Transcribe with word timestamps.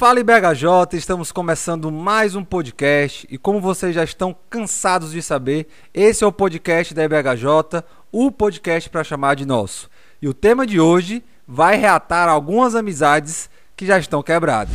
Fala 0.00 0.18
IBHJ, 0.18 0.96
estamos 0.96 1.30
começando 1.30 1.92
mais 1.92 2.34
um 2.34 2.42
podcast 2.42 3.28
e 3.30 3.36
como 3.36 3.60
vocês 3.60 3.94
já 3.94 4.02
estão 4.02 4.34
cansados 4.48 5.12
de 5.12 5.20
saber, 5.20 5.68
esse 5.92 6.24
é 6.24 6.26
o 6.26 6.32
podcast 6.32 6.94
da 6.94 7.04
IBHJ, 7.04 7.84
o 8.10 8.32
podcast 8.32 8.88
para 8.88 9.04
chamar 9.04 9.36
de 9.36 9.44
nosso. 9.44 9.90
E 10.22 10.26
o 10.26 10.32
tema 10.32 10.66
de 10.66 10.80
hoje 10.80 11.22
vai 11.46 11.76
reatar 11.76 12.30
algumas 12.30 12.74
amizades 12.74 13.50
que 13.76 13.84
já 13.84 13.98
estão 13.98 14.22
quebradas. 14.22 14.74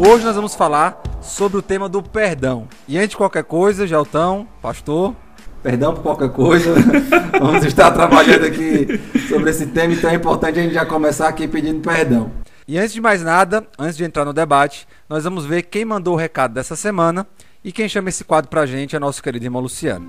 Hoje 0.00 0.24
nós 0.24 0.34
vamos 0.34 0.56
falar 0.56 1.00
sobre 1.20 1.58
o 1.58 1.62
tema 1.62 1.88
do 1.88 2.02
perdão. 2.02 2.68
E 2.86 2.96
antes 2.96 3.10
de 3.10 3.16
qualquer 3.16 3.44
coisa, 3.44 3.86
Geltão, 3.86 4.46
pastor, 4.62 5.14
perdão 5.62 5.94
por 5.94 6.02
qualquer 6.02 6.30
coisa, 6.30 6.74
vamos 7.38 7.64
estar 7.64 7.90
trabalhando 7.90 8.44
aqui 8.44 9.00
sobre 9.28 9.50
esse 9.50 9.66
tema, 9.66 9.94
então 9.94 10.10
é 10.10 10.14
importante 10.14 10.58
a 10.58 10.62
gente 10.62 10.74
já 10.74 10.86
começar 10.86 11.28
aqui 11.28 11.46
pedindo 11.46 11.80
perdão. 11.80 12.30
E 12.66 12.78
antes 12.78 12.92
de 12.92 13.00
mais 13.00 13.22
nada, 13.22 13.66
antes 13.78 13.96
de 13.96 14.04
entrar 14.04 14.24
no 14.24 14.32
debate, 14.32 14.86
nós 15.08 15.24
vamos 15.24 15.46
ver 15.46 15.62
quem 15.62 15.84
mandou 15.84 16.14
o 16.14 16.18
recado 16.18 16.52
dessa 16.52 16.76
semana 16.76 17.26
e 17.64 17.72
quem 17.72 17.88
chama 17.88 18.10
esse 18.10 18.24
quadro 18.24 18.50
pra 18.50 18.66
gente 18.66 18.94
é 18.94 18.98
nosso 18.98 19.22
querido 19.22 19.44
irmão 19.44 19.62
Luciano. 19.62 20.06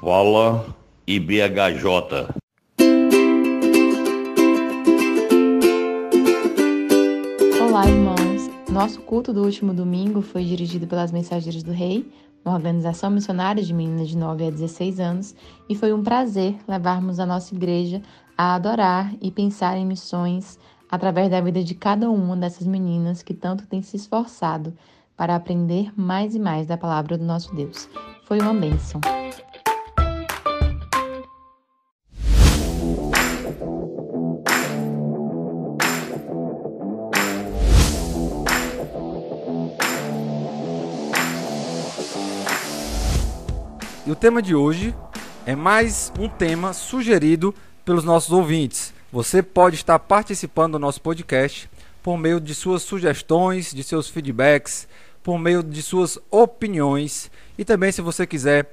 Fala 0.00 0.64
IBHJ. 1.06 2.45
Olá, 7.76 7.90
irmãos! 7.90 8.50
Nosso 8.70 9.02
culto 9.02 9.34
do 9.34 9.44
último 9.44 9.74
domingo 9.74 10.22
foi 10.22 10.42
dirigido 10.42 10.86
pelas 10.86 11.12
Mensageiras 11.12 11.62
do 11.62 11.72
Rei, 11.72 12.10
uma 12.42 12.54
organização 12.54 13.10
missionária 13.10 13.62
de 13.62 13.74
meninas 13.74 14.08
de 14.08 14.16
9 14.16 14.46
a 14.46 14.50
16 14.50 14.98
anos, 14.98 15.34
e 15.68 15.74
foi 15.74 15.92
um 15.92 16.02
prazer 16.02 16.56
levarmos 16.66 17.20
a 17.20 17.26
nossa 17.26 17.54
igreja 17.54 18.00
a 18.34 18.54
adorar 18.54 19.12
e 19.20 19.30
pensar 19.30 19.76
em 19.76 19.84
missões 19.84 20.58
através 20.90 21.30
da 21.30 21.38
vida 21.38 21.62
de 21.62 21.74
cada 21.74 22.08
uma 22.08 22.34
dessas 22.34 22.66
meninas 22.66 23.22
que 23.22 23.34
tanto 23.34 23.66
têm 23.66 23.82
se 23.82 23.98
esforçado 23.98 24.72
para 25.14 25.36
aprender 25.36 25.92
mais 25.94 26.34
e 26.34 26.38
mais 26.38 26.66
da 26.66 26.78
palavra 26.78 27.18
do 27.18 27.26
nosso 27.26 27.54
Deus. 27.54 27.90
Foi 28.24 28.40
uma 28.40 28.54
bênção. 28.54 29.02
E 44.06 44.10
o 44.12 44.14
tema 44.14 44.40
de 44.40 44.54
hoje 44.54 44.94
é 45.44 45.56
mais 45.56 46.12
um 46.16 46.28
tema 46.28 46.72
sugerido 46.72 47.52
pelos 47.84 48.04
nossos 48.04 48.30
ouvintes. 48.30 48.94
Você 49.12 49.42
pode 49.42 49.74
estar 49.74 49.98
participando 49.98 50.74
do 50.74 50.78
nosso 50.78 51.02
podcast 51.02 51.68
por 52.04 52.16
meio 52.16 52.40
de 52.40 52.54
suas 52.54 52.82
sugestões, 52.82 53.74
de 53.74 53.82
seus 53.82 54.08
feedbacks, 54.08 54.86
por 55.24 55.40
meio 55.40 55.60
de 55.60 55.82
suas 55.82 56.20
opiniões 56.30 57.32
e 57.58 57.64
também 57.64 57.90
se 57.90 58.00
você 58.00 58.24
quiser 58.28 58.72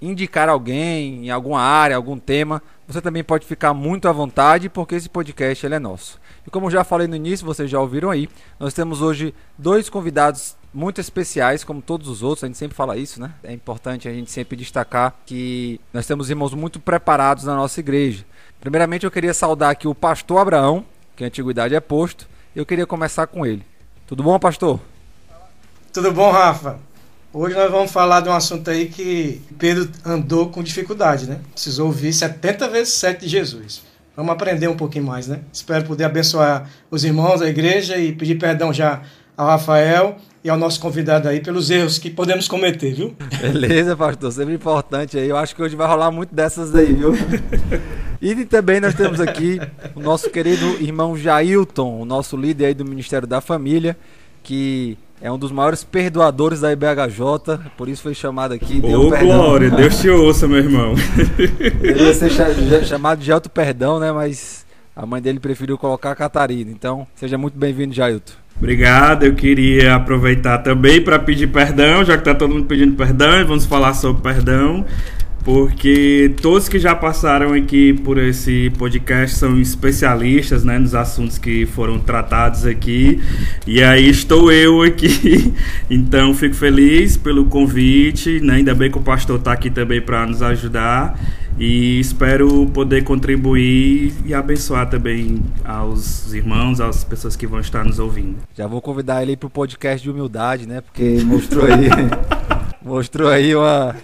indicar 0.00 0.48
alguém 0.48 1.26
em 1.26 1.30
alguma 1.30 1.60
área, 1.60 1.94
algum 1.94 2.18
tema, 2.18 2.62
você 2.88 3.02
também 3.02 3.22
pode 3.22 3.44
ficar 3.44 3.74
muito 3.74 4.08
à 4.08 4.12
vontade 4.12 4.70
porque 4.70 4.94
esse 4.94 5.10
podcast 5.10 5.66
ele 5.66 5.74
é 5.74 5.78
nosso. 5.78 6.18
E 6.46 6.50
como 6.50 6.70
já 6.70 6.84
falei 6.84 7.06
no 7.06 7.16
início, 7.16 7.44
vocês 7.44 7.70
já 7.70 7.78
ouviram 7.78 8.08
aí, 8.08 8.30
nós 8.58 8.72
temos 8.72 9.02
hoje 9.02 9.34
dois 9.58 9.90
convidados 9.90 10.56
muito 10.72 11.00
especiais, 11.00 11.64
como 11.64 11.82
todos 11.82 12.08
os 12.08 12.22
outros, 12.22 12.44
a 12.44 12.46
gente 12.46 12.58
sempre 12.58 12.76
fala 12.76 12.96
isso, 12.96 13.20
né? 13.20 13.32
É 13.42 13.52
importante 13.52 14.08
a 14.08 14.12
gente 14.12 14.30
sempre 14.30 14.56
destacar 14.56 15.14
que 15.26 15.80
nós 15.92 16.06
temos 16.06 16.30
irmãos 16.30 16.54
muito 16.54 16.78
preparados 16.78 17.44
na 17.44 17.56
nossa 17.56 17.80
igreja. 17.80 18.24
Primeiramente, 18.60 19.04
eu 19.04 19.10
queria 19.10 19.34
saudar 19.34 19.70
aqui 19.70 19.88
o 19.88 19.94
pastor 19.94 20.38
Abraão, 20.38 20.84
que 21.16 21.24
a 21.24 21.26
antiguidade 21.26 21.74
é 21.74 21.80
posto, 21.80 22.28
e 22.54 22.58
eu 22.58 22.66
queria 22.66 22.86
começar 22.86 23.26
com 23.26 23.44
ele. 23.44 23.64
Tudo 24.06 24.22
bom, 24.22 24.38
pastor? 24.38 24.80
Tudo 25.92 26.12
bom, 26.12 26.30
Rafa? 26.30 26.78
Hoje 27.32 27.54
nós 27.54 27.70
vamos 27.70 27.92
falar 27.92 28.20
de 28.20 28.28
um 28.28 28.32
assunto 28.32 28.68
aí 28.70 28.88
que 28.88 29.40
Pedro 29.58 29.88
andou 30.04 30.50
com 30.50 30.62
dificuldade, 30.62 31.28
né? 31.28 31.40
Precisou 31.52 31.86
ouvir 31.86 32.12
70 32.12 32.68
vezes 32.68 32.94
7 32.94 33.20
de 33.20 33.28
Jesus. 33.28 33.82
Vamos 34.16 34.32
aprender 34.32 34.68
um 34.68 34.76
pouquinho 34.76 35.04
mais, 35.04 35.28
né? 35.28 35.40
Espero 35.52 35.84
poder 35.84 36.04
abençoar 36.04 36.68
os 36.90 37.04
irmãos, 37.04 37.40
a 37.40 37.48
igreja 37.48 37.96
e 37.96 38.12
pedir 38.12 38.36
perdão 38.36 38.72
já 38.72 39.02
ao 39.36 39.46
Rafael 39.46 40.18
e 40.42 40.48
ao 40.48 40.56
nosso 40.56 40.80
convidado 40.80 41.28
aí 41.28 41.40
pelos 41.40 41.70
erros 41.70 41.98
que 41.98 42.08
podemos 42.08 42.48
cometer, 42.48 42.94
viu? 42.94 43.14
Beleza, 43.40 43.96
pastor, 43.96 44.32
sempre 44.32 44.54
importante 44.54 45.18
aí. 45.18 45.28
Eu 45.28 45.36
acho 45.36 45.54
que 45.54 45.62
hoje 45.62 45.76
vai 45.76 45.86
rolar 45.86 46.10
muito 46.10 46.34
dessas 46.34 46.74
aí, 46.74 46.92
viu? 46.92 47.12
e 48.20 48.44
também 48.46 48.80
nós 48.80 48.94
temos 48.94 49.20
aqui 49.20 49.60
o 49.94 50.00
nosso 50.00 50.30
querido 50.30 50.66
irmão 50.80 51.16
Jailton, 51.16 52.00
o 52.00 52.04
nosso 52.04 52.36
líder 52.36 52.66
aí 52.66 52.74
do 52.74 52.84
Ministério 52.84 53.28
da 53.28 53.40
Família, 53.40 53.96
que 54.42 54.96
é 55.20 55.30
um 55.30 55.38
dos 55.38 55.52
maiores 55.52 55.84
perdoadores 55.84 56.60
da 56.60 56.72
IBHJ, 56.72 57.58
por 57.76 57.90
isso 57.90 58.02
foi 58.02 58.14
chamado 58.14 58.54
aqui. 58.54 58.80
Ô, 58.82 59.08
oh, 59.08 59.10
glória, 59.10 59.70
Deus 59.70 60.00
te 60.00 60.08
ouça, 60.08 60.48
meu 60.48 60.58
irmão. 60.58 60.94
Deveria 61.36 62.14
ser 62.14 62.84
chamado 62.86 63.20
de 63.20 63.30
Alto 63.30 63.50
Perdão, 63.50 64.00
né? 64.00 64.10
Mas 64.10 64.64
a 64.96 65.04
mãe 65.04 65.20
dele 65.20 65.38
preferiu 65.38 65.76
colocar 65.76 66.10
a 66.10 66.16
Catarina. 66.16 66.70
Então, 66.70 67.06
seja 67.14 67.36
muito 67.36 67.58
bem-vindo, 67.58 67.92
Jailton. 67.92 68.32
Obrigado. 68.60 69.24
Eu 69.24 69.34
queria 69.34 69.94
aproveitar 69.94 70.58
também 70.58 71.00
para 71.00 71.18
pedir 71.18 71.46
perdão, 71.46 72.04
já 72.04 72.12
que 72.12 72.20
está 72.20 72.34
todo 72.34 72.54
mundo 72.54 72.66
pedindo 72.66 72.94
perdão, 72.94 73.40
e 73.40 73.44
vamos 73.44 73.64
falar 73.64 73.94
sobre 73.94 74.22
perdão, 74.22 74.84
porque 75.42 76.34
todos 76.42 76.68
que 76.68 76.78
já 76.78 76.94
passaram 76.94 77.54
aqui 77.54 77.94
por 77.94 78.18
esse 78.18 78.70
podcast 78.76 79.38
são 79.38 79.58
especialistas 79.58 80.62
né, 80.62 80.78
nos 80.78 80.94
assuntos 80.94 81.38
que 81.38 81.64
foram 81.64 81.98
tratados 81.98 82.66
aqui, 82.66 83.18
e 83.66 83.82
aí 83.82 84.10
estou 84.10 84.52
eu 84.52 84.82
aqui. 84.82 85.54
Então 85.88 86.34
fico 86.34 86.54
feliz 86.54 87.16
pelo 87.16 87.46
convite, 87.46 88.40
né? 88.40 88.56
ainda 88.56 88.74
bem 88.74 88.90
que 88.90 88.98
o 88.98 89.00
pastor 89.00 89.38
está 89.38 89.52
aqui 89.52 89.70
também 89.70 90.00
para 90.00 90.24
nos 90.26 90.42
ajudar. 90.42 91.18
E 91.60 92.00
espero 92.00 92.66
poder 92.72 93.04
contribuir 93.04 94.14
e 94.24 94.32
abençoar 94.32 94.88
também 94.88 95.42
aos 95.62 96.32
irmãos, 96.32 96.80
às 96.80 97.04
pessoas 97.04 97.36
que 97.36 97.46
vão 97.46 97.60
estar 97.60 97.84
nos 97.84 97.98
ouvindo. 97.98 98.38
Já 98.54 98.66
vou 98.66 98.80
convidar 98.80 99.22
ele 99.22 99.36
para 99.36 99.46
o 99.46 99.50
podcast 99.50 100.02
de 100.02 100.10
humildade, 100.10 100.66
né? 100.66 100.80
Porque 100.80 101.22
mostrou 101.22 101.66
aí, 101.66 101.88
mostrou 102.80 103.28
aí 103.28 103.54
uma 103.54 103.94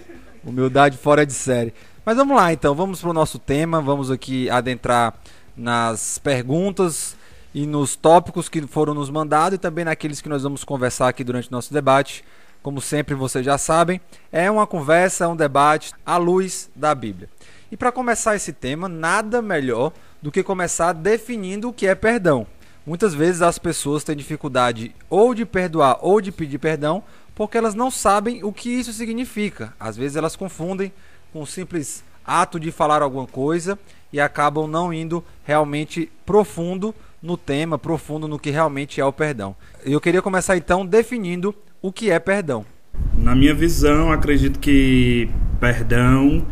humildade 0.45 0.99
fora 0.99 1.25
de 1.25 1.33
série. 1.33 1.73
Mas 2.05 2.15
vamos 2.15 2.37
lá 2.37 2.53
então, 2.53 2.75
vamos 2.75 3.01
para 3.01 3.09
o 3.09 3.13
nosso 3.13 3.39
tema, 3.39 3.81
vamos 3.81 4.11
aqui 4.11 4.47
adentrar 4.51 5.15
nas 5.55 6.19
perguntas 6.19 7.17
e 7.55 7.65
nos 7.65 7.95
tópicos 7.95 8.47
que 8.47 8.61
foram 8.67 8.93
nos 8.93 9.09
mandados 9.09 9.55
e 9.55 9.57
também 9.57 9.83
naqueles 9.83 10.21
que 10.21 10.29
nós 10.29 10.43
vamos 10.43 10.63
conversar 10.63 11.07
aqui 11.07 11.23
durante 11.23 11.49
o 11.49 11.51
nosso 11.51 11.73
debate. 11.73 12.23
Como 12.61 12.79
sempre 12.81 13.15
vocês 13.15 13.43
já 13.43 13.57
sabem, 13.57 13.99
é 14.31 14.51
uma 14.51 14.67
conversa, 14.67 15.25
é 15.25 15.27
um 15.27 15.35
debate 15.35 15.91
à 16.05 16.17
luz 16.17 16.69
da 16.75 16.93
Bíblia. 16.93 17.27
E 17.71 17.75
para 17.75 17.91
começar 17.91 18.35
esse 18.35 18.53
tema, 18.53 18.87
nada 18.87 19.41
melhor 19.41 19.91
do 20.21 20.31
que 20.31 20.41
começar 20.41 20.93
definindo 20.93 21.69
o 21.69 21.73
que 21.73 21.85
é 21.85 21.93
perdão. 21.93 22.47
Muitas 22.85 23.13
vezes 23.13 23.41
as 23.41 23.59
pessoas 23.59 24.03
têm 24.03 24.15
dificuldade 24.15 24.95
ou 25.09 25.33
de 25.33 25.45
perdoar 25.45 25.97
ou 26.01 26.21
de 26.21 26.31
pedir 26.31 26.57
perdão 26.57 27.03
porque 27.35 27.57
elas 27.57 27.75
não 27.75 27.91
sabem 27.91 28.43
o 28.43 28.53
que 28.53 28.69
isso 28.69 28.93
significa. 28.93 29.73
Às 29.77 29.97
vezes 29.97 30.15
elas 30.15 30.35
confundem 30.35 30.93
com 31.33 31.41
o 31.41 31.45
simples 31.45 32.03
ato 32.25 32.59
de 32.59 32.71
falar 32.71 33.01
alguma 33.01 33.27
coisa 33.27 33.77
e 34.11 34.19
acabam 34.19 34.67
não 34.67 34.93
indo 34.93 35.23
realmente 35.43 36.09
profundo 36.25 36.95
no 37.21 37.35
tema, 37.35 37.77
profundo 37.77 38.27
no 38.27 38.39
que 38.39 38.49
realmente 38.49 39.01
é 39.01 39.05
o 39.05 39.11
perdão. 39.11 39.55
Eu 39.83 39.99
queria 39.99 40.21
começar 40.21 40.55
então 40.55 40.85
definindo 40.85 41.53
o 41.81 41.91
que 41.91 42.09
é 42.09 42.17
perdão. 42.17 42.65
Na 43.13 43.35
minha 43.35 43.53
visão, 43.53 44.11
acredito 44.11 44.59
que 44.59 45.29
perdão 45.59 46.45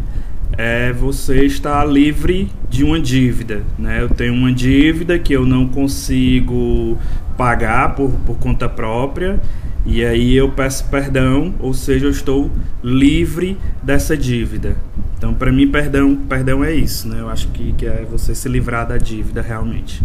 é 0.57 0.93
você 0.93 1.45
estar 1.45 1.83
livre 1.85 2.49
de 2.69 2.83
uma 2.83 2.99
dívida. 2.99 3.63
Né? 3.77 4.01
Eu 4.01 4.09
tenho 4.09 4.33
uma 4.33 4.51
dívida 4.51 5.19
que 5.19 5.33
eu 5.33 5.45
não 5.45 5.67
consigo 5.67 6.97
pagar 7.37 7.95
por, 7.95 8.11
por 8.25 8.37
conta 8.37 8.69
própria 8.69 9.39
e 9.85 10.03
aí 10.03 10.33
eu 10.35 10.51
peço 10.51 10.85
perdão, 10.89 11.53
ou 11.59 11.73
seja, 11.73 12.05
eu 12.05 12.09
estou 12.09 12.49
livre 12.83 13.57
dessa 13.83 14.17
dívida. 14.17 14.75
Então, 15.17 15.33
para 15.33 15.51
mim, 15.51 15.69
perdão, 15.69 16.15
perdão 16.15 16.63
é 16.63 16.73
isso, 16.73 17.07
né? 17.07 17.19
Eu 17.19 17.29
acho 17.29 17.49
que, 17.49 17.73
que 17.73 17.85
é 17.85 18.05
você 18.09 18.33
se 18.33 18.49
livrar 18.49 18.87
da 18.87 18.97
dívida 18.97 19.41
realmente. 19.41 20.01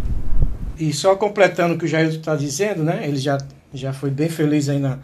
E 0.78 0.92
só 0.92 1.14
completando 1.14 1.74
o 1.74 1.78
que 1.78 1.84
o 1.84 1.88
Jair 1.88 2.08
está 2.08 2.36
dizendo, 2.36 2.82
né? 2.82 3.06
Ele 3.06 3.16
já, 3.16 3.38
já 3.72 3.92
foi 3.92 4.10
bem 4.10 4.28
feliz 4.28 4.68
aí 4.68 4.78
na, 4.78 4.98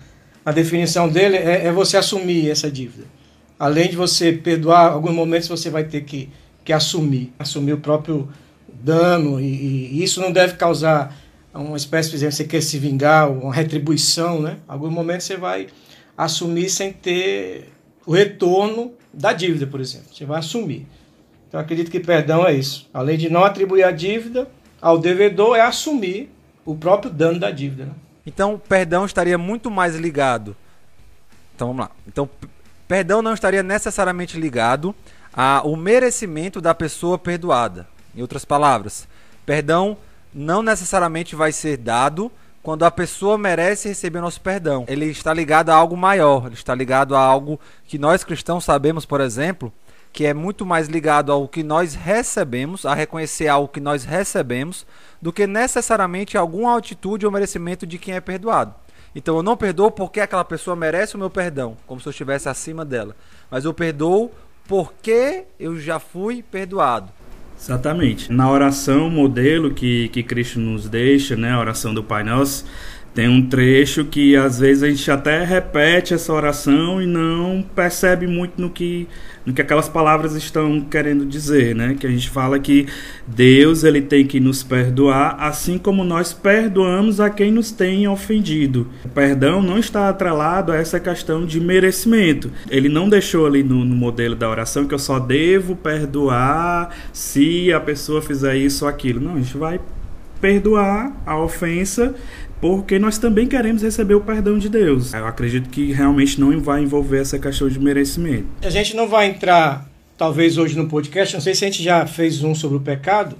na 0.44 0.52
definição 0.52 1.08
dele, 1.08 1.36
é, 1.36 1.66
é 1.66 1.72
você 1.72 1.96
assumir 1.96 2.50
essa 2.50 2.70
dívida 2.70 3.04
além 3.58 3.88
de 3.88 3.96
você 3.96 4.32
perdoar, 4.32 4.92
alguns 4.92 5.14
momentos 5.14 5.48
você 5.48 5.70
vai 5.70 5.84
ter 5.84 6.02
que, 6.02 6.28
que 6.64 6.72
assumir, 6.72 7.32
assumir 7.38 7.72
o 7.72 7.78
próprio 7.78 8.28
dano, 8.68 9.40
e, 9.40 9.44
e 9.92 10.02
isso 10.02 10.20
não 10.20 10.30
deve 10.30 10.54
causar 10.54 11.16
uma 11.54 11.76
espécie, 11.76 12.10
por 12.10 12.16
exemplo, 12.16 12.32
você 12.32 12.44
quer 12.44 12.62
se 12.62 12.78
vingar, 12.78 13.30
uma 13.30 13.52
retribuição, 13.52 14.40
né? 14.40 14.58
Em 14.68 14.72
algum 14.72 14.90
momento 14.90 15.22
você 15.22 15.36
vai 15.36 15.68
assumir 16.16 16.68
sem 16.68 16.92
ter 16.92 17.72
o 18.04 18.12
retorno 18.12 18.92
da 19.12 19.32
dívida, 19.32 19.66
por 19.66 19.80
exemplo. 19.80 20.08
Você 20.12 20.24
vai 20.24 20.38
assumir. 20.38 20.86
Então 21.48 21.58
acredito 21.58 21.90
que 21.90 22.00
perdão 22.00 22.46
é 22.46 22.52
isso. 22.52 22.88
Além 22.92 23.16
de 23.16 23.30
não 23.30 23.44
atribuir 23.44 23.84
a 23.84 23.90
dívida 23.90 24.48
ao 24.80 24.98
devedor, 24.98 25.56
é 25.56 25.62
assumir 25.62 26.30
o 26.64 26.74
próprio 26.74 27.10
dano 27.10 27.38
da 27.38 27.50
dívida. 27.50 27.86
Né? 27.86 27.92
Então, 28.26 28.60
perdão 28.68 29.06
estaria 29.06 29.38
muito 29.38 29.70
mais 29.70 29.94
ligado. 29.96 30.56
Então 31.54 31.68
vamos 31.68 31.86
lá. 31.86 31.90
Então, 32.06 32.28
perdão 32.88 33.22
não 33.22 33.34
estaria 33.34 33.62
necessariamente 33.62 34.38
ligado 34.38 34.94
ao 35.32 35.76
merecimento 35.76 36.60
da 36.60 36.74
pessoa 36.74 37.18
perdoada. 37.18 37.86
Em 38.14 38.22
outras 38.22 38.44
palavras, 38.44 39.06
perdão 39.44 39.96
não 40.32 40.62
necessariamente 40.62 41.34
vai 41.34 41.52
ser 41.52 41.76
dado 41.76 42.30
quando 42.62 42.84
a 42.84 42.90
pessoa 42.90 43.38
merece 43.38 43.88
receber 43.88 44.20
nosso 44.20 44.40
perdão. 44.40 44.84
Ele 44.88 45.06
está 45.06 45.32
ligado 45.32 45.70
a 45.70 45.74
algo 45.74 45.96
maior, 45.96 46.46
ele 46.46 46.54
está 46.54 46.74
ligado 46.74 47.14
a 47.14 47.20
algo 47.20 47.60
que 47.86 47.96
nós 47.98 48.24
cristãos 48.24 48.64
sabemos, 48.64 49.06
por 49.06 49.20
exemplo, 49.20 49.72
que 50.12 50.26
é 50.26 50.34
muito 50.34 50.66
mais 50.66 50.88
ligado 50.88 51.30
ao 51.30 51.46
que 51.46 51.62
nós 51.62 51.94
recebemos, 51.94 52.84
a 52.84 52.92
reconhecer 52.94 53.48
algo 53.48 53.68
que 53.68 53.80
nós 53.80 54.04
recebemos, 54.04 54.86
do 55.22 55.32
que 55.32 55.46
necessariamente 55.46 56.36
alguma 56.36 56.76
atitude 56.76 57.24
ou 57.24 57.30
merecimento 57.30 57.86
de 57.86 57.98
quem 57.98 58.14
é 58.14 58.20
perdoado. 58.20 58.74
Então 59.16 59.34
eu 59.38 59.42
não 59.42 59.56
perdoo 59.56 59.90
porque 59.90 60.20
aquela 60.20 60.44
pessoa 60.44 60.76
merece 60.76 61.16
o 61.16 61.18
meu 61.18 61.30
perdão, 61.30 61.74
como 61.86 61.98
se 61.98 62.06
eu 62.06 62.10
estivesse 62.10 62.50
acima 62.50 62.84
dela. 62.84 63.16
Mas 63.50 63.64
eu 63.64 63.72
perdoo 63.72 64.30
porque 64.68 65.44
eu 65.58 65.80
já 65.80 65.98
fui 65.98 66.42
perdoado. 66.42 67.08
Exatamente. 67.58 68.30
Na 68.30 68.50
oração 68.50 69.08
modelo 69.08 69.72
que, 69.72 70.10
que 70.10 70.22
Cristo 70.22 70.60
nos 70.60 70.86
deixa, 70.86 71.34
né, 71.34 71.52
a 71.52 71.58
oração 71.58 71.94
do 71.94 72.04
Pai 72.04 72.22
Nosso, 72.22 72.66
tem 73.16 73.30
um 73.30 73.40
trecho 73.40 74.04
que 74.04 74.36
às 74.36 74.58
vezes 74.58 74.82
a 74.82 74.90
gente 74.90 75.10
até 75.10 75.42
repete 75.42 76.12
essa 76.12 76.30
oração 76.30 77.00
e 77.00 77.06
não 77.06 77.64
percebe 77.74 78.26
muito 78.26 78.60
no 78.60 78.68
que, 78.68 79.08
no 79.46 79.54
que 79.54 79.62
aquelas 79.62 79.88
palavras 79.88 80.34
estão 80.34 80.82
querendo 80.82 81.24
dizer, 81.24 81.74
né? 81.74 81.96
Que 81.98 82.06
a 82.06 82.10
gente 82.10 82.28
fala 82.28 82.58
que 82.58 82.86
Deus 83.26 83.84
ele 83.84 84.02
tem 84.02 84.26
que 84.26 84.38
nos 84.38 84.62
perdoar 84.62 85.34
assim 85.38 85.78
como 85.78 86.04
nós 86.04 86.34
perdoamos 86.34 87.18
a 87.18 87.30
quem 87.30 87.50
nos 87.50 87.70
tem 87.70 88.06
ofendido. 88.06 88.86
O 89.02 89.08
perdão 89.08 89.62
não 89.62 89.78
está 89.78 90.10
atrelado 90.10 90.70
a 90.70 90.76
essa 90.76 91.00
questão 91.00 91.46
de 91.46 91.58
merecimento. 91.58 92.52
Ele 92.68 92.90
não 92.90 93.08
deixou 93.08 93.46
ali 93.46 93.62
no, 93.62 93.82
no 93.82 93.96
modelo 93.96 94.36
da 94.36 94.46
oração 94.46 94.86
que 94.86 94.92
eu 94.92 94.98
só 94.98 95.18
devo 95.18 95.74
perdoar 95.74 96.94
se 97.14 97.72
a 97.72 97.80
pessoa 97.80 98.20
fizer 98.20 98.56
isso 98.56 98.84
ou 98.84 98.90
aquilo. 98.90 99.22
Não, 99.22 99.36
a 99.36 99.38
gente 99.38 99.56
vai 99.56 99.80
perdoar 100.38 101.12
a 101.24 101.38
ofensa 101.38 102.14
porque 102.60 102.98
nós 102.98 103.18
também 103.18 103.46
queremos 103.46 103.82
receber 103.82 104.14
o 104.14 104.20
perdão 104.20 104.58
de 104.58 104.68
Deus. 104.68 105.12
Eu 105.12 105.26
acredito 105.26 105.68
que 105.68 105.92
realmente 105.92 106.40
não 106.40 106.58
vai 106.60 106.82
envolver 106.82 107.20
essa 107.20 107.38
questão 107.38 107.68
de 107.68 107.78
merecimento. 107.78 108.46
A 108.62 108.70
gente 108.70 108.94
não 108.96 109.08
vai 109.08 109.26
entrar, 109.26 109.88
talvez 110.16 110.58
hoje 110.58 110.76
no 110.76 110.88
podcast, 110.88 111.34
não 111.34 111.40
sei 111.40 111.54
se 111.54 111.64
a 111.64 111.68
gente 111.68 111.82
já 111.82 112.06
fez 112.06 112.42
um 112.42 112.54
sobre 112.54 112.76
o 112.76 112.80
pecado, 112.80 113.36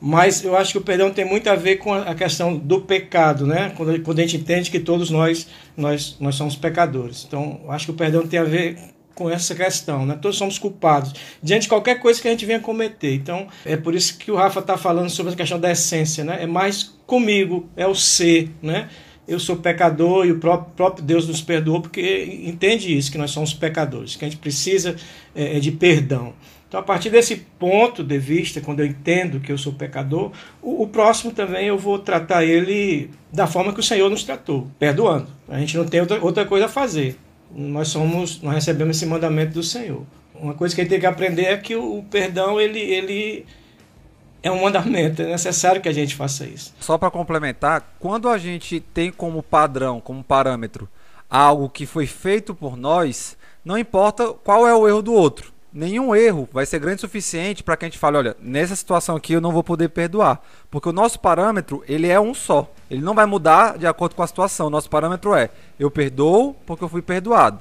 mas 0.00 0.44
eu 0.44 0.56
acho 0.56 0.72
que 0.72 0.78
o 0.78 0.82
perdão 0.82 1.10
tem 1.10 1.24
muito 1.24 1.48
a 1.48 1.54
ver 1.54 1.76
com 1.76 1.92
a 1.92 2.14
questão 2.14 2.56
do 2.56 2.80
pecado, 2.80 3.46
né? 3.46 3.72
Quando, 3.76 4.18
a 4.18 4.22
gente 4.22 4.36
entende 4.36 4.70
que 4.70 4.78
todos 4.78 5.10
nós, 5.10 5.46
nós, 5.76 6.16
nós 6.20 6.34
somos 6.34 6.54
pecadores. 6.54 7.24
Então, 7.26 7.60
eu 7.64 7.72
acho 7.72 7.86
que 7.86 7.92
o 7.92 7.94
perdão 7.94 8.26
tem 8.26 8.38
a 8.38 8.44
ver 8.44 8.76
com 9.16 9.30
essa 9.30 9.54
questão, 9.54 10.04
né? 10.04 10.16
Todos 10.20 10.36
somos 10.36 10.58
culpados 10.58 11.14
diante 11.42 11.62
de 11.62 11.68
qualquer 11.70 11.98
coisa 11.98 12.20
que 12.20 12.28
a 12.28 12.30
gente 12.30 12.44
venha 12.44 12.60
cometer. 12.60 13.14
Então, 13.14 13.48
é 13.64 13.74
por 13.74 13.94
isso 13.94 14.18
que 14.18 14.30
o 14.30 14.36
Rafa 14.36 14.60
está 14.60 14.76
falando 14.76 15.08
sobre 15.08 15.32
a 15.32 15.36
questão 15.36 15.58
da 15.58 15.72
essência, 15.72 16.22
né? 16.22 16.42
É 16.42 16.46
mais 16.46 16.94
comigo, 17.06 17.66
é 17.74 17.86
o 17.86 17.94
ser, 17.94 18.50
né? 18.62 18.90
Eu 19.26 19.40
sou 19.40 19.56
pecador 19.56 20.26
e 20.26 20.32
o 20.32 20.38
próprio, 20.38 21.02
Deus 21.02 21.26
nos 21.26 21.40
perdoou 21.40 21.80
porque 21.80 22.42
entende 22.44 22.94
isso, 22.96 23.10
que 23.10 23.16
nós 23.16 23.30
somos 23.30 23.54
pecadores, 23.54 24.14
que 24.14 24.24
a 24.24 24.28
gente 24.28 24.38
precisa 24.38 24.94
é, 25.34 25.56
é, 25.56 25.60
de 25.60 25.72
perdão. 25.72 26.34
Então, 26.68 26.78
a 26.78 26.82
partir 26.82 27.08
desse 27.08 27.36
ponto 27.58 28.04
de 28.04 28.18
vista, 28.18 28.60
quando 28.60 28.80
eu 28.80 28.86
entendo 28.86 29.40
que 29.40 29.50
eu 29.50 29.56
sou 29.56 29.72
pecador, 29.72 30.30
o, 30.60 30.82
o, 30.82 30.88
próximo 30.88 31.32
também 31.32 31.68
eu 31.68 31.78
vou 31.78 31.98
tratar 31.98 32.44
ele 32.44 33.10
da 33.32 33.46
forma 33.46 33.72
que 33.72 33.80
o 33.80 33.82
Senhor 33.82 34.10
nos 34.10 34.24
tratou, 34.24 34.70
perdoando. 34.78 35.28
A 35.48 35.58
gente 35.58 35.76
não 35.76 35.86
tem 35.86 36.00
outra, 36.00 36.22
outra 36.22 36.44
coisa 36.44 36.66
a 36.66 36.68
fazer 36.68 37.16
nós 37.56 37.88
somos, 37.88 38.40
nós 38.42 38.54
recebemos 38.54 38.96
esse 38.96 39.06
mandamento 39.06 39.54
do 39.54 39.62
Senhor. 39.62 40.02
Uma 40.34 40.54
coisa 40.54 40.74
que 40.74 40.80
a 40.82 40.84
gente 40.84 40.90
tem 40.90 41.00
que 41.00 41.06
aprender 41.06 41.44
é 41.44 41.56
que 41.56 41.74
o, 41.74 42.04
perdão 42.10 42.60
ele, 42.60 42.78
ele 42.78 43.46
é 44.42 44.50
um 44.50 44.62
mandamento, 44.62 45.22
é 45.22 45.26
necessário 45.26 45.80
que 45.80 45.88
a 45.88 45.92
gente 45.92 46.14
faça 46.14 46.44
isso. 46.44 46.74
Só 46.78 46.98
para 46.98 47.10
complementar, 47.10 47.96
quando 47.98 48.28
a 48.28 48.36
gente 48.36 48.78
tem 48.78 49.10
como 49.10 49.42
padrão, 49.42 50.00
como 50.00 50.22
parâmetro, 50.22 50.88
algo 51.28 51.70
que 51.70 51.86
foi 51.86 52.06
feito 52.06 52.54
por 52.54 52.76
nós, 52.76 53.36
não 53.64 53.78
importa 53.78 54.32
qual 54.32 54.68
é 54.68 54.74
o 54.74 54.86
erro 54.86 55.02
do 55.02 55.14
outro 55.14 55.55
nenhum 55.76 56.16
erro. 56.16 56.48
Vai 56.52 56.64
ser 56.64 56.78
grande 56.78 56.96
o 56.96 57.00
suficiente 57.00 57.62
para 57.62 57.76
que 57.76 57.84
a 57.84 57.88
gente 57.88 57.98
fale, 57.98 58.16
olha, 58.16 58.36
nessa 58.40 58.74
situação 58.74 59.14
aqui 59.14 59.34
eu 59.34 59.40
não 59.40 59.52
vou 59.52 59.62
poder 59.62 59.90
perdoar, 59.90 60.40
porque 60.70 60.88
o 60.88 60.92
nosso 60.92 61.20
parâmetro 61.20 61.84
ele 61.86 62.08
é 62.08 62.18
um 62.18 62.32
só, 62.32 62.72
ele 62.90 63.02
não 63.02 63.14
vai 63.14 63.26
mudar 63.26 63.76
de 63.76 63.86
acordo 63.86 64.14
com 64.14 64.22
a 64.22 64.26
situação. 64.26 64.68
O 64.68 64.70
nosso 64.70 64.88
parâmetro 64.88 65.34
é 65.34 65.50
eu 65.78 65.90
perdoo 65.90 66.54
porque 66.66 66.82
eu 66.82 66.88
fui 66.88 67.02
perdoado. 67.02 67.60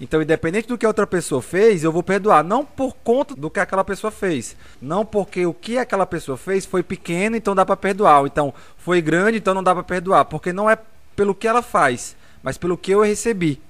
Então, 0.00 0.22
independente 0.22 0.66
do 0.66 0.78
que 0.78 0.86
a 0.86 0.88
outra 0.88 1.06
pessoa 1.06 1.42
fez, 1.42 1.84
eu 1.84 1.92
vou 1.92 2.02
perdoar, 2.02 2.42
não 2.42 2.64
por 2.64 2.96
conta 3.04 3.34
do 3.34 3.50
que 3.50 3.60
aquela 3.60 3.84
pessoa 3.84 4.10
fez, 4.10 4.56
não 4.80 5.04
porque 5.04 5.44
o 5.44 5.52
que 5.52 5.76
aquela 5.76 6.06
pessoa 6.06 6.38
fez 6.38 6.64
foi 6.64 6.82
pequeno, 6.82 7.36
então 7.36 7.54
dá 7.54 7.66
para 7.66 7.76
perdoar, 7.76 8.20
ou 8.20 8.26
então 8.26 8.54
foi 8.78 9.02
grande, 9.02 9.36
então 9.36 9.52
não 9.52 9.62
dá 9.62 9.74
para 9.74 9.84
perdoar, 9.84 10.24
porque 10.24 10.54
não 10.54 10.70
é 10.70 10.78
pelo 11.14 11.34
que 11.34 11.46
ela 11.46 11.60
faz, 11.60 12.16
mas 12.42 12.56
pelo 12.56 12.78
que 12.78 12.92
eu 12.92 13.02
recebi. 13.02 13.60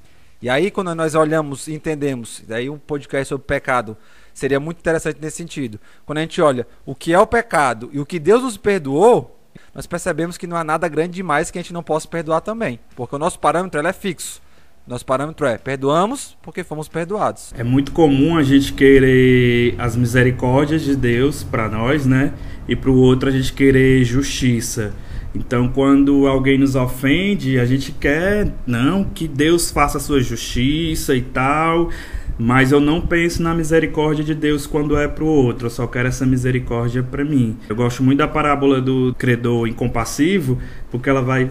E 0.42 0.48
aí, 0.48 0.70
quando 0.70 0.94
nós 0.94 1.14
olhamos 1.14 1.68
e 1.68 1.74
entendemos, 1.74 2.42
daí 2.48 2.70
um 2.70 2.78
podcast 2.78 3.28
sobre 3.28 3.46
pecado 3.46 3.94
seria 4.32 4.58
muito 4.58 4.78
interessante 4.78 5.18
nesse 5.20 5.36
sentido. 5.36 5.78
Quando 6.06 6.16
a 6.16 6.22
gente 6.22 6.40
olha 6.40 6.66
o 6.86 6.94
que 6.94 7.12
é 7.12 7.18
o 7.18 7.26
pecado 7.26 7.90
e 7.92 8.00
o 8.00 8.06
que 8.06 8.18
Deus 8.18 8.42
nos 8.42 8.56
perdoou, 8.56 9.38
nós 9.74 9.86
percebemos 9.86 10.38
que 10.38 10.46
não 10.46 10.56
há 10.56 10.64
nada 10.64 10.88
grande 10.88 11.12
demais 11.12 11.50
que 11.50 11.58
a 11.58 11.62
gente 11.62 11.74
não 11.74 11.82
possa 11.82 12.08
perdoar 12.08 12.40
também. 12.40 12.80
Porque 12.96 13.14
o 13.14 13.18
nosso 13.18 13.38
parâmetro 13.38 13.86
é 13.86 13.92
fixo. 13.92 14.40
Nosso 14.86 15.04
parâmetro 15.04 15.46
é 15.46 15.58
perdoamos 15.58 16.38
porque 16.40 16.64
fomos 16.64 16.88
perdoados. 16.88 17.52
É 17.56 17.62
muito 17.62 17.92
comum 17.92 18.38
a 18.38 18.42
gente 18.42 18.72
querer 18.72 19.74
as 19.78 19.94
misericórdias 19.94 20.80
de 20.80 20.96
Deus 20.96 21.44
para 21.44 21.68
nós, 21.68 22.06
né? 22.06 22.32
E 22.66 22.74
para 22.74 22.90
o 22.90 22.96
outro 22.96 23.28
a 23.28 23.32
gente 23.32 23.52
querer 23.52 24.02
justiça. 24.04 24.94
Então, 25.34 25.68
quando 25.68 26.26
alguém 26.26 26.58
nos 26.58 26.74
ofende, 26.74 27.58
a 27.58 27.64
gente 27.64 27.92
quer, 27.92 28.52
não, 28.66 29.04
que 29.04 29.28
Deus 29.28 29.70
faça 29.70 29.98
a 29.98 30.00
sua 30.00 30.20
justiça 30.20 31.14
e 31.14 31.22
tal, 31.22 31.90
mas 32.36 32.72
eu 32.72 32.80
não 32.80 33.00
penso 33.00 33.42
na 33.42 33.54
misericórdia 33.54 34.24
de 34.24 34.34
Deus 34.34 34.66
quando 34.66 34.96
é 34.96 35.06
para 35.06 35.22
o 35.22 35.26
outro, 35.28 35.66
eu 35.66 35.70
só 35.70 35.86
quero 35.86 36.08
essa 36.08 36.26
misericórdia 36.26 37.02
para 37.02 37.24
mim. 37.24 37.56
Eu 37.68 37.76
gosto 37.76 38.02
muito 38.02 38.18
da 38.18 38.26
parábola 38.26 38.80
do 38.80 39.14
credor 39.16 39.68
incompassivo, 39.68 40.58
porque 40.90 41.08
ela 41.08 41.22
vai 41.22 41.50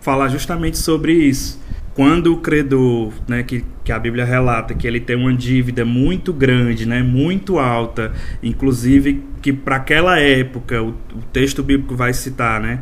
falar 0.00 0.28
justamente 0.28 0.78
sobre 0.78 1.12
isso. 1.12 1.58
Quando 1.94 2.32
o 2.32 2.38
credor, 2.38 3.12
né, 3.26 3.42
que, 3.42 3.64
que 3.84 3.90
a 3.90 3.98
Bíblia 3.98 4.24
relata 4.24 4.74
que 4.74 4.86
ele 4.86 5.00
tem 5.00 5.16
uma 5.16 5.34
dívida 5.34 5.84
muito 5.84 6.32
grande, 6.32 6.86
né, 6.86 7.02
muito 7.02 7.58
alta, 7.58 8.12
inclusive 8.42 9.22
que 9.42 9.52
para 9.52 9.76
aquela 9.76 10.18
época, 10.18 10.82
o, 10.82 10.90
o 10.90 11.22
texto 11.32 11.62
bíblico 11.62 11.96
vai 11.96 12.12
citar, 12.12 12.60
né, 12.60 12.80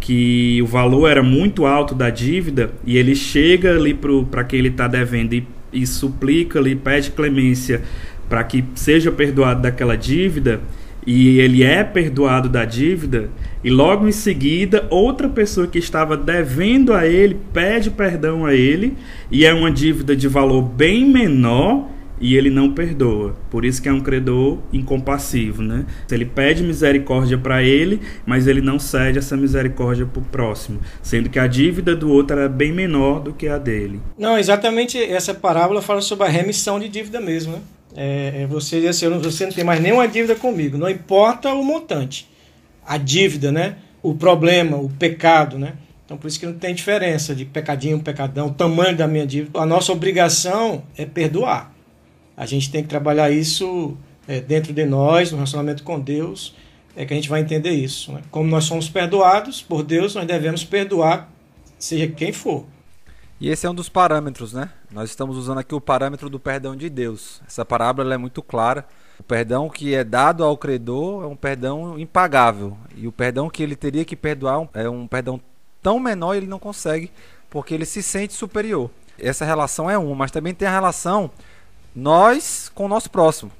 que 0.00 0.60
o 0.62 0.66
valor 0.66 1.08
era 1.08 1.22
muito 1.22 1.66
alto 1.66 1.94
da 1.94 2.10
dívida 2.10 2.72
e 2.84 2.96
ele 2.96 3.14
chega 3.14 3.76
ali 3.76 3.94
para 4.30 4.44
quem 4.44 4.58
ele 4.58 4.68
está 4.68 4.88
devendo 4.88 5.34
e, 5.34 5.46
e 5.72 5.86
suplica 5.86 6.58
ali, 6.58 6.74
pede 6.74 7.10
clemência 7.10 7.82
para 8.28 8.42
que 8.44 8.64
seja 8.74 9.10
perdoado 9.10 9.62
daquela 9.62 9.96
dívida 9.96 10.60
e 11.08 11.40
ele 11.40 11.64
é 11.64 11.82
perdoado 11.82 12.50
da 12.50 12.66
dívida 12.66 13.30
e 13.64 13.70
logo 13.70 14.06
em 14.06 14.12
seguida 14.12 14.86
outra 14.90 15.26
pessoa 15.26 15.66
que 15.66 15.78
estava 15.78 16.18
devendo 16.18 16.92
a 16.92 17.06
ele 17.06 17.40
pede 17.50 17.90
perdão 17.90 18.44
a 18.44 18.54
ele 18.54 18.94
e 19.30 19.46
é 19.46 19.54
uma 19.54 19.70
dívida 19.70 20.14
de 20.14 20.28
valor 20.28 20.60
bem 20.60 21.06
menor 21.06 21.88
e 22.20 22.36
ele 22.36 22.50
não 22.50 22.74
perdoa. 22.74 23.34
Por 23.48 23.64
isso 23.64 23.80
que 23.80 23.88
é 23.88 23.92
um 23.92 24.00
credor 24.00 24.58
incompassivo, 24.70 25.62
né? 25.62 25.86
Ele 26.10 26.26
pede 26.26 26.62
misericórdia 26.62 27.38
para 27.38 27.62
ele, 27.62 28.02
mas 28.26 28.46
ele 28.46 28.60
não 28.60 28.78
cede 28.78 29.18
essa 29.18 29.34
misericórdia 29.34 30.04
para 30.04 30.20
o 30.20 30.24
próximo, 30.24 30.78
sendo 31.02 31.30
que 31.30 31.38
a 31.38 31.46
dívida 31.46 31.96
do 31.96 32.10
outro 32.10 32.38
era 32.38 32.48
bem 32.48 32.72
menor 32.72 33.20
do 33.20 33.32
que 33.32 33.48
a 33.48 33.56
dele. 33.56 34.00
Não, 34.18 34.36
exatamente 34.36 35.02
essa 35.02 35.32
parábola 35.32 35.80
fala 35.80 36.02
sobre 36.02 36.26
a 36.26 36.28
remissão 36.28 36.78
de 36.78 36.88
dívida 36.88 37.18
mesmo, 37.18 37.52
né? 37.52 37.60
É, 37.96 38.42
é 38.42 38.46
você 38.46 38.80
diz 38.80 38.90
assim, 38.90 39.08
você 39.18 39.46
não 39.46 39.52
tem 39.52 39.64
mais 39.64 39.80
nenhuma 39.80 40.06
dívida 40.06 40.34
comigo, 40.34 40.76
não 40.76 40.88
importa 40.88 41.52
o 41.52 41.64
montante, 41.64 42.28
a 42.86 42.96
dívida, 42.96 43.50
né? 43.50 43.76
O 44.02 44.14
problema, 44.14 44.76
o 44.76 44.88
pecado, 44.88 45.58
né? 45.58 45.74
Então 46.04 46.16
por 46.16 46.28
isso 46.28 46.40
que 46.40 46.46
não 46.46 46.54
tem 46.54 46.74
diferença 46.74 47.34
de 47.34 47.44
pecadinho, 47.44 48.00
pecadão, 48.00 48.52
tamanho 48.52 48.96
da 48.96 49.06
minha 49.06 49.26
dívida. 49.26 49.58
A 49.58 49.66
nossa 49.66 49.92
obrigação 49.92 50.82
é 50.96 51.04
perdoar. 51.04 51.74
A 52.36 52.46
gente 52.46 52.70
tem 52.70 52.82
que 52.82 52.88
trabalhar 52.88 53.30
isso 53.30 53.96
é, 54.26 54.40
dentro 54.40 54.72
de 54.72 54.86
nós, 54.86 55.30
no 55.30 55.38
relacionamento 55.38 55.82
com 55.82 55.98
Deus, 55.98 56.54
é 56.94 57.04
que 57.04 57.12
a 57.12 57.16
gente 57.16 57.28
vai 57.28 57.40
entender 57.40 57.70
isso. 57.70 58.12
Né? 58.12 58.20
Como 58.30 58.48
nós 58.48 58.64
somos 58.64 58.88
perdoados 58.88 59.60
por 59.60 59.82
Deus, 59.82 60.14
nós 60.14 60.26
devemos 60.26 60.64
perdoar, 60.64 61.30
seja 61.78 62.06
quem 62.06 62.32
for. 62.32 62.64
E 63.40 63.48
esse 63.48 63.66
é 63.66 63.70
um 63.70 63.74
dos 63.74 63.88
parâmetros, 63.88 64.52
né? 64.52 64.70
Nós 64.90 65.10
estamos 65.10 65.36
usando 65.36 65.58
aqui 65.58 65.74
o 65.74 65.80
parâmetro 65.80 66.28
do 66.28 66.40
perdão 66.40 66.74
de 66.74 66.90
Deus. 66.90 67.40
Essa 67.46 67.64
parábola 67.64 68.14
é 68.14 68.16
muito 68.16 68.42
clara. 68.42 68.84
O 69.18 69.22
perdão 69.22 69.68
que 69.68 69.94
é 69.94 70.02
dado 70.02 70.42
ao 70.42 70.56
credor 70.56 71.22
é 71.22 71.26
um 71.26 71.36
perdão 71.36 71.98
impagável. 71.98 72.76
E 72.96 73.06
o 73.06 73.12
perdão 73.12 73.48
que 73.48 73.62
ele 73.62 73.76
teria 73.76 74.04
que 74.04 74.16
perdoar 74.16 74.68
é 74.74 74.88
um 74.88 75.06
perdão 75.06 75.40
tão 75.80 76.00
menor 76.00 76.34
ele 76.34 76.46
não 76.46 76.58
consegue 76.58 77.12
porque 77.48 77.74
ele 77.74 77.86
se 77.86 78.02
sente 78.02 78.34
superior. 78.34 78.90
Essa 79.18 79.44
relação 79.44 79.88
é 79.88 79.96
uma, 79.96 80.14
mas 80.14 80.30
também 80.30 80.52
tem 80.52 80.66
a 80.66 80.72
relação 80.72 81.30
nós 81.94 82.70
com 82.74 82.86
o 82.86 82.88
nosso 82.88 83.10
próximo. 83.10 83.50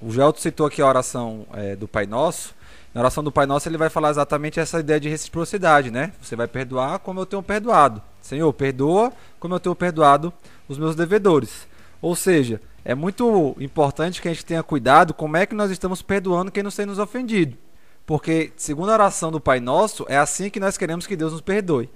O 0.00 0.10
Gelto 0.10 0.40
citou 0.40 0.66
aqui 0.66 0.82
a 0.82 0.86
oração 0.86 1.46
é, 1.54 1.74
do 1.76 1.88
Pai 1.88 2.06
Nosso. 2.06 2.54
Na 2.94 3.00
oração 3.00 3.24
do 3.24 3.32
Pai 3.32 3.46
Nosso 3.46 3.68
ele 3.68 3.78
vai 3.78 3.88
falar 3.88 4.10
exatamente 4.10 4.60
essa 4.60 4.80
ideia 4.80 5.00
de 5.00 5.08
reciprocidade, 5.08 5.90
né? 5.90 6.12
Você 6.20 6.36
vai 6.36 6.46
perdoar 6.46 6.98
como 6.98 7.20
eu 7.20 7.26
tenho 7.26 7.42
perdoado. 7.42 8.02
Senhor, 8.22 8.50
perdoa 8.52 9.12
como 9.38 9.54
eu 9.54 9.60
tenho 9.60 9.74
perdoado 9.74 10.32
os 10.68 10.78
meus 10.78 10.96
devedores. 10.96 11.66
Ou 12.00 12.16
seja, 12.16 12.60
é 12.84 12.94
muito 12.94 13.54
importante 13.60 14.22
que 14.22 14.28
a 14.28 14.32
gente 14.32 14.46
tenha 14.46 14.62
cuidado 14.62 15.12
como 15.12 15.36
é 15.36 15.44
que 15.44 15.54
nós 15.54 15.70
estamos 15.70 16.00
perdoando 16.00 16.50
quem 16.50 16.62
nos 16.62 16.74
tem 16.74 16.86
nos 16.86 16.98
ofendido. 16.98 17.58
Porque, 18.06 18.52
segundo 18.56 18.90
a 18.90 18.94
oração 18.94 19.30
do 19.30 19.40
Pai 19.40 19.60
Nosso, 19.60 20.04
é 20.08 20.16
assim 20.16 20.48
que 20.48 20.58
nós 20.58 20.76
queremos 20.76 21.06
que 21.06 21.14
Deus 21.14 21.32
nos 21.32 21.40
perdoe. 21.40 21.90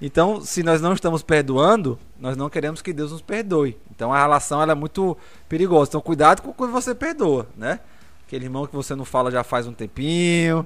Então, 0.00 0.40
se 0.40 0.62
nós 0.62 0.80
não 0.80 0.92
estamos 0.92 1.22
perdoando, 1.22 1.98
nós 2.18 2.36
não 2.36 2.48
queremos 2.48 2.80
que 2.80 2.92
Deus 2.92 3.10
nos 3.10 3.20
perdoe. 3.20 3.76
Então, 3.90 4.12
a 4.12 4.20
relação 4.20 4.62
ela 4.62 4.72
é 4.72 4.74
muito 4.74 5.16
perigosa. 5.48 5.90
Então, 5.90 6.00
cuidado 6.00 6.42
com 6.42 6.52
quando 6.52 6.72
você 6.72 6.94
perdoa, 6.94 7.48
né? 7.56 7.80
Aquele 8.24 8.44
irmão 8.44 8.66
que 8.66 8.76
você 8.76 8.94
não 8.94 9.04
fala 9.04 9.30
já 9.30 9.42
faz 9.42 9.66
um 9.66 9.72
tempinho. 9.72 10.64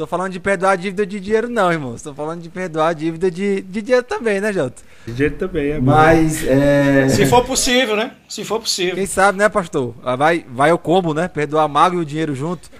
Tô 0.00 0.06
falando 0.06 0.32
de 0.32 0.40
perdoar 0.40 0.70
a 0.70 0.76
dívida 0.76 1.04
de 1.04 1.20
dinheiro, 1.20 1.46
não, 1.46 1.70
irmão. 1.70 1.94
Estou 1.94 2.14
falando 2.14 2.40
de 2.40 2.48
perdoar 2.48 2.88
a 2.88 2.92
dívida 2.94 3.30
de, 3.30 3.60
de 3.60 3.82
dinheiro 3.82 4.02
também, 4.02 4.40
né, 4.40 4.50
Jota? 4.50 4.80
De 5.06 5.12
dinheiro 5.12 5.36
também, 5.36 5.72
é 5.72 5.78
bom. 5.78 5.92
Mas, 5.92 6.42
é... 6.42 7.06
Se 7.10 7.26
for 7.26 7.44
possível, 7.44 7.94
né? 7.94 8.12
Se 8.26 8.42
for 8.42 8.58
possível. 8.60 8.94
Quem 8.94 9.04
sabe, 9.04 9.36
né, 9.36 9.46
pastor? 9.50 9.94
Ah, 10.02 10.16
vai, 10.16 10.46
vai 10.48 10.72
o 10.72 10.78
combo, 10.78 11.12
né? 11.12 11.28
Perdoar 11.28 11.64
a 11.64 11.68
mago 11.68 11.96
e 11.96 11.98
o 11.98 12.04
dinheiro 12.06 12.34
junto. 12.34 12.70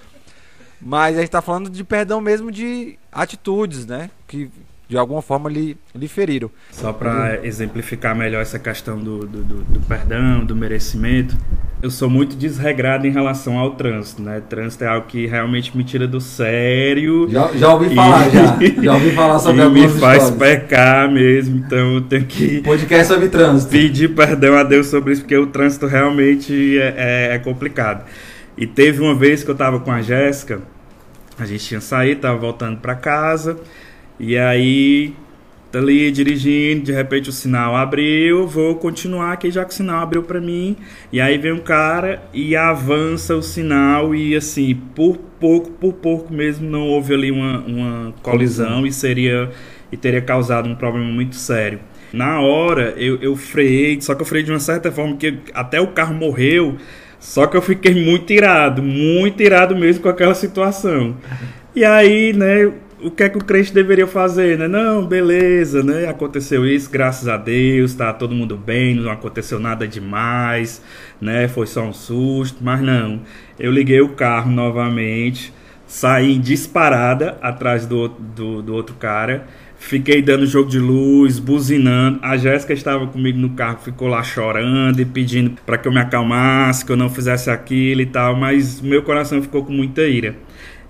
Mas 0.81 1.15
a 1.19 1.21
gente 1.21 1.31
tá 1.31 1.43
falando 1.43 1.69
de 1.69 1.85
perdão 1.85 2.23
mesmo 2.23 2.51
de 2.51 2.99
atitudes, 3.13 3.85
né? 3.85 4.09
Que 4.27 4.51
de 4.91 4.99
alguma 4.99 5.23
forma 5.23 5.49
lhe, 5.49 5.77
lhe 5.95 6.09
feriram. 6.09 6.51
Só 6.73 6.93
para 6.93 7.47
exemplificar 7.47 8.13
melhor 8.13 8.43
essa 8.43 8.59
questão 8.59 8.99
do, 8.99 9.21
do, 9.21 9.45
do, 9.45 9.55
do, 9.63 9.81
perdão, 9.87 10.45
do 10.45 10.57
merecimento, 10.57 11.37
eu 11.81 11.93
sou 11.93 12.11
muito 12.11 12.35
desregrado 12.35 13.07
em 13.07 13.11
relação 13.13 13.57
ao 13.57 13.77
trânsito, 13.77 14.21
né? 14.21 14.43
Trânsito 14.49 14.83
é 14.83 14.89
algo 14.89 15.07
que 15.07 15.29
realmente 15.29 15.77
me 15.77 15.85
tira 15.85 16.09
do 16.09 16.21
sério. 16.21 17.29
Já, 17.31 17.53
já 17.53 17.73
ouvi 17.73 17.95
falar, 17.95 18.27
e, 18.27 18.31
já. 18.33 18.59
Já 18.83 18.95
ouvi 18.95 19.13
falar 19.13 19.39
sobre 19.39 19.63
E 19.63 19.69
me 19.71 19.89
faz 19.89 20.25
histórias. 20.25 20.59
pecar 20.59 21.09
mesmo, 21.09 21.59
então 21.59 21.95
eu 21.95 22.01
tenho 22.01 22.25
que. 22.25 22.61
Podcast 22.61 23.07
sobre 23.07 23.29
trânsito. 23.29 23.71
Pedir 23.71 24.13
perdão 24.13 24.57
a 24.57 24.65
Deus 24.65 24.89
sobre 24.89 25.13
isso, 25.13 25.23
porque 25.23 25.37
o 25.37 25.47
trânsito 25.47 25.87
realmente 25.87 26.77
é, 26.81 26.95
é, 27.31 27.35
é 27.37 27.39
complicado. 27.39 28.05
E 28.59 28.67
teve 28.67 29.01
uma 29.01 29.15
vez 29.15 29.45
que 29.45 29.51
eu 29.53 29.55
tava 29.55 29.79
com 29.79 29.93
a 29.93 30.03
Jéssica, 30.03 30.61
a 31.39 31.47
gente 31.47 31.65
tinha 31.65 31.81
saído, 31.81 32.23
tava 32.23 32.37
voltando 32.37 32.79
para 32.79 32.97
casa. 32.97 33.57
E 34.21 34.37
aí, 34.37 35.15
tá 35.73 35.79
ali 35.79 36.11
dirigindo, 36.11 36.83
de 36.83 36.93
repente 36.93 37.31
o 37.31 37.33
sinal 37.33 37.75
abriu, 37.75 38.47
vou 38.47 38.75
continuar 38.75 39.33
aqui 39.33 39.51
já 39.51 39.65
que 39.65 39.73
o 39.73 39.75
sinal 39.75 40.03
abriu 40.03 40.23
para 40.23 40.41
mim. 40.43 40.77
E 41.11 41.21
aí 41.23 41.39
vem 41.39 41.53
um 41.53 41.59
cara 41.59 42.23
e 42.35 42.55
avança 42.55 43.35
o 43.35 43.43
sinal 43.43 44.15
e 44.15 44.37
assim, 44.37 44.75
por 44.95 45.17
pouco, 45.17 45.71
por 45.71 45.95
pouco 45.95 46.33
mesmo 46.33 46.69
não 46.69 46.87
houve 46.87 47.15
ali 47.15 47.31
uma, 47.31 47.61
uma 47.61 48.15
colisão 48.23 48.87
e 48.87 48.93
seria 48.93 49.51
e 49.91 49.97
teria 49.97 50.21
causado 50.21 50.69
um 50.69 50.75
problema 50.75 51.09
muito 51.09 51.35
sério. 51.37 51.81
Na 52.13 52.41
hora 52.41 52.95
eu, 52.99 53.17
eu 53.23 53.35
freiei, 53.35 53.99
só 54.03 54.15
que 54.15 54.21
eu 54.21 54.27
freiei 54.27 54.45
de 54.45 54.53
uma 54.53 54.61
certa 54.61 54.93
forma 54.93 55.17
que 55.17 55.39
até 55.55 55.81
o 55.81 55.89
carro 55.89 56.15
morreu. 56.15 56.77
Só 57.19 57.47
que 57.47 57.57
eu 57.57 57.63
fiquei 57.63 57.95
muito 57.95 58.33
irado, 58.33 58.83
muito 58.83 59.43
irado 59.43 59.77
mesmo 59.77 60.03
com 60.03 60.09
aquela 60.09 60.35
situação. 60.35 61.17
E 61.75 61.85
aí, 61.85 62.33
né, 62.33 62.73
o 63.03 63.11
que 63.11 63.23
é 63.23 63.29
que 63.29 63.39
o 63.39 63.45
crente 63.45 63.73
deveria 63.73 64.07
fazer, 64.07 64.59
né? 64.59 64.69
Não, 64.69 65.07
beleza, 65.07 65.83
né? 65.83 66.09
Aconteceu 66.09 66.67
isso, 66.67 66.91
graças 66.91 67.29
a 67.29 67.37
Deus, 67.37 67.95
tá 67.95 68.13
todo 68.13 68.35
mundo 68.35 68.57
bem, 68.57 68.95
não 68.95 69.11
aconteceu 69.11 69.59
nada 69.59 69.87
demais, 69.87 70.83
né? 71.21 71.49
Foi 71.49 71.67
só 71.67 71.83
um 71.83 71.93
susto, 71.93 72.59
mas 72.63 72.81
não. 72.81 73.21
Eu 73.59 73.73
liguei 73.73 74.01
o 74.01 74.11
carro 74.11 74.51
novamente, 74.51 75.53
saí 75.87 76.39
disparada 76.39 77.39
atrás 77.41 77.87
do, 77.87 78.09
do, 78.09 78.63
do 78.63 78.75
outro 78.75 78.95
cara, 78.97 79.47
fiquei 79.79 80.21
dando 80.23 80.47
jogo 80.47 80.69
de 80.69 80.79
luz, 80.79 81.39
buzinando. 81.39 82.19
A 82.23 82.37
Jéssica 82.37 82.73
estava 82.73 83.07
comigo 83.07 83.39
no 83.39 83.51
carro, 83.51 83.79
ficou 83.79 84.09
lá 84.09 84.23
chorando 84.23 85.01
e 85.01 85.05
pedindo 85.05 85.53
para 85.65 85.79
que 85.79 85.89
eu 85.89 85.93
me 85.93 86.01
acalmasse, 86.01 86.85
que 86.85 86.93
eu 86.93 86.97
não 86.97 87.09
fizesse 87.09 87.51
aquilo 87.51 88.01
e 88.03 88.07
tal, 88.07 88.37
mas 88.37 88.81
meu 88.81 89.03
coração 89.03 89.43
ficou 89.43 89.65
com 89.65 89.73
muita 89.73 90.03
ira. 90.03 90.37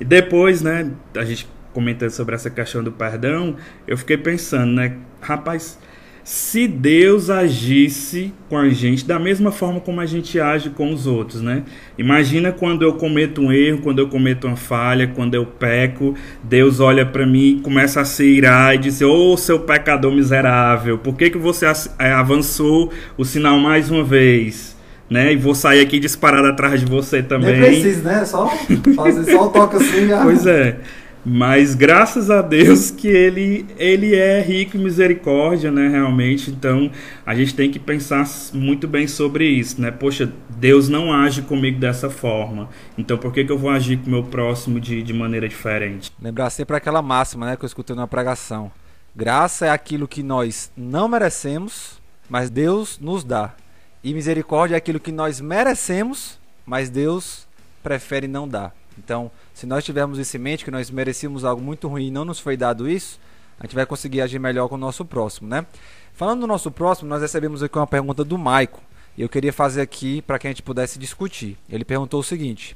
E 0.01 0.05
depois, 0.05 0.63
né, 0.63 0.91
a 1.15 1.25
gente 1.25 1.47
comentando 1.73 2.11
sobre 2.11 2.35
essa 2.35 2.51
questão 2.51 2.83
do 2.83 2.93
perdão, 2.93 3.57
eu 3.87 3.97
fiquei 3.97 4.17
pensando, 4.17 4.73
né? 4.73 4.97
Rapaz, 5.21 5.79
se 6.23 6.69
Deus 6.69 7.31
agisse 7.31 8.33
com 8.49 8.57
a 8.57 8.69
gente 8.69 9.05
da 9.05 9.19
mesma 9.19 9.51
forma 9.51 9.81
como 9.81 10.01
a 10.01 10.07
gente 10.07 10.39
age 10.39 10.71
com 10.71 10.93
os 10.93 11.07
outros, 11.07 11.41
né? 11.41 11.63
Imagina 11.97 12.53
quando 12.53 12.83
eu 12.83 12.93
cometo 12.95 13.41
um 13.41 13.51
erro, 13.51 13.79
quando 13.79 14.01
eu 14.01 14.09
cometo 14.09 14.47
uma 14.47 14.57
falha, 14.57 15.09
quando 15.09 15.35
eu 15.35 15.47
peco, 15.47 16.15
Deus 16.45 16.79
olha 16.79 17.07
para 17.07 17.27
mim 17.27 17.57
e 17.59 17.61
começa 17.61 18.01
a 18.01 18.05
se 18.05 18.25
irar 18.25 18.75
e 18.75 18.79
dizer: 18.79 19.07
"Ô, 19.07 19.33
oh, 19.33 19.37
seu 19.37 19.61
pecador 19.61 20.13
miserável, 20.13 20.99
por 20.99 21.17
que 21.17 21.31
que 21.31 21.39
você 21.39 21.67
avançou 21.99 22.93
o 23.17 23.25
sinal 23.25 23.59
mais 23.59 23.91
uma 23.91 24.05
vez?" 24.05 24.79
Né? 25.09 25.33
E 25.33 25.37
vou 25.37 25.57
sair 25.57 25.81
aqui 25.81 25.99
disparado 25.99 26.47
atrás 26.47 26.79
de 26.79 26.87
você 26.87 27.21
também. 27.21 27.59
Nem 27.59 27.83
precisa, 27.83 28.09
né? 28.09 28.25
Só 28.25 28.49
fazer 28.95 29.33
só 29.33 29.47
o 29.47 29.51
toque 29.51 29.77
assim. 29.77 30.07
Já... 30.07 30.23
Pois 30.23 30.47
é. 30.47 30.77
Mas 31.25 31.75
graças 31.75 32.31
a 32.31 32.41
Deus 32.41 32.91
que 32.91 33.09
ele, 33.09 33.67
ele 33.79 34.15
é 34.15 34.41
rico 34.41 34.77
em 34.77 34.81
misericórdia, 34.81 35.71
né, 35.71 35.89
realmente. 35.89 36.51
Então, 36.51 36.91
a 37.27 37.35
gente 37.35 37.55
tem 37.55 37.71
que 37.71 37.79
pensar 37.79 38.27
muito 38.55 38.89
bem 38.89 39.07
sobre 39.07 39.45
isso, 39.47 39.81
né? 39.81 39.91
Poxa, 39.91 40.33
Deus 40.49 40.89
não 40.89 41.13
age 41.13 41.43
comigo 41.43 41.79
dessa 41.79 42.09
forma. 42.09 42.71
Então, 42.97 43.19
por 43.19 43.33
que, 43.33 43.45
que 43.45 43.53
eu 43.53 43.59
vou 43.59 43.71
agir 43.71 43.99
com 43.99 44.07
o 44.07 44.11
meu 44.11 44.25
próximo 44.25 44.81
de, 44.81 45.03
de 45.03 45.13
maneira 45.13 45.49
diferente? 45.49 46.11
Lembrar 46.21 46.49
sempre 46.51 46.77
aquela 46.77 47.03
máxima, 47.03 47.47
né, 47.47 47.57
que 47.57 47.65
eu 47.65 47.69
escutei 47.69 47.95
numa 47.95 48.09
pregação. 48.09 48.73
Graça 49.15 49.67
é 49.67 49.71
aquilo 49.71 50.09
que 50.09 50.23
nós 50.23 50.71
não 50.77 51.07
merecemos, 51.09 52.01
mas 52.29 52.49
Deus 52.49 52.99
nos 52.99 53.25
dá. 53.25 53.55
E 54.03 54.15
misericórdia 54.15 54.77
é 54.77 54.79
aquilo 54.79 54.99
que 54.99 55.13
nós 55.13 55.41
merecemos, 55.41 56.39
mas 56.65 56.89
Deus 56.89 57.47
prefere 57.83 58.27
não 58.27 58.49
dar. 58.49 58.75
Então, 58.97 59.31
se 59.61 59.67
nós 59.67 59.85
tivermos 59.85 60.19
isso 60.19 60.35
em 60.39 60.41
mente, 60.41 60.65
que 60.65 60.71
nós 60.71 60.91
merecíamos 60.91 61.45
algo 61.45 61.61
muito 61.61 61.87
ruim 61.87 62.07
e 62.07 62.11
não 62.11 62.25
nos 62.25 62.41
foi 62.41 62.57
dado 62.57 62.89
isso, 62.89 63.21
a 63.59 63.67
gente 63.67 63.75
vai 63.75 63.85
conseguir 63.85 64.23
agir 64.23 64.39
melhor 64.39 64.69
com 64.71 64.75
o 64.75 64.79
nosso 64.79 65.05
próximo, 65.05 65.47
né? 65.51 65.67
Falando 66.15 66.41
do 66.41 66.47
nosso 66.47 66.71
próximo, 66.71 67.11
nós 67.11 67.21
recebemos 67.21 67.63
aqui 67.63 67.77
uma 67.77 67.87
pergunta 67.87 68.25
do 68.25 68.39
Maico. 68.39 68.81
E 69.19 69.21
eu 69.21 69.29
queria 69.29 69.53
fazer 69.53 69.83
aqui 69.83 70.23
para 70.23 70.39
que 70.39 70.47
a 70.47 70.51
gente 70.51 70.63
pudesse 70.63 70.99
discutir. 70.99 71.59
Ele 71.69 71.85
perguntou 71.85 72.21
o 72.21 72.25
seguinte: 72.25 72.75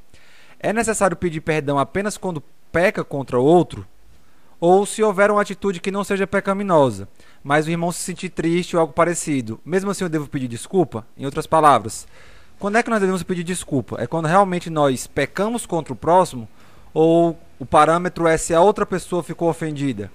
É 0.60 0.74
necessário 0.74 1.16
pedir 1.16 1.40
perdão 1.40 1.78
apenas 1.78 2.18
quando 2.18 2.42
peca 2.70 3.02
contra 3.02 3.40
outro? 3.40 3.86
Ou 4.60 4.84
se 4.84 5.02
houver 5.02 5.30
uma 5.30 5.40
atitude 5.40 5.80
que 5.80 5.90
não 5.90 6.04
seja 6.04 6.26
pecaminosa, 6.26 7.08
mas 7.42 7.66
o 7.66 7.70
irmão 7.70 7.92
se 7.92 8.00
sentir 8.00 8.28
triste 8.28 8.76
ou 8.76 8.80
algo 8.80 8.92
parecido, 8.92 9.58
mesmo 9.64 9.90
assim 9.90 10.04
eu 10.04 10.10
devo 10.10 10.28
pedir 10.28 10.48
desculpa? 10.48 11.06
Em 11.16 11.24
outras 11.24 11.46
palavras, 11.46 12.06
quando 12.58 12.76
é 12.76 12.82
que 12.82 12.90
nós 12.90 13.00
devemos 13.00 13.22
pedir 13.22 13.42
desculpa? 13.42 13.96
É 13.98 14.06
quando 14.06 14.26
realmente 14.26 14.68
nós 14.68 15.06
pecamos 15.06 15.64
contra 15.64 15.90
o 15.90 15.96
próximo 15.96 16.46
ou 16.94 17.36
o 17.58 17.66
parâmetro 17.66 18.26
é 18.26 18.38
se 18.38 18.54
a 18.54 18.60
outra 18.60 18.86
pessoa 18.86 19.22
ficou 19.22 19.50
ofendida? 19.50 20.10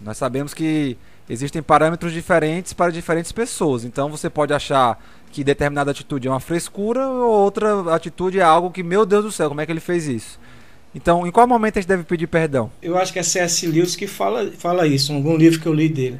Nós 0.00 0.16
sabemos 0.18 0.54
que 0.54 0.96
existem 1.28 1.62
parâmetros 1.62 2.12
diferentes 2.12 2.72
para 2.72 2.92
diferentes 2.92 3.32
pessoas. 3.32 3.84
Então 3.84 4.10
você 4.10 4.30
pode 4.30 4.52
achar 4.52 5.02
que 5.32 5.42
determinada 5.42 5.90
atitude 5.90 6.28
é 6.28 6.30
uma 6.30 6.40
frescura 6.40 7.08
ou 7.08 7.30
outra 7.30 7.94
atitude 7.94 8.38
é 8.38 8.42
algo 8.42 8.70
que, 8.70 8.82
meu 8.82 9.04
Deus 9.04 9.24
do 9.24 9.32
céu, 9.32 9.48
como 9.48 9.60
é 9.60 9.66
que 9.66 9.72
ele 9.72 9.80
fez 9.80 10.06
isso? 10.06 10.38
Então, 10.94 11.26
em 11.26 11.30
qual 11.30 11.46
momento 11.46 11.78
a 11.78 11.80
gente 11.80 11.88
deve 11.88 12.02
pedir 12.02 12.26
perdão? 12.26 12.70
Eu 12.80 12.96
acho 12.96 13.12
que 13.12 13.18
é 13.18 13.22
C.S. 13.22 13.66
Lewis 13.66 13.94
que 13.94 14.06
fala, 14.06 14.50
fala 14.56 14.86
isso, 14.86 15.12
em 15.12 15.16
algum 15.16 15.36
livro 15.36 15.60
que 15.60 15.66
eu 15.66 15.74
li 15.74 15.88
dele. 15.88 16.18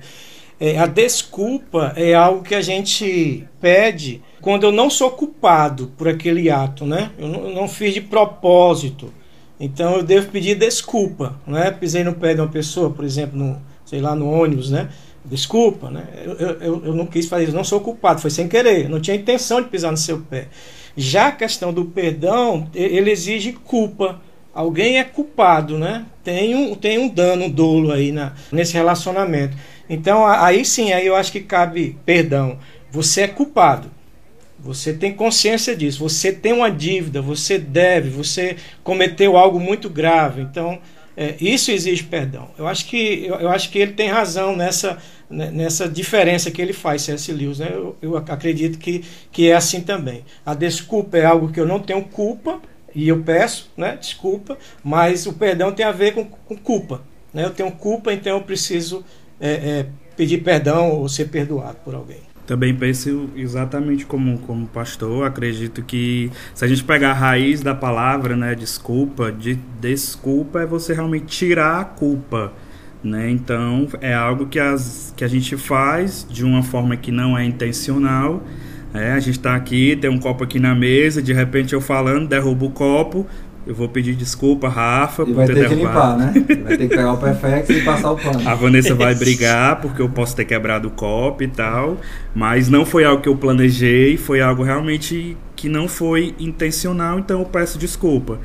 É, 0.60 0.78
a 0.78 0.86
desculpa 0.86 1.92
é 1.96 2.14
algo 2.14 2.42
que 2.42 2.54
a 2.54 2.60
gente 2.60 3.46
pede 3.60 4.22
quando 4.40 4.64
eu 4.64 4.72
não 4.72 4.90
sou 4.90 5.10
culpado 5.10 5.92
por 5.96 6.08
aquele 6.08 6.50
ato, 6.50 6.84
né? 6.84 7.12
Eu 7.18 7.28
não, 7.28 7.48
eu 7.48 7.54
não 7.54 7.68
fiz 7.68 7.94
de 7.94 8.00
propósito. 8.00 9.12
Então 9.60 9.96
eu 9.96 10.02
devo 10.02 10.30
pedir 10.30 10.54
desculpa, 10.54 11.36
né? 11.46 11.70
Pisei 11.70 12.04
no 12.04 12.14
pé 12.14 12.34
de 12.34 12.40
uma 12.40 12.48
pessoa, 12.48 12.90
por 12.90 13.04
exemplo, 13.04 13.36
no, 13.38 13.60
sei 13.84 14.00
lá, 14.00 14.14
no 14.14 14.30
ônibus, 14.30 14.70
né? 14.70 14.88
Desculpa, 15.24 15.90
né? 15.90 16.06
Eu, 16.24 16.34
eu, 16.34 16.84
eu 16.86 16.94
não 16.94 17.06
quis 17.06 17.26
fazer 17.26 17.44
isso, 17.44 17.56
não 17.56 17.64
sou 17.64 17.80
culpado, 17.80 18.20
foi 18.20 18.30
sem 18.30 18.48
querer, 18.48 18.88
não 18.88 19.00
tinha 19.00 19.16
intenção 19.16 19.60
de 19.60 19.68
pisar 19.68 19.90
no 19.90 19.96
seu 19.96 20.20
pé. 20.20 20.48
Já 20.96 21.28
a 21.28 21.32
questão 21.32 21.72
do 21.72 21.84
perdão, 21.84 22.68
ele 22.74 23.10
exige 23.10 23.52
culpa, 23.52 24.20
alguém 24.54 24.98
é 24.98 25.04
culpado, 25.04 25.76
né? 25.78 26.06
Tem 26.22 26.54
um, 26.54 26.74
tem 26.74 26.98
um 26.98 27.08
dano, 27.08 27.44
um 27.44 27.50
dolo 27.50 27.92
aí 27.92 28.12
na, 28.12 28.32
nesse 28.52 28.74
relacionamento. 28.74 29.56
Então 29.88 30.26
aí 30.26 30.64
sim, 30.64 30.92
aí 30.92 31.06
eu 31.06 31.16
acho 31.16 31.32
que 31.32 31.40
cabe 31.40 31.96
perdão. 32.04 32.58
Você 32.90 33.22
é 33.22 33.28
culpado. 33.28 33.90
Você 34.58 34.92
tem 34.92 35.12
consciência 35.12 35.76
disso. 35.76 36.00
Você 36.00 36.32
tem 36.32 36.52
uma 36.52 36.70
dívida, 36.70 37.22
você 37.22 37.58
deve, 37.58 38.10
você 38.10 38.56
cometeu 38.82 39.36
algo 39.36 39.60
muito 39.60 39.88
grave. 39.88 40.42
Então, 40.42 40.78
é, 41.16 41.34
isso 41.40 41.70
exige 41.70 42.04
perdão. 42.04 42.48
Eu 42.56 42.66
acho 42.66 42.86
que, 42.86 43.24
eu, 43.26 43.34
eu, 43.36 43.48
acho 43.48 43.70
que 43.70 43.78
ele 43.78 43.92
tem 43.92 44.08
razão 44.08 44.56
nessa, 44.56 44.98
né, 45.28 45.50
nessa 45.50 45.88
diferença 45.88 46.50
que 46.50 46.60
ele 46.60 46.72
faz, 46.72 47.02
C.S. 47.02 47.32
Lewis. 47.32 47.58
Né? 47.58 47.70
Eu, 47.72 47.96
eu 48.00 48.16
acredito 48.16 48.78
que, 48.78 49.04
que 49.30 49.50
é 49.50 49.54
assim 49.54 49.80
também. 49.80 50.24
A 50.44 50.54
desculpa 50.54 51.18
é 51.18 51.24
algo 51.24 51.50
que 51.52 51.58
eu 51.58 51.66
não 51.66 51.80
tenho 51.80 52.02
culpa, 52.04 52.60
e 52.94 53.08
eu 53.08 53.22
peço 53.22 53.70
né, 53.76 53.96
desculpa, 53.96 54.56
mas 54.82 55.26
o 55.26 55.32
perdão 55.32 55.72
tem 55.72 55.84
a 55.84 55.92
ver 55.92 56.14
com, 56.14 56.24
com 56.24 56.56
culpa. 56.56 57.02
Né? 57.32 57.44
Eu 57.44 57.50
tenho 57.50 57.70
culpa, 57.72 58.12
então 58.12 58.36
eu 58.36 58.42
preciso 58.42 59.04
é, 59.40 59.50
é, 59.50 59.86
pedir 60.16 60.38
perdão 60.38 60.90
ou 60.90 61.08
ser 61.08 61.26
perdoado 61.26 61.78
por 61.84 61.94
alguém. 61.94 62.27
Também 62.48 62.74
penso 62.74 63.28
exatamente 63.36 64.06
como, 64.06 64.38
como 64.38 64.66
pastor. 64.66 65.26
Acredito 65.26 65.82
que 65.82 66.30
se 66.54 66.64
a 66.64 66.68
gente 66.68 66.82
pegar 66.82 67.10
a 67.10 67.12
raiz 67.12 67.60
da 67.60 67.74
palavra, 67.74 68.34
né, 68.34 68.54
desculpa, 68.54 69.30
de 69.30 69.56
desculpa 69.78 70.62
é 70.62 70.66
você 70.66 70.94
realmente 70.94 71.26
tirar 71.26 71.78
a 71.78 71.84
culpa. 71.84 72.54
Né? 73.04 73.30
Então 73.30 73.86
é 74.00 74.14
algo 74.14 74.46
que, 74.46 74.58
as, 74.58 75.12
que 75.14 75.22
a 75.22 75.28
gente 75.28 75.58
faz 75.58 76.26
de 76.26 76.42
uma 76.42 76.62
forma 76.62 76.96
que 76.96 77.12
não 77.12 77.36
é 77.36 77.44
intencional. 77.44 78.42
É, 78.94 79.12
a 79.12 79.20
gente 79.20 79.36
está 79.36 79.54
aqui, 79.54 79.94
tem 79.94 80.08
um 80.08 80.18
copo 80.18 80.42
aqui 80.42 80.58
na 80.58 80.74
mesa, 80.74 81.20
de 81.20 81.34
repente 81.34 81.74
eu 81.74 81.82
falando, 81.82 82.26
derrubo 82.26 82.68
o 82.68 82.70
copo, 82.70 83.26
eu 83.68 83.74
vou 83.74 83.86
pedir 83.86 84.14
desculpa, 84.14 84.66
Rafa, 84.66 85.24
e 85.24 85.26
por 85.26 85.34
vai 85.34 85.46
ter, 85.46 85.54
ter 85.54 85.68
que 85.68 85.74
limpar, 85.74 86.16
né? 86.16 86.32
Vai 86.64 86.78
ter 86.78 86.88
que 86.88 86.96
pegar 86.96 87.12
o 87.12 87.18
Perfex 87.18 87.68
e 87.68 87.82
passar 87.82 88.12
o 88.12 88.16
pano. 88.16 88.48
A 88.48 88.54
Vanessa 88.54 88.94
vai 88.94 89.14
brigar 89.14 89.78
porque 89.82 90.00
eu 90.00 90.08
posso 90.08 90.34
ter 90.34 90.46
quebrado 90.46 90.88
o 90.88 90.90
copo 90.90 91.42
e 91.42 91.48
tal, 91.48 91.98
mas 92.34 92.70
não 92.70 92.86
foi 92.86 93.04
algo 93.04 93.20
que 93.20 93.28
eu 93.28 93.36
planejei, 93.36 94.16
foi 94.16 94.40
algo 94.40 94.62
realmente 94.62 95.36
que 95.54 95.68
não 95.68 95.86
foi 95.86 96.34
intencional, 96.38 97.18
então 97.18 97.40
eu 97.40 97.44
peço 97.44 97.78
desculpa. 97.78 98.40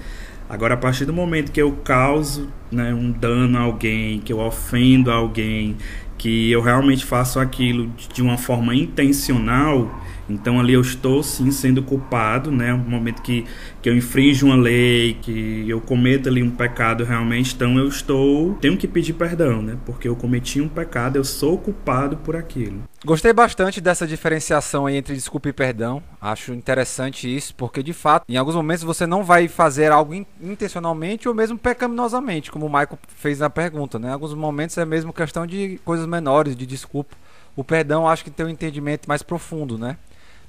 Agora, 0.50 0.74
a 0.74 0.78
partir 0.78 1.06
do 1.06 1.14
momento 1.14 1.54
que 1.54 1.62
eu 1.62 1.72
causo 1.72 2.50
né, 2.70 2.94
um 2.94 3.10
dano 3.10 3.58
a 3.58 3.62
alguém, 3.62 4.20
que 4.20 4.34
eu 4.34 4.40
ofendo 4.40 5.10
alguém, 5.10 5.78
que 6.18 6.52
eu 6.52 6.62
realmente 6.62 7.06
faço 7.06 7.40
aquilo 7.40 7.90
de 8.14 8.22
uma 8.22 8.38
forma 8.38 8.76
intencional, 8.76 10.03
então 10.30 10.60
ali 10.60 10.74
eu 10.74 10.82
estou 10.82 11.22
sim 11.22 11.52
sendo 11.52 11.84
culpado, 11.84 12.52
né? 12.52 12.74
No 12.74 12.90
momento 12.90 13.22
que, 13.22 13.46
que 13.82 13.90
eu 13.90 13.96
infrinjo 13.96 14.46
uma 14.46 14.56
lei, 14.56 15.18
que 15.22 15.66
eu 15.68 15.82
cometo 15.82 16.30
ali 16.30 16.42
um 16.42 16.52
pecado 16.52 17.04
realmente, 17.04 17.54
então 17.56 17.78
eu 17.78 17.88
estou 17.88 18.56
tenho 18.56 18.78
que 18.78 18.88
pedir 18.88 19.14
perdão, 19.14 19.62
né? 19.62 19.78
Porque 19.86 20.08
eu 20.08 20.16
cometi 20.16 20.62
um 20.62 20.70
pecado, 20.70 21.18
eu 21.18 21.24
sou 21.24 21.58
culpado 21.58 22.18
por 22.18 22.36
aquilo. 22.36 22.84
Gostei 23.06 23.34
bastante 23.34 23.82
dessa 23.82 24.08
diferenciação 24.08 24.86
aí 24.86 24.96
entre 24.96 25.14
desculpa 25.14 25.50
e 25.50 25.54
perdão. 25.54 26.02
Acho 26.22 26.54
interessante 26.54 27.34
isso, 27.34 27.54
porque 27.56 27.84
de 27.84 27.92
fato, 27.92 28.24
em 28.30 28.38
alguns 28.38 28.56
momentos 28.56 28.84
você 28.84 29.06
não 29.06 29.24
vai 29.24 29.50
fazer 29.50 29.92
algo 29.92 30.14
intencionalmente 30.42 31.28
ou 31.28 31.36
mesmo 31.36 31.58
pecaminosamente, 31.58 32.50
como 32.50 32.66
o 32.66 32.70
Michael 32.70 32.98
fez 33.18 33.40
na 33.40 33.50
pergunta, 33.50 34.00
né? 34.00 34.08
Em 34.08 34.14
alguns 34.14 34.34
momentos 34.34 34.78
é 34.78 34.86
mesmo 34.86 35.12
questão 35.12 35.46
de 35.46 35.82
coisas 35.84 36.06
menores, 36.06 36.56
de 36.56 36.66
desculpa. 36.66 37.16
O 37.56 37.64
perdão 37.64 38.08
acho 38.08 38.24
que 38.24 38.32
tem 38.32 38.46
um 38.46 38.50
entendimento 38.50 39.08
mais 39.08 39.22
profundo, 39.22 39.78
né? 39.78 39.98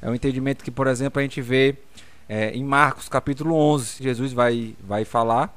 É 0.05 0.11
um 0.11 0.15
entendimento 0.15 0.63
que, 0.63 0.71
por 0.71 0.87
exemplo, 0.87 1.19
a 1.19 1.23
gente 1.23 1.41
vê 1.41 1.77
é, 2.29 2.51
em 2.51 2.63
Marcos 2.63 3.09
capítulo 3.09 3.57
11, 3.57 4.03
Jesus 4.03 4.35
vai, 4.35 4.77
vai 4.87 5.03
falar 5.03 5.57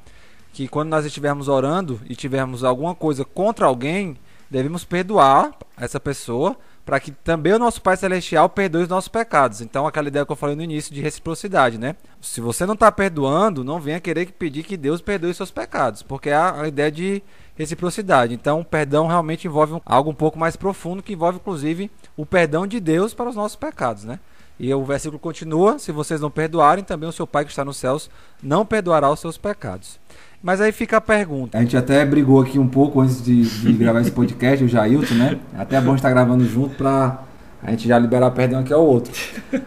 que 0.54 0.66
quando 0.66 0.88
nós 0.88 1.04
estivermos 1.04 1.48
orando 1.48 2.00
e 2.08 2.16
tivermos 2.16 2.64
alguma 2.64 2.94
coisa 2.94 3.26
contra 3.26 3.66
alguém, 3.66 4.16
devemos 4.50 4.84
perdoar 4.84 5.54
essa 5.76 6.00
pessoa 6.00 6.56
para 6.88 6.98
que 6.98 7.10
também 7.10 7.52
o 7.52 7.58
nosso 7.58 7.82
Pai 7.82 7.98
Celestial 7.98 8.48
perdoe 8.48 8.84
os 8.84 8.88
nossos 8.88 9.08
pecados. 9.08 9.60
Então, 9.60 9.86
aquela 9.86 10.08
ideia 10.08 10.24
que 10.24 10.32
eu 10.32 10.36
falei 10.36 10.56
no 10.56 10.62
início 10.62 10.94
de 10.94 11.02
reciprocidade, 11.02 11.76
né? 11.76 11.94
Se 12.18 12.40
você 12.40 12.64
não 12.64 12.72
está 12.72 12.90
perdoando, 12.90 13.62
não 13.62 13.78
venha 13.78 14.00
querer 14.00 14.32
pedir 14.32 14.62
que 14.62 14.74
Deus 14.74 15.02
perdoe 15.02 15.32
os 15.32 15.36
seus 15.36 15.50
pecados, 15.50 16.02
porque 16.02 16.30
é 16.30 16.34
a, 16.34 16.66
ideia 16.66 16.90
de 16.90 17.22
reciprocidade. 17.54 18.32
Então, 18.32 18.60
o 18.60 18.64
perdão 18.64 19.06
realmente 19.06 19.46
envolve 19.46 19.78
algo 19.84 20.10
um 20.10 20.14
pouco 20.14 20.38
mais 20.38 20.56
profundo, 20.56 21.02
que 21.02 21.12
envolve, 21.12 21.36
inclusive, 21.36 21.90
o 22.16 22.24
perdão 22.24 22.66
de 22.66 22.80
Deus 22.80 23.12
para 23.12 23.28
os 23.28 23.36
nossos 23.36 23.56
pecados, 23.56 24.04
né? 24.04 24.18
E 24.58 24.72
o 24.72 24.84
versículo 24.84 25.18
continua: 25.18 25.78
Se 25.78 25.92
vocês 25.92 26.20
não 26.20 26.30
perdoarem, 26.30 26.82
também 26.82 27.08
o 27.08 27.12
seu 27.12 27.26
Pai 27.26 27.44
que 27.44 27.50
está 27.50 27.64
nos 27.64 27.76
céus 27.76 28.10
não 28.42 28.66
perdoará 28.66 29.10
os 29.10 29.20
seus 29.20 29.38
pecados. 29.38 29.98
Mas 30.42 30.60
aí 30.60 30.72
fica 30.72 30.98
a 30.98 31.00
pergunta. 31.00 31.58
A 31.58 31.60
gente 31.60 31.76
até 31.76 32.04
brigou 32.04 32.40
aqui 32.40 32.58
um 32.58 32.68
pouco 32.68 33.00
antes 33.00 33.22
de, 33.22 33.42
de 33.42 33.72
gravar 33.72 34.00
esse 34.00 34.10
podcast, 34.10 34.64
o 34.64 34.68
Jailton, 34.68 35.14
né? 35.14 35.38
Até 35.56 35.76
é 35.76 35.80
bom 35.80 35.94
estar 35.94 36.10
gravando 36.10 36.44
junto 36.44 36.76
para 36.76 37.24
a 37.62 37.70
gente 37.70 37.88
já 37.88 37.98
liberar 37.98 38.30
perdão 38.30 38.60
aqui 38.60 38.72
ao 38.72 38.84
outro. 38.84 39.12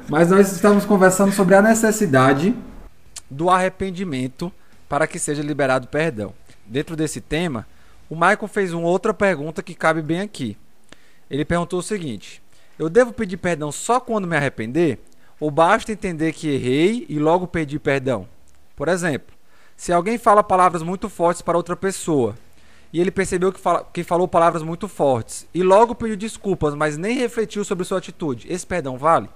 Mas 0.07 0.29
nós 0.29 0.51
estávamos 0.51 0.85
conversando 0.85 1.33
sobre 1.33 1.55
a 1.55 1.61
necessidade 1.61 2.55
do 3.29 3.49
arrependimento 3.49 4.51
para 4.87 5.07
que 5.07 5.19
seja 5.19 5.41
liberado 5.41 5.87
perdão. 5.87 6.33
Dentro 6.65 6.95
desse 6.95 7.19
tema, 7.19 7.67
o 8.09 8.15
Michael 8.15 8.47
fez 8.47 8.73
uma 8.73 8.87
outra 8.87 9.13
pergunta 9.13 9.61
que 9.61 9.75
cabe 9.75 10.01
bem 10.01 10.21
aqui. 10.21 10.57
Ele 11.29 11.43
perguntou 11.43 11.79
o 11.79 11.83
seguinte: 11.83 12.41
eu 12.81 12.89
devo 12.89 13.13
pedir 13.13 13.37
perdão 13.37 13.71
só 13.71 13.99
quando 13.99 14.27
me 14.27 14.35
arrepender? 14.35 14.97
Ou 15.39 15.51
basta 15.51 15.91
entender 15.91 16.33
que 16.33 16.49
errei 16.49 17.05
e 17.07 17.19
logo 17.19 17.45
pedir 17.45 17.77
perdão? 17.77 18.27
Por 18.75 18.87
exemplo, 18.87 19.35
se 19.77 19.93
alguém 19.93 20.17
fala 20.17 20.43
palavras 20.43 20.81
muito 20.81 21.07
fortes 21.07 21.43
para 21.43 21.55
outra 21.55 21.75
pessoa 21.75 22.35
e 22.91 22.99
ele 22.99 23.11
percebeu 23.11 23.53
que, 23.53 23.59
fala, 23.59 23.87
que 23.93 24.03
falou 24.03 24.27
palavras 24.27 24.63
muito 24.63 24.87
fortes 24.87 25.45
e 25.53 25.61
logo 25.61 25.93
pediu 25.93 26.17
desculpas, 26.17 26.73
mas 26.73 26.97
nem 26.97 27.19
refletiu 27.19 27.63
sobre 27.63 27.85
sua 27.85 27.99
atitude, 27.99 28.51
esse 28.51 28.65
perdão 28.65 28.97
vale? 28.97 29.29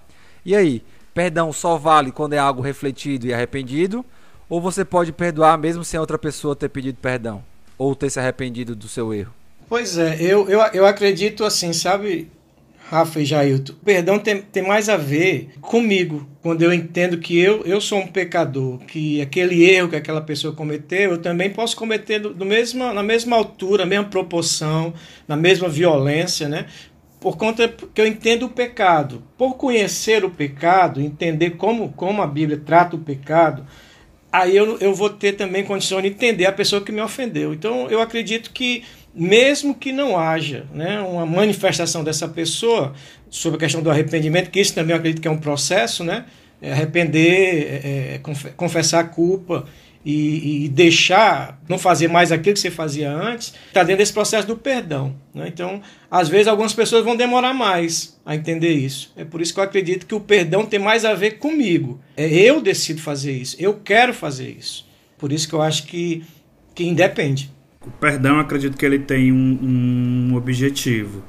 E 0.44 0.56
aí, 0.56 0.84
perdão 1.14 1.54
só 1.54 1.78
vale 1.78 2.12
quando 2.12 2.34
é 2.34 2.40
algo 2.40 2.64
refletido 2.64 3.28
e 3.28 3.34
arrependido? 3.34 4.04
Ou 4.50 4.60
você 4.60 4.84
pode 4.84 5.12
perdoar 5.12 5.56
mesmo 5.56 5.84
sem 5.84 6.00
outra 6.00 6.18
pessoa 6.18 6.56
ter 6.56 6.70
pedido 6.70 6.98
perdão? 7.00 7.44
Ou 7.78 7.96
ter 7.96 8.10
se 8.10 8.20
arrependido 8.20 8.76
do 8.76 8.88
seu 8.88 9.14
erro? 9.14 9.32
Pois 9.70 10.00
é, 10.00 10.20
eu, 10.20 10.50
eu, 10.50 10.60
eu 10.74 10.86
acredito 10.88 11.46
assim, 11.46 11.74
sabe, 11.74 12.32
Rafa 12.90 13.20
e 13.20 13.26
Jailton, 13.26 13.74
perdão 13.84 14.20
tem, 14.20 14.42
tem 14.42 14.62
mais 14.62 14.90
a 14.90 14.96
ver 14.96 15.50
comigo, 15.60 16.28
quando 16.42 16.62
eu 16.62 16.72
entendo 16.72 17.18
que 17.18 17.38
eu, 17.38 17.64
eu 17.66 17.82
sou 17.82 17.98
um 17.98 18.08
pecador, 18.08 18.78
que 18.80 19.20
aquele 19.20 19.64
erro 19.64 19.90
que 19.90 19.96
aquela 19.96 20.22
pessoa 20.22 20.54
cometeu, 20.54 21.12
eu 21.12 21.18
também 21.18 21.50
posso 21.50 21.76
cometer 21.76 22.20
do, 22.20 22.32
do 22.32 22.46
na 22.46 23.02
mesma 23.02 23.36
altura, 23.36 23.84
na 23.84 23.90
mesma 23.90 24.06
proporção, 24.06 24.94
na 25.28 25.36
mesma 25.36 25.68
violência, 25.68 26.48
né? 26.48 26.68
Por 27.20 27.38
conta 27.38 27.68
que 27.68 28.00
eu 28.00 28.06
entendo 28.06 28.46
o 28.46 28.50
pecado. 28.50 29.24
Por 29.36 29.56
conhecer 29.56 30.24
o 30.24 30.30
pecado, 30.30 31.02
entender 31.02 31.52
como, 31.52 31.92
como 31.94 32.22
a 32.22 32.28
Bíblia 32.28 32.62
trata 32.64 32.96
o 32.96 33.00
pecado, 33.00 33.66
aí 34.32 34.56
eu, 34.56 34.78
eu 34.78 34.94
vou 34.94 35.10
ter 35.10 35.34
também 35.34 35.64
condição 35.64 36.00
de 36.00 36.10
entender 36.10 36.46
a 36.46 36.52
pessoa 36.52 36.84
que 36.84 36.92
me 36.92 37.02
ofendeu. 37.02 37.52
Então 37.52 37.90
eu 37.90 38.00
acredito 38.00 38.52
que 38.52 38.84
mesmo 39.16 39.74
que 39.74 39.92
não 39.92 40.18
haja 40.18 40.66
né, 40.74 41.00
uma 41.00 41.26
manifestação 41.26 42.04
dessa 42.04 42.28
pessoa 42.28 42.94
sobre 43.30 43.58
a 43.58 43.60
questão 43.60 43.82
do 43.82 43.90
arrependimento, 43.90 44.52
que 44.52 44.60
isso 44.60 44.74
também 44.74 44.92
eu 44.92 44.98
acredito 44.98 45.22
que 45.22 45.28
é 45.28 45.32
um 45.32 45.38
processo, 45.38 46.04
né? 46.04 46.26
É 46.62 46.72
arrepender, 46.72 47.82
é, 47.84 48.16
é 48.16 48.22
confessar 48.56 49.02
a 49.02 49.04
culpa 49.04 49.66
e, 50.06 50.66
e, 50.66 50.70
deixar, 50.70 51.60
não 51.68 51.80
fazer 51.80 52.08
mais 52.08 52.32
aquilo 52.32 52.54
que 52.54 52.60
você 52.60 52.70
fazia 52.70 53.12
antes, 53.12 53.54
está 53.68 53.84
dentro 53.84 53.98
desse 53.98 54.14
processo 54.14 54.48
do 54.48 54.56
perdão. 54.56 55.16
Né? 55.34 55.48
Então, 55.48 55.82
às 56.10 56.30
vezes, 56.30 56.48
algumas 56.48 56.74
pessoas 56.74 57.04
vão 57.04 57.16
demorar 57.16 57.54
mais 57.54 58.20
a 58.24 58.36
entender 58.36 58.72
isso. 58.72 59.12
É 59.18 59.26
por 59.26 59.42
isso 59.42 59.54
que 59.54 59.60
eu 59.60 59.64
acredito 59.64 60.06
que 60.06 60.14
o 60.14 60.20
perdão 60.20 60.66
tem 60.66 60.80
mais 60.80 61.04
a 61.04 61.14
ver 61.14 61.40
comigo. 61.40 62.00
É 62.16 62.28
eu 62.28 62.62
decido 62.62 63.02
fazer 63.02 63.34
isso, 63.34 63.56
eu 63.60 63.74
quero 63.84 64.14
fazer 64.14 64.50
isso. 64.50 64.88
Por 65.18 65.32
isso 65.32 65.48
que 65.48 65.56
eu 65.56 65.62
acho 65.62 65.88
que, 65.88 66.24
que 66.76 66.86
independe. 66.86 67.52
O 67.86 67.92
perdão, 67.92 68.40
acredito 68.40 68.78
que 68.78 68.86
ele 68.86 69.00
tem 69.00 69.32
um, 69.32 70.30
um 70.32 70.36
objetivo. 70.36 71.22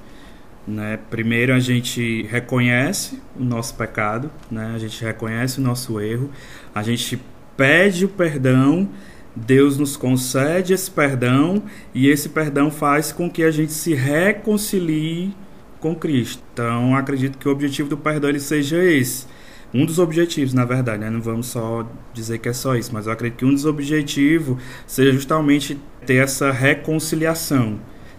Né? 0.66 0.98
Primeiro, 1.10 1.52
a 1.52 1.60
gente 1.60 2.22
reconhece 2.22 3.20
o 3.38 3.44
nosso 3.44 3.74
pecado, 3.74 4.30
né? 4.50 4.72
a 4.74 4.78
gente 4.78 5.04
reconhece 5.04 5.60
o 5.60 5.62
nosso 5.62 6.00
erro, 6.00 6.30
a 6.74 6.82
gente 6.82 7.20
pede 7.56 8.04
o 8.04 8.08
perdão, 8.08 8.88
Deus 9.34 9.78
nos 9.78 9.96
concede 9.96 10.72
esse 10.72 10.90
perdão 10.90 11.62
e 11.94 12.08
esse 12.08 12.28
perdão 12.30 12.70
faz 12.70 13.12
com 13.12 13.30
que 13.30 13.44
a 13.44 13.50
gente 13.50 13.72
se 13.72 13.94
reconcilie 13.94 15.32
com 15.78 15.94
Cristo. 15.94 16.42
Então, 16.52 16.96
acredito 16.96 17.38
que 17.38 17.48
o 17.48 17.52
objetivo 17.52 17.88
do 17.88 17.96
perdão 17.96 18.30
ele 18.30 18.40
seja 18.40 18.82
esse 18.82 19.26
um 19.74 19.84
dos 19.84 19.98
objetivos, 19.98 20.54
na 20.54 20.64
verdade, 20.64 21.00
né? 21.00 21.10
não 21.10 21.20
vamos 21.20 21.48
só 21.48 21.86
dizer 22.14 22.38
que 22.38 22.48
é 22.48 22.52
só 22.52 22.76
isso, 22.76 22.90
mas 22.92 23.06
eu 23.06 23.12
acredito 23.12 23.38
que 23.38 23.44
um 23.44 23.52
dos 23.52 23.66
objetivos 23.66 24.58
seja 24.86 25.12
justamente 25.12 25.78
ter 26.06 26.22
essa 26.22 26.50
reconciliação, 26.50 27.78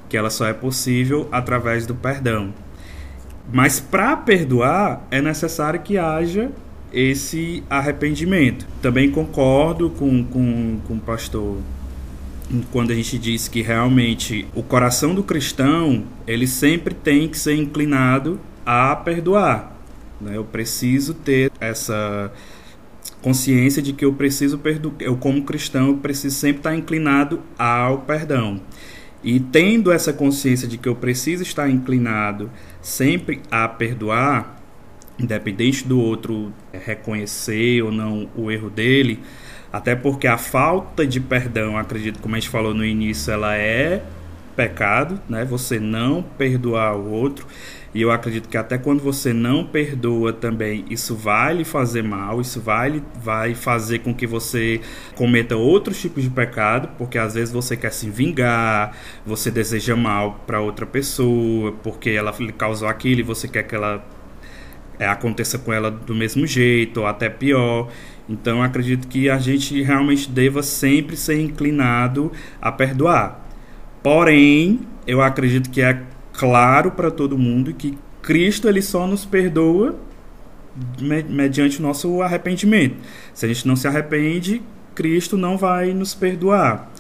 que 0.09 0.17
ela 0.17 0.29
só 0.29 0.45
é 0.45 0.53
possível 0.53 1.27
através 1.31 1.85
do 1.85 1.95
perdão. 1.95 2.53
Mas 3.51 3.79
para 3.79 4.17
perdoar 4.17 5.07
é 5.09 5.21
necessário 5.21 5.79
que 5.79 5.97
haja 5.97 6.51
esse 6.91 7.63
arrependimento. 7.69 8.67
Também 8.81 9.09
concordo 9.09 9.89
com, 9.89 10.23
com, 10.25 10.79
com 10.85 10.93
o 10.95 10.99
pastor 10.99 11.57
quando 12.71 12.91
a 12.91 12.95
gente 12.95 13.17
diz 13.17 13.47
que 13.47 13.61
realmente 13.61 14.47
o 14.55 14.63
coração 14.63 15.13
do 15.13 15.21
cristão 15.21 16.05
ele 16.25 16.47
sempre 16.47 16.93
tem 16.93 17.27
que 17.27 17.37
ser 17.37 17.55
inclinado 17.55 18.39
a 18.65 18.95
perdoar. 18.95 19.75
Né? 20.19 20.37
Eu 20.37 20.45
preciso 20.45 21.13
ter 21.13 21.51
essa 21.59 22.31
consciência 23.27 23.81
de 23.81 23.91
que 23.91 24.05
eu 24.05 24.13
preciso 24.13 24.57
perdoar. 24.57 24.95
Eu 25.01 25.17
como 25.17 25.43
cristão 25.43 25.87
eu 25.87 25.97
preciso 25.97 26.33
sempre 26.33 26.59
estar 26.59 26.73
inclinado 26.73 27.41
ao 27.59 27.99
perdão. 27.99 28.61
E 29.21 29.37
tendo 29.37 29.91
essa 29.91 30.13
consciência 30.13 30.65
de 30.65 30.77
que 30.77 30.87
eu 30.87 30.95
preciso 30.95 31.43
estar 31.43 31.69
inclinado 31.69 32.49
sempre 32.81 33.41
a 33.51 33.67
perdoar, 33.67 34.61
independente 35.19 35.85
do 35.85 35.99
outro 35.99 36.53
reconhecer 36.71 37.81
ou 37.81 37.91
não 37.91 38.29
o 38.33 38.49
erro 38.49 38.69
dele, 38.69 39.19
até 39.73 39.93
porque 39.93 40.25
a 40.25 40.37
falta 40.37 41.05
de 41.05 41.19
perdão, 41.19 41.77
acredito, 41.77 42.19
como 42.19 42.33
a 42.33 42.39
gente 42.39 42.49
falou 42.49 42.73
no 42.73 42.85
início, 42.85 43.33
ela 43.33 43.57
é 43.57 44.03
pecado, 44.55 45.19
né? 45.27 45.43
Você 45.43 45.81
não 45.81 46.23
perdoar 46.23 46.95
o 46.95 47.11
outro. 47.11 47.45
E 47.97 48.01
eu 48.03 48.11
acredito 48.11 48.47
que 48.47 48.55
até 48.55 48.77
quando 48.77 49.01
você 49.01 49.33
não 49.33 49.65
perdoa 49.65 50.31
também, 50.31 50.85
isso 50.87 51.15
vai 51.15 51.55
lhe 51.55 51.63
fazer 51.63 52.03
mal, 52.03 52.39
isso 52.39 52.61
vai, 52.61 53.01
vai 53.23 53.55
fazer 53.55 53.99
com 53.99 54.13
que 54.13 54.27
você 54.27 54.79
cometa 55.15 55.55
outros 55.55 55.99
tipos 55.99 56.21
de 56.21 56.29
pecado, 56.29 56.89
porque 56.95 57.17
às 57.17 57.33
vezes 57.33 57.51
você 57.51 57.75
quer 57.75 57.91
se 57.91 58.07
vingar, 58.07 58.95
você 59.25 59.49
deseja 59.49 59.95
mal 59.95 60.43
para 60.45 60.61
outra 60.61 60.85
pessoa, 60.85 61.71
porque 61.81 62.11
ela 62.11 62.31
lhe 62.39 62.51
causou 62.51 62.87
aquilo 62.87 63.21
e 63.21 63.23
você 63.23 63.47
quer 63.47 63.63
que 63.63 63.73
ela 63.73 64.05
é, 64.99 65.07
aconteça 65.07 65.57
com 65.57 65.73
ela 65.73 65.89
do 65.89 66.13
mesmo 66.13 66.45
jeito 66.45 66.99
ou 66.99 67.07
até 67.07 67.31
pior. 67.31 67.89
Então 68.29 68.61
acredito 68.61 69.07
que 69.07 69.27
a 69.27 69.39
gente 69.39 69.81
realmente 69.81 70.29
deva 70.29 70.61
sempre 70.61 71.17
ser 71.17 71.41
inclinado 71.41 72.31
a 72.61 72.71
perdoar. 72.71 73.43
Porém, 74.03 74.81
eu 75.07 75.19
acredito 75.19 75.71
que 75.71 75.81
é 75.81 76.03
claro 76.37 76.91
para 76.91 77.11
todo 77.11 77.37
mundo 77.37 77.73
que 77.73 77.97
Cristo 78.21 78.69
ele 78.69 78.81
só 78.81 79.07
nos 79.07 79.25
perdoa 79.25 79.95
mediante 81.27 81.79
o 81.79 81.81
nosso 81.81 82.21
arrependimento. 82.21 82.95
Se 83.33 83.45
a 83.45 83.49
gente 83.49 83.67
não 83.67 83.75
se 83.75 83.87
arrepende, 83.87 84.61
Cristo 84.93 85.35
não 85.35 85.57
vai 85.57 85.93
nos 85.93 86.13
perdoar. 86.13 86.91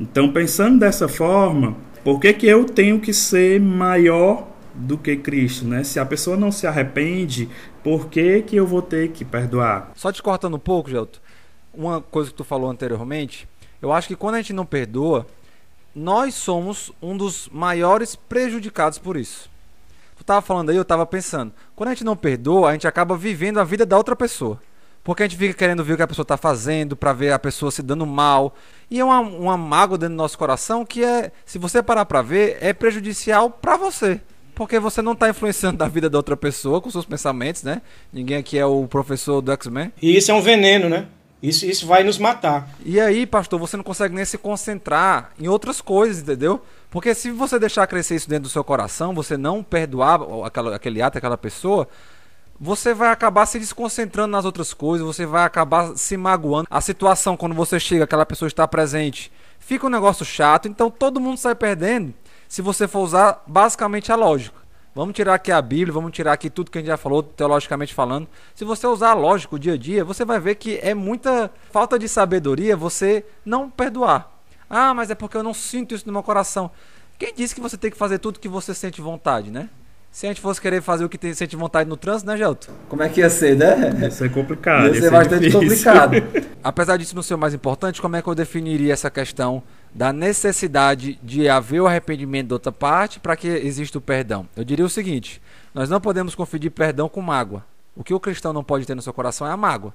Então, 0.00 0.32
pensando 0.32 0.78
dessa 0.78 1.06
forma, 1.06 1.76
por 2.02 2.18
que, 2.18 2.32
que 2.32 2.46
eu 2.46 2.64
tenho 2.64 2.98
que 2.98 3.12
ser 3.12 3.60
maior 3.60 4.48
do 4.74 4.96
que 4.96 5.16
Cristo, 5.16 5.66
né? 5.66 5.84
Se 5.84 6.00
a 6.00 6.06
pessoa 6.06 6.36
não 6.36 6.50
se 6.50 6.66
arrepende, 6.66 7.48
por 7.82 8.06
que, 8.06 8.42
que 8.42 8.56
eu 8.56 8.66
vou 8.66 8.80
ter 8.80 9.10
que 9.10 9.24
perdoar? 9.24 9.92
Só 9.96 10.10
te 10.10 10.22
cortando 10.22 10.54
um 10.54 10.60
pouco, 10.60 10.88
Gelto, 10.88 11.20
uma 11.74 12.00
coisa 12.00 12.30
que 12.30 12.36
tu 12.36 12.44
falou 12.44 12.70
anteriormente, 12.70 13.48
eu 13.82 13.92
acho 13.92 14.08
que 14.08 14.16
quando 14.16 14.36
a 14.36 14.38
gente 14.38 14.52
não 14.52 14.64
perdoa, 14.64 15.26
nós 15.94 16.34
somos 16.34 16.92
um 17.02 17.16
dos 17.16 17.48
maiores 17.50 18.14
prejudicados 18.14 18.98
por 18.98 19.16
isso. 19.16 19.50
Tu 20.16 20.22
estava 20.22 20.42
falando 20.42 20.70
aí, 20.70 20.76
eu 20.76 20.82
estava 20.82 21.06
pensando. 21.06 21.52
Quando 21.76 21.88
a 21.88 21.94
gente 21.94 22.04
não 22.04 22.16
perdoa, 22.16 22.70
a 22.70 22.72
gente 22.72 22.86
acaba 22.86 23.16
vivendo 23.16 23.58
a 23.58 23.64
vida 23.64 23.86
da 23.86 23.96
outra 23.96 24.16
pessoa. 24.16 24.60
Porque 25.04 25.22
a 25.22 25.26
gente 25.26 25.38
fica 25.38 25.54
querendo 25.54 25.82
ver 25.82 25.94
o 25.94 25.96
que 25.96 26.02
a 26.02 26.06
pessoa 26.08 26.24
está 26.24 26.36
fazendo, 26.36 26.96
para 26.96 27.12
ver 27.12 27.32
a 27.32 27.38
pessoa 27.38 27.70
se 27.70 27.82
dando 27.82 28.04
mal. 28.04 28.54
E 28.90 29.00
é 29.00 29.04
uma, 29.04 29.20
uma 29.20 29.56
mágoa 29.56 29.96
dentro 29.96 30.14
do 30.14 30.18
nosso 30.18 30.36
coração 30.36 30.84
que 30.84 31.04
é, 31.04 31.32
se 31.46 31.58
você 31.58 31.82
parar 31.82 32.04
para 32.04 32.20
ver, 32.20 32.58
é 32.60 32.72
prejudicial 32.72 33.48
para 33.48 33.76
você. 33.76 34.20
Porque 34.54 34.78
você 34.78 35.00
não 35.00 35.12
está 35.12 35.28
influenciando 35.28 35.82
a 35.84 35.88
vida 35.88 36.10
da 36.10 36.18
outra 36.18 36.36
pessoa 36.36 36.80
com 36.80 36.90
seus 36.90 37.06
pensamentos, 37.06 37.62
né? 37.62 37.80
Ninguém 38.12 38.38
aqui 38.38 38.58
é 38.58 38.66
o 38.66 38.88
professor 38.88 39.40
do 39.40 39.52
X-Men. 39.52 39.92
E 40.02 40.16
isso 40.16 40.32
é 40.32 40.34
um 40.34 40.42
veneno, 40.42 40.88
né? 40.88 41.06
Isso, 41.42 41.64
isso 41.66 41.86
vai 41.86 42.02
nos 42.02 42.18
matar. 42.18 42.68
E 42.84 43.00
aí, 43.00 43.24
pastor, 43.26 43.58
você 43.60 43.76
não 43.76 43.84
consegue 43.84 44.14
nem 44.14 44.24
se 44.24 44.36
concentrar 44.36 45.30
em 45.38 45.46
outras 45.46 45.80
coisas, 45.80 46.20
entendeu? 46.20 46.60
Porque 46.90 47.14
se 47.14 47.30
você 47.30 47.58
deixar 47.58 47.86
crescer 47.86 48.16
isso 48.16 48.28
dentro 48.28 48.44
do 48.44 48.48
seu 48.48 48.64
coração, 48.64 49.14
você 49.14 49.36
não 49.36 49.62
perdoar 49.62 50.20
aquela, 50.44 50.74
aquele 50.74 51.00
ato, 51.00 51.18
aquela 51.18 51.38
pessoa, 51.38 51.86
você 52.60 52.92
vai 52.92 53.10
acabar 53.10 53.46
se 53.46 53.58
desconcentrando 53.58 54.32
nas 54.32 54.44
outras 54.44 54.74
coisas, 54.74 55.06
você 55.06 55.24
vai 55.24 55.44
acabar 55.44 55.96
se 55.96 56.16
magoando. 56.16 56.66
A 56.70 56.80
situação, 56.80 57.36
quando 57.36 57.54
você 57.54 57.78
chega, 57.78 58.04
aquela 58.04 58.26
pessoa 58.26 58.48
está 58.48 58.66
presente, 58.66 59.30
fica 59.60 59.86
um 59.86 59.90
negócio 59.90 60.24
chato, 60.24 60.66
então 60.66 60.90
todo 60.90 61.20
mundo 61.20 61.38
sai 61.38 61.54
perdendo 61.54 62.12
se 62.48 62.62
você 62.62 62.88
for 62.88 63.00
usar 63.00 63.42
basicamente 63.46 64.10
a 64.10 64.16
lógica. 64.16 64.56
Vamos 64.98 65.14
tirar 65.14 65.34
aqui 65.34 65.52
a 65.52 65.62
Bíblia, 65.62 65.92
vamos 65.92 66.10
tirar 66.10 66.32
aqui 66.32 66.50
tudo 66.50 66.72
que 66.72 66.78
a 66.78 66.80
gente 66.80 66.88
já 66.88 66.96
falou, 66.96 67.22
teologicamente 67.22 67.94
falando. 67.94 68.26
Se 68.52 68.64
você 68.64 68.84
usar 68.84 69.10
a 69.10 69.14
lógica 69.14 69.54
o 69.54 69.58
dia 69.58 69.74
a 69.74 69.76
dia, 69.76 70.04
você 70.04 70.24
vai 70.24 70.40
ver 70.40 70.56
que 70.56 70.76
é 70.82 70.92
muita 70.92 71.52
falta 71.70 71.96
de 71.96 72.08
sabedoria 72.08 72.76
você 72.76 73.24
não 73.44 73.70
perdoar. 73.70 74.28
Ah, 74.68 74.92
mas 74.92 75.08
é 75.08 75.14
porque 75.14 75.36
eu 75.36 75.42
não 75.44 75.54
sinto 75.54 75.94
isso 75.94 76.04
no 76.04 76.12
meu 76.12 76.24
coração. 76.24 76.68
Quem 77.16 77.32
disse 77.32 77.54
que 77.54 77.60
você 77.60 77.76
tem 77.76 77.92
que 77.92 77.96
fazer 77.96 78.18
tudo 78.18 78.40
que 78.40 78.48
você 78.48 78.74
sente 78.74 79.00
vontade, 79.00 79.52
né? 79.52 79.68
Se 80.10 80.26
a 80.26 80.30
gente 80.30 80.40
fosse 80.40 80.60
querer 80.60 80.82
fazer 80.82 81.04
o 81.04 81.08
que 81.08 81.16
tem, 81.16 81.32
sente 81.32 81.54
vontade 81.54 81.88
no 81.88 81.96
trânsito, 81.96 82.28
né, 82.28 82.36
Gelto? 82.36 82.68
Como 82.88 83.00
é 83.00 83.08
que 83.08 83.20
ia 83.20 83.30
ser, 83.30 83.56
né? 83.56 83.96
Ia 84.00 84.10
ser 84.10 84.32
complicado. 84.32 84.86
Ia 84.86 84.94
ser, 84.94 84.96
ia 84.96 85.02
ser 85.02 85.10
bastante 85.12 85.42
difícil. 85.42 85.60
complicado. 85.60 86.16
Apesar 86.64 86.96
disso 86.96 87.14
não 87.14 87.22
ser 87.22 87.34
o 87.34 87.38
mais 87.38 87.54
importante, 87.54 88.02
como 88.02 88.16
é 88.16 88.22
que 88.22 88.28
eu 88.28 88.34
definiria 88.34 88.94
essa 88.94 89.08
questão 89.08 89.62
da 89.94 90.12
necessidade 90.12 91.18
de 91.22 91.48
haver 91.48 91.80
o 91.80 91.86
arrependimento 91.86 92.48
da 92.48 92.54
outra 92.56 92.72
parte 92.72 93.20
para 93.20 93.36
que 93.36 93.48
exista 93.48 93.98
o 93.98 94.00
perdão. 94.00 94.48
Eu 94.56 94.64
diria 94.64 94.84
o 94.84 94.90
seguinte: 94.90 95.40
nós 95.74 95.88
não 95.88 96.00
podemos 96.00 96.34
confundir 96.34 96.70
perdão 96.70 97.08
com 97.08 97.20
mágoa. 97.20 97.64
O 97.94 98.04
que 98.04 98.14
o 98.14 98.20
cristão 98.20 98.52
não 98.52 98.62
pode 98.62 98.86
ter 98.86 98.94
no 98.94 99.02
seu 99.02 99.12
coração 99.12 99.46
é 99.46 99.50
a 99.50 99.56
mágoa. 99.56 99.92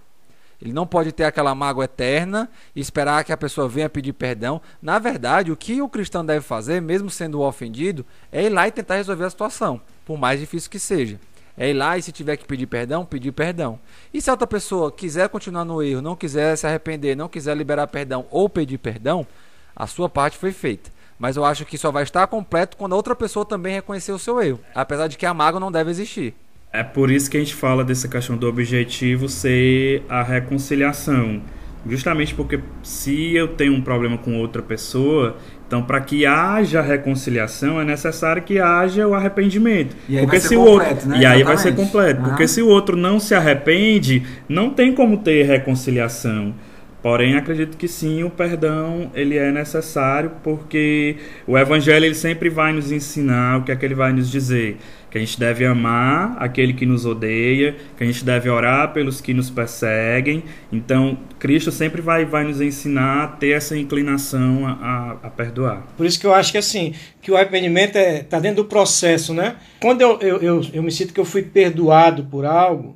Ele 0.62 0.72
não 0.72 0.88
pode 0.88 1.12
ter 1.12 1.26
aquela 1.26 1.54
mágoa 1.54 1.86
eterna 1.86 2.50
e 2.76 2.80
esperar 2.80 3.24
que 3.24 3.34
a 3.34 3.38
pessoa 3.38 3.68
venha 3.68 3.90
pedir 3.90 4.14
perdão. 4.14 4.62
Na 4.82 4.98
verdade, 4.98 5.52
o 5.52 5.58
que 5.58 5.82
o 5.82 5.90
cristão 5.90 6.26
deve 6.26 6.42
fazer, 6.42 6.82
mesmo 6.82 7.10
sendo 7.10 7.42
ofendido, 7.42 8.06
é 8.32 8.44
ir 8.44 8.50
lá 8.50 8.68
e 8.68 8.72
tentar 8.72 8.96
resolver 8.96 9.26
a 9.26 9.30
situação, 9.30 9.82
por 10.06 10.18
mais 10.18 10.40
difícil 10.40 10.70
que 10.70 10.80
seja. 10.80 11.20
É 11.58 11.70
ir 11.70 11.74
lá 11.74 11.98
e 11.98 12.02
se 12.02 12.12
tiver 12.12 12.38
que 12.38 12.46
pedir 12.46 12.66
perdão, 12.66 13.06
pedir 13.06 13.32
perdão. 13.32 13.80
E 14.14 14.22
se 14.22 14.30
a 14.30 14.34
outra 14.34 14.48
pessoa 14.48 14.92
quiser 14.92 15.30
continuar 15.30 15.66
no 15.66 15.84
erro, 15.84 16.02
não 16.02 16.16
quiser 16.16 16.56
se 16.56 16.66
arrepender, 16.66 17.16
não 17.16 17.28
quiser 17.28 17.56
liberar 17.56 17.88
perdão 17.88 18.26
ou 18.32 18.50
pedir 18.50 18.78
perdão, 18.78 19.28
a 19.76 19.88
sua 19.88 20.10
parte 20.10 20.38
foi 20.38 20.52
feita. 20.52 20.92
Mas 21.18 21.38
eu 21.38 21.46
acho 21.46 21.66
que 21.66 21.78
só 21.78 21.92
vai 21.92 22.04
estar 22.04 22.28
completo 22.28 22.76
quando 22.76 22.94
a 22.94 22.96
outra 22.96 23.16
pessoa 23.16 23.46
também 23.46 23.76
reconhecer 23.76 24.12
o 24.12 24.20
seu 24.20 24.42
erro. 24.42 24.60
Apesar 24.74 25.08
de 25.08 25.18
que 25.18 25.26
a 25.26 25.34
mágoa 25.34 25.60
não 25.60 25.72
deve 25.72 25.90
existir. 25.90 26.34
É 26.72 26.84
por 26.84 27.12
isso 27.12 27.30
que 27.30 27.38
a 27.38 27.40
gente 27.40 27.54
fala 27.54 27.84
dessa 27.84 28.08
questão 28.08 28.36
do 28.36 28.48
objetivo 28.48 29.30
ser 29.30 30.04
a 30.10 30.24
reconciliação. 30.24 31.42
Justamente 31.88 32.34
porque 32.34 32.60
se 32.82 33.36
eu 33.36 33.50
tenho 33.50 33.74
um 33.74 33.82
problema 33.82 34.18
com 34.18 34.40
outra 34.40 34.62
pessoa, 34.62 35.38
então 35.68 35.84
para 35.84 36.00
que 36.02 36.26
haja 36.26 36.82
reconciliação 36.82 37.80
é 37.80 37.84
necessário 37.84 38.42
que 38.42 38.58
haja 38.58 39.08
o 39.08 39.14
arrependimento. 39.14 39.96
E 40.08 40.18
aí 40.18 40.24
porque 40.24 40.38
vai 40.38 40.40
ser 40.40 40.48
se 40.48 40.56
completo, 40.56 40.82
o 40.82 40.90
outro, 40.90 41.10
né? 41.10 41.16
E 41.16 41.26
aí 41.26 41.42
Exatamente. 41.42 41.46
vai 41.46 41.58
ser 41.58 41.76
completo. 41.76 42.20
Aham. 42.22 42.30
Porque 42.30 42.48
se 42.48 42.62
o 42.62 42.68
outro 42.68 42.96
não 42.96 43.20
se 43.20 43.36
arrepende, 43.36 44.24
não 44.48 44.70
tem 44.70 44.96
como 44.96 45.18
ter 45.18 45.44
reconciliação. 45.44 46.54
Porém, 47.04 47.36
acredito 47.36 47.76
que 47.76 47.86
sim, 47.86 48.24
o 48.24 48.30
perdão 48.30 49.12
ele 49.14 49.38
é 49.38 49.52
necessário 49.52 50.32
porque 50.42 51.18
o 51.46 51.58
evangelho 51.58 52.06
ele 52.06 52.16
sempre 52.16 52.50
vai 52.50 52.72
nos 52.72 52.94
ensinar 52.94 53.60
o 53.60 53.64
que 53.64 53.74
é 53.74 53.76
que 53.76 53.84
ele 53.84 53.94
vai 53.94 54.14
nos 54.14 54.32
dizer, 54.32 54.78
que 55.12 55.18
a 55.18 55.20
gente 55.20 55.38
deve 55.38 55.66
amar 55.66 56.38
aquele 56.40 56.72
que 56.72 56.86
nos 56.86 57.06
odeia, 57.06 57.76
que 57.98 58.06
a 58.06 58.08
gente 58.08 58.24
deve 58.24 58.50
orar 58.50 58.94
pelos 58.94 59.20
que 59.20 59.34
nos 59.34 59.50
perseguem. 59.50 60.46
Então, 60.72 61.18
Cristo 61.38 61.74
sempre 61.74 62.02
vai, 62.02 62.24
vai 62.24 62.46
nos 62.46 62.62
ensinar 62.62 63.24
a 63.24 63.28
ter 63.28 63.50
essa 63.50 63.78
inclinação 63.78 64.66
a, 64.66 64.72
a, 64.72 65.28
a 65.28 65.30
perdoar. 65.30 65.84
Por 65.98 66.06
isso 66.06 66.18
que 66.18 66.26
eu 66.26 66.34
acho 66.34 66.54
que 66.54 66.58
assim, 66.58 66.94
que 67.22 67.30
o 67.30 67.36
arrependimento 67.36 67.98
está 67.98 68.00
é, 68.00 68.24
tá 68.24 68.40
dentro 68.40 68.64
do 68.64 68.70
processo, 68.70 69.34
né? 69.34 69.58
Quando 69.82 70.00
eu, 70.00 70.20
eu, 70.22 70.38
eu, 70.42 70.62
eu 70.74 70.82
me 70.82 70.92
sinto 70.92 71.14
que 71.14 71.20
eu 71.20 71.26
fui 71.26 71.44
perdoado 71.44 72.24
por 72.24 72.46
algo, 72.46 72.96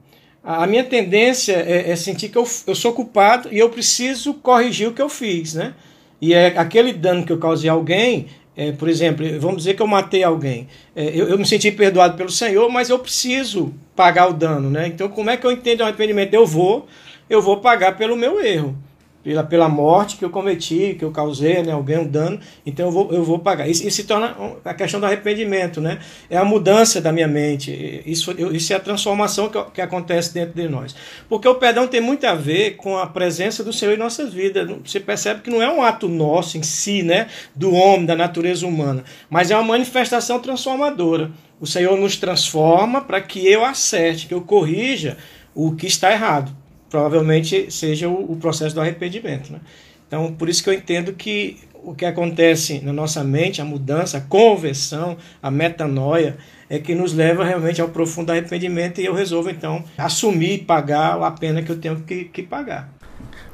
a 0.49 0.65
minha 0.65 0.83
tendência 0.85 1.51
é, 1.53 1.91
é 1.91 1.95
sentir 1.97 2.29
que 2.29 2.37
eu, 2.37 2.47
eu, 2.65 2.73
sou 2.73 2.93
culpado 2.93 3.49
e 3.51 3.59
eu 3.59 3.69
preciso 3.69 4.33
corrigir 4.35 4.87
o 4.87 4.93
que 4.93 5.01
eu 5.01 5.09
fiz, 5.09 5.55
né? 5.55 5.73
E 6.21 6.33
é 6.33 6.57
aquele 6.57 6.93
dano 6.93 7.25
que 7.25 7.33
eu 7.33 7.37
causei 7.37 7.69
a 7.69 7.73
alguém, 7.73 8.27
é, 8.55 8.71
por 8.71 8.87
exemplo, 8.87 9.25
vamos 9.41 9.57
dizer 9.57 9.73
que 9.73 9.81
eu 9.81 9.87
matei 9.87 10.23
alguém. 10.23 10.69
É, 10.95 11.09
eu, 11.09 11.27
eu, 11.27 11.37
me 11.37 11.45
senti 11.45 11.69
perdoado 11.69 12.15
pelo 12.15 12.31
Senhor, 12.31 12.69
mas 12.69 12.89
eu 12.89 12.97
preciso 12.97 13.73
pagar 13.93 14.29
o 14.29 14.33
dano, 14.33 14.69
né? 14.69 14.87
Então, 14.87 15.09
como 15.09 15.29
é 15.29 15.35
que 15.35 15.45
eu 15.45 15.51
entendo 15.51 15.81
o 15.81 15.83
arrependimento? 15.83 16.33
Eu 16.33 16.47
vou, 16.47 16.87
eu 17.29 17.41
vou 17.41 17.57
pagar 17.57 17.97
pelo 17.97 18.15
meu 18.15 18.39
erro 18.39 18.73
pela, 19.27 19.43
pela 19.43 19.67
morte 19.67 20.15
que 20.15 20.23
eu 20.23 20.29
cometi, 20.29 20.95
que 20.97 21.03
eu 21.03 21.11
causei, 21.11 21.61
né, 21.61 21.73
alguém 21.73 21.97
um 21.97 22.07
dano, 22.07 22.39
então 22.65 22.85
eu 22.85 22.91
vou, 22.93 23.11
eu 23.11 23.23
vou 23.25 23.39
pagar. 23.39 23.67
Isso, 23.67 23.85
isso 23.85 23.97
se 23.97 24.03
torna 24.05 24.33
a 24.63 24.73
questão 24.73 25.01
do 25.01 25.05
arrependimento, 25.05 25.81
né? 25.81 25.99
É 26.29 26.37
a 26.37 26.45
mudança 26.45 27.01
da 27.01 27.11
minha 27.11 27.27
mente. 27.27 28.01
Isso, 28.05 28.31
isso 28.53 28.71
é 28.71 28.77
a 28.77 28.79
transformação 28.79 29.49
que, 29.49 29.61
que 29.73 29.81
acontece 29.81 30.33
dentro 30.33 30.53
de 30.53 30.69
nós. 30.69 30.95
Porque 31.27 31.45
o 31.45 31.55
perdão 31.55 31.89
tem 31.89 31.99
muito 31.99 32.25
a 32.25 32.33
ver 32.33 32.77
com 32.77 32.97
a 32.97 33.05
presença 33.05 33.65
do 33.65 33.73
Senhor 33.73 33.95
em 33.95 33.97
nossas 33.97 34.31
vidas. 34.31 34.65
Você 34.85 34.97
percebe 34.97 35.41
que 35.41 35.49
não 35.49 35.61
é 35.61 35.69
um 35.69 35.81
ato 35.81 36.07
nosso 36.07 36.57
em 36.57 36.63
si, 36.63 37.03
né? 37.03 37.27
Do 37.53 37.73
homem, 37.73 38.05
da 38.05 38.15
natureza 38.15 38.65
humana, 38.65 39.03
mas 39.29 39.51
é 39.51 39.57
uma 39.57 39.63
manifestação 39.63 40.39
transformadora. 40.39 41.31
O 41.59 41.67
Senhor 41.67 41.97
nos 41.97 42.15
transforma 42.15 43.01
para 43.01 43.19
que 43.19 43.45
eu 43.45 43.65
acerte, 43.65 44.25
que 44.25 44.33
eu 44.33 44.39
corrija 44.39 45.17
o 45.53 45.75
que 45.75 45.85
está 45.85 46.13
errado. 46.13 46.55
Provavelmente 46.89 47.71
seja 47.71 48.07
o, 48.07 48.31
o 48.31 48.35
processo 48.37 48.73
do 48.73 48.81
arrependimento. 48.81 49.51
Né? 49.51 49.59
Então, 50.07 50.33
por 50.33 50.47
isso 50.47 50.63
que 50.63 50.69
eu 50.69 50.73
entendo 50.73 51.13
que 51.13 51.57
o 51.83 51.93
que 51.93 52.05
acontece 52.05 52.81
na 52.83 52.91
nossa 52.91 53.23
mente, 53.23 53.61
a 53.61 53.65
mudança, 53.65 54.17
a 54.17 54.21
conversão, 54.21 55.17
a 55.41 55.49
metanoia, 55.49 56.37
é 56.69 56.79
que 56.79 56.93
nos 56.93 57.13
leva 57.13 57.45
realmente 57.45 57.79
ao 57.81 57.89
profundo 57.89 58.31
arrependimento 58.31 58.99
e 58.99 59.05
eu 59.05 59.13
resolvo 59.13 59.49
então 59.49 59.83
assumir 59.97 60.53
e 60.53 60.57
pagar 60.57 61.21
a 61.21 61.31
pena 61.31 61.61
que 61.61 61.71
eu 61.71 61.77
tenho 61.77 62.01
que, 62.01 62.25
que 62.25 62.43
pagar. 62.43 62.93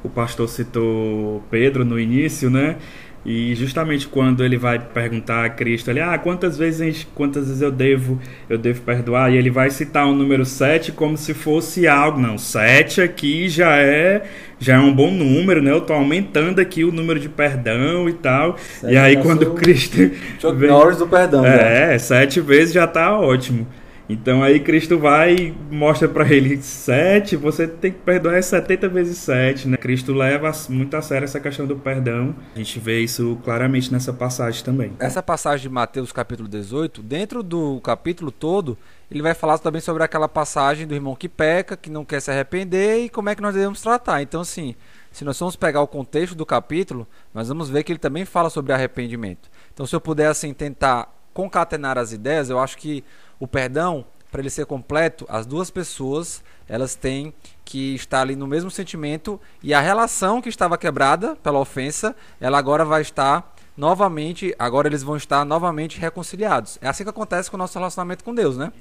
O 0.02 0.08
pastor 0.08 0.48
citou 0.48 1.42
Pedro 1.50 1.84
no 1.84 1.98
início, 1.98 2.50
né? 2.50 2.76
E 3.24 3.54
justamente 3.54 4.06
quando 4.06 4.44
ele 4.44 4.58
vai 4.58 4.78
perguntar 4.78 5.46
a 5.46 5.48
Cristo, 5.48 5.90
ele, 5.90 6.00
ah, 6.00 6.18
quantas 6.18 6.58
vezes, 6.58 7.06
quantas 7.14 7.46
vezes 7.46 7.62
eu 7.62 7.70
devo, 7.70 8.20
eu 8.50 8.58
devo 8.58 8.82
perdoar? 8.82 9.32
E 9.32 9.36
ele 9.36 9.50
vai 9.50 9.70
citar 9.70 10.06
o 10.06 10.14
número 10.14 10.44
7 10.44 10.92
como 10.92 11.16
se 11.16 11.32
fosse 11.32 11.88
algo, 11.88 12.20
não, 12.20 12.36
7 12.36 13.00
aqui 13.00 13.48
já 13.48 13.76
é 13.76 14.22
já 14.58 14.76
é 14.76 14.78
um 14.78 14.94
bom 14.94 15.10
número, 15.10 15.60
né? 15.60 15.70
Eu 15.70 15.80
tô 15.80 15.92
aumentando 15.92 16.60
aqui 16.60 16.84
o 16.84 16.92
número 16.92 17.20
de 17.20 17.28
perdão 17.28 18.08
e 18.08 18.12
tal. 18.14 18.56
Sete 18.58 18.92
e 18.92 18.96
aí 18.96 19.16
quando 19.16 19.52
Cristo 19.52 19.96
Chuck 20.40 20.56
vem, 20.56 20.70
Norris 20.70 20.98
do 20.98 21.06
perdão. 21.06 21.44
É, 21.44 21.92
já. 21.92 21.98
sete 21.98 22.40
vezes 22.40 22.72
já 22.72 22.86
tá 22.86 23.18
ótimo. 23.18 23.66
Então 24.08 24.42
aí 24.42 24.60
Cristo 24.60 24.98
vai 24.98 25.34
e 25.34 25.54
mostra 25.70 26.06
para 26.08 26.30
ele 26.30 26.60
sete, 26.62 27.36
você 27.36 27.66
tem 27.66 27.90
que 27.92 27.98
perdoar 27.98 28.42
70 28.42 28.88
vezes 28.88 29.18
sete, 29.18 29.66
né? 29.66 29.76
Cristo 29.76 30.12
leva 30.12 30.52
muito 30.68 30.94
a 30.96 31.02
sério 31.02 31.24
essa 31.24 31.40
questão 31.40 31.66
do 31.66 31.76
perdão. 31.76 32.34
A 32.54 32.58
gente 32.58 32.78
vê 32.78 33.00
isso 33.00 33.38
claramente 33.44 33.90
nessa 33.92 34.12
passagem 34.12 34.62
também. 34.62 34.92
Essa 34.98 35.22
passagem 35.22 35.62
de 35.62 35.68
Mateus 35.68 36.12
capítulo 36.12 36.48
18, 36.48 37.02
dentro 37.02 37.42
do 37.42 37.80
capítulo 37.80 38.30
todo, 38.30 38.76
ele 39.10 39.22
vai 39.22 39.32
falar 39.32 39.58
também 39.58 39.80
sobre 39.80 40.02
aquela 40.02 40.28
passagem 40.28 40.86
do 40.86 40.94
irmão 40.94 41.16
que 41.16 41.28
peca, 41.28 41.76
que 41.76 41.90
não 41.90 42.04
quer 42.04 42.20
se 42.20 42.30
arrepender 42.30 43.04
e 43.04 43.08
como 43.08 43.30
é 43.30 43.34
que 43.34 43.42
nós 43.42 43.54
devemos 43.54 43.80
tratar. 43.80 44.20
Então 44.20 44.42
assim, 44.42 44.74
se 45.10 45.24
nós 45.24 45.38
formos 45.38 45.56
pegar 45.56 45.80
o 45.80 45.86
contexto 45.86 46.34
do 46.34 46.44
capítulo, 46.44 47.06
nós 47.32 47.48
vamos 47.48 47.70
ver 47.70 47.82
que 47.82 47.92
ele 47.92 47.98
também 47.98 48.26
fala 48.26 48.50
sobre 48.50 48.72
arrependimento. 48.72 49.48
Então 49.72 49.86
se 49.86 49.96
eu 49.96 50.00
puder 50.00 50.26
assim 50.26 50.52
tentar 50.52 51.10
concatenar 51.34 51.98
as 51.98 52.12
ideias, 52.12 52.48
eu 52.48 52.60
acho 52.60 52.78
que 52.78 53.02
o 53.38 53.46
perdão, 53.46 54.04
para 54.30 54.40
ele 54.40 54.50
ser 54.50 54.66
completo, 54.66 55.26
as 55.28 55.46
duas 55.46 55.70
pessoas 55.70 56.42
elas 56.68 56.94
têm 56.94 57.32
que 57.64 57.94
estar 57.94 58.22
ali 58.22 58.34
no 58.34 58.46
mesmo 58.46 58.70
sentimento 58.70 59.40
e 59.62 59.74
a 59.74 59.80
relação 59.80 60.40
que 60.40 60.48
estava 60.48 60.78
quebrada 60.78 61.36
pela 61.36 61.58
ofensa, 61.58 62.16
ela 62.40 62.58
agora 62.58 62.84
vai 62.84 63.02
estar 63.02 63.54
novamente, 63.76 64.54
agora 64.58 64.88
eles 64.88 65.02
vão 65.02 65.16
estar 65.16 65.44
novamente 65.44 65.98
reconciliados. 65.98 66.78
É 66.80 66.88
assim 66.88 67.04
que 67.04 67.10
acontece 67.10 67.50
com 67.50 67.56
o 67.56 67.58
nosso 67.58 67.78
relacionamento 67.78 68.24
com 68.24 68.34
Deus, 68.34 68.56
né? 68.56 68.72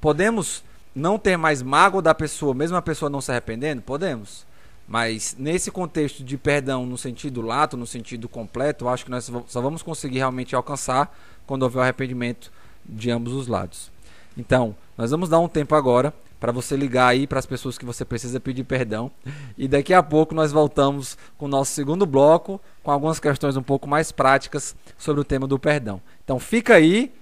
Podemos 0.00 0.62
não 0.94 1.18
ter 1.18 1.36
mais 1.36 1.62
mágoa 1.62 2.00
da 2.00 2.14
pessoa, 2.14 2.54
mesmo 2.54 2.76
a 2.76 2.82
pessoa 2.82 3.10
não 3.10 3.20
se 3.20 3.30
arrependendo? 3.30 3.82
Podemos. 3.82 4.46
Mas 4.86 5.34
nesse 5.38 5.70
contexto 5.70 6.22
de 6.22 6.36
perdão 6.36 6.84
no 6.84 6.98
sentido 6.98 7.40
lato, 7.40 7.76
no 7.76 7.86
sentido 7.86 8.28
completo, 8.28 8.84
eu 8.84 8.88
acho 8.90 9.04
que 9.04 9.10
nós 9.10 9.30
só 9.46 9.60
vamos 9.60 9.82
conseguir 9.82 10.18
realmente 10.18 10.54
alcançar 10.54 11.16
quando 11.46 11.62
houver 11.62 11.78
o 11.78 11.82
arrependimento 11.82 12.52
de 12.84 13.10
ambos 13.10 13.32
os 13.32 13.46
lados. 13.46 13.90
Então, 14.36 14.74
nós 14.96 15.10
vamos 15.10 15.28
dar 15.28 15.38
um 15.38 15.48
tempo 15.48 15.74
agora 15.74 16.12
para 16.40 16.52
você 16.52 16.76
ligar 16.76 17.08
aí 17.08 17.26
para 17.26 17.38
as 17.38 17.46
pessoas 17.46 17.78
que 17.78 17.84
você 17.84 18.04
precisa 18.04 18.38
pedir 18.38 18.64
perdão. 18.64 19.10
E 19.56 19.66
daqui 19.66 19.94
a 19.94 20.02
pouco 20.02 20.34
nós 20.34 20.52
voltamos 20.52 21.16
com 21.38 21.46
o 21.46 21.48
nosso 21.48 21.72
segundo 21.72 22.04
bloco, 22.04 22.60
com 22.82 22.90
algumas 22.90 23.18
questões 23.18 23.56
um 23.56 23.62
pouco 23.62 23.88
mais 23.88 24.12
práticas 24.12 24.76
sobre 24.98 25.20
o 25.20 25.24
tema 25.24 25.46
do 25.46 25.58
perdão. 25.58 26.02
Então 26.22 26.38
fica 26.38 26.74
aí, 26.74 27.12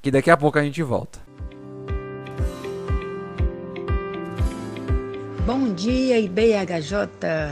que 0.00 0.10
daqui 0.10 0.30
a 0.30 0.36
pouco 0.36 0.58
a 0.58 0.62
gente 0.62 0.82
volta. 0.82 1.18
Bom 5.44 5.74
dia, 5.74 6.20
IBHJ, 6.20 6.94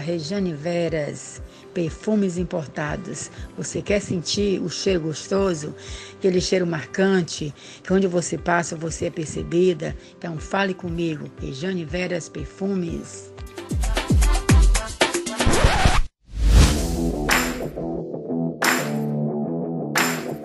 Rejane 0.02 0.54
Veras 0.54 1.42
perfumes 1.74 2.36
importados. 2.38 3.30
Você 3.56 3.82
quer 3.82 4.00
sentir 4.00 4.60
o 4.60 4.68
cheiro 4.68 5.00
gostoso, 5.00 5.74
aquele 6.18 6.40
cheiro 6.40 6.66
marcante, 6.66 7.54
que 7.82 7.92
onde 7.92 8.06
você 8.06 8.36
passa 8.36 8.76
você 8.76 9.06
é 9.06 9.10
percebida? 9.10 9.96
Então 10.18 10.38
fale 10.38 10.74
comigo, 10.74 11.30
Rejane 11.40 11.84
Veras 11.84 12.28
Perfumes. 12.28 13.32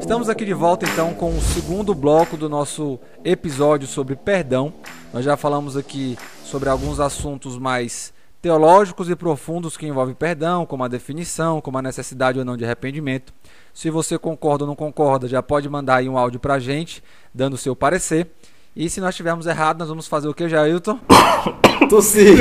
Estamos 0.05 0.29
aqui 0.29 0.45
de 0.45 0.53
volta 0.53 0.85
então 0.85 1.15
com 1.15 1.35
o 1.35 1.41
segundo 1.41 1.95
bloco 1.95 2.37
do 2.37 2.47
nosso 2.47 2.99
episódio 3.23 3.87
sobre 3.87 4.15
perdão. 4.15 4.71
Nós 5.11 5.25
já 5.25 5.35
falamos 5.35 5.75
aqui 5.75 6.15
sobre 6.43 6.69
alguns 6.69 6.99
assuntos 6.99 7.57
mais 7.57 8.13
teológicos 8.45 9.09
e 9.09 9.15
profundos 9.15 9.75
que 9.75 9.87
envolvem 9.87 10.13
perdão, 10.13 10.67
como 10.67 10.83
a 10.83 10.87
definição, 10.87 11.59
como 11.59 11.79
a 11.79 11.81
necessidade 11.81 12.37
ou 12.37 12.45
não 12.45 12.55
de 12.55 12.63
arrependimento. 12.63 13.33
Se 13.73 13.89
você 13.89 14.19
concorda 14.19 14.65
ou 14.65 14.67
não 14.67 14.75
concorda, 14.75 15.27
já 15.27 15.41
pode 15.41 15.67
mandar 15.67 15.95
aí 15.95 16.07
um 16.07 16.15
áudio 16.15 16.39
pra 16.39 16.59
gente, 16.59 17.03
dando 17.33 17.55
o 17.55 17.57
seu 17.57 17.75
parecer. 17.75 18.27
E 18.75 18.87
se 18.87 19.01
nós 19.01 19.09
estivermos 19.09 19.47
errados, 19.47 19.79
nós 19.79 19.89
vamos 19.89 20.07
fazer 20.07 20.27
o 20.27 20.33
que, 20.35 20.47
Jailton? 20.47 20.99
Tossir. 21.89 22.37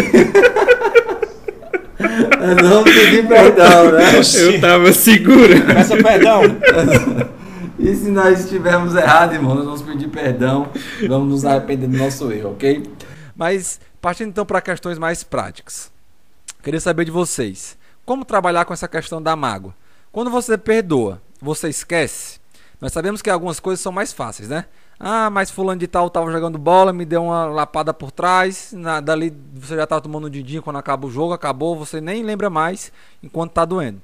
não 2.63 2.85
pedir 2.85 3.27
perdão, 3.27 3.93
né? 3.93 4.21
Eu 4.43 4.61
tava 4.61 4.93
seguro. 4.93 5.59
Peça 5.65 5.97
perdão. 5.97 6.43
E 7.79 7.97
se 7.97 8.11
nós 8.11 8.41
estivermos 8.41 8.95
errados, 8.95 9.37
irmão, 9.37 9.55
nós 9.55 9.65
vamos 9.65 9.81
pedir 9.81 10.09
perdão, 10.09 10.69
vamos 11.09 11.31
nos 11.31 11.45
arrepender 11.47 11.89
do 11.89 11.97
nosso 11.97 12.31
erro, 12.31 12.51
ok? 12.51 12.83
Mas 13.35 13.81
partindo 14.03 14.29
então 14.29 14.45
para 14.45 14.61
questões 14.61 14.99
mais 14.99 15.25
práticas. 15.25 15.94
Queria 16.65 16.81
saber 16.81 17.05
de 17.05 17.11
vocês, 17.11 17.77
como 18.07 18.25
trabalhar 18.25 18.65
com 18.65 18.73
essa 18.73 18.89
questão 18.89 19.21
da 19.23 19.37
mágoa? 19.37 19.75
Quando 20.11 20.31
você 20.31 20.57
perdoa, 20.57 21.21
você 21.39 21.69
esquece? 21.69 22.41
Nós 22.81 22.91
sabemos 22.91 23.21
que 23.21 23.29
algumas 23.29 23.61
coisas 23.61 23.83
são 23.83 23.93
mais 23.93 24.15
fáceis, 24.15 24.49
né? 24.49 24.65
Ah, 24.99 25.29
mas 25.29 25.51
fulano 25.51 25.79
de 25.79 25.87
tal 25.87 26.07
estava 26.07 26.33
jogando 26.33 26.57
bola, 26.57 26.91
me 26.91 27.05
deu 27.05 27.25
uma 27.25 27.45
lapada 27.45 27.93
por 27.93 28.11
trás, 28.11 28.73
na, 28.73 28.99
dali 29.01 29.31
você 29.53 29.77
já 29.77 29.85
estava 29.85 30.01
tomando 30.01 30.27
um 30.27 30.31
didinho 30.31 30.63
quando 30.63 30.77
acaba 30.77 31.07
o 31.07 31.11
jogo, 31.11 31.35
acabou, 31.35 31.77
você 31.77 32.01
nem 32.01 32.23
lembra 32.23 32.49
mais 32.49 32.91
enquanto 33.23 33.51
está 33.51 33.67
doendo. 33.67 34.01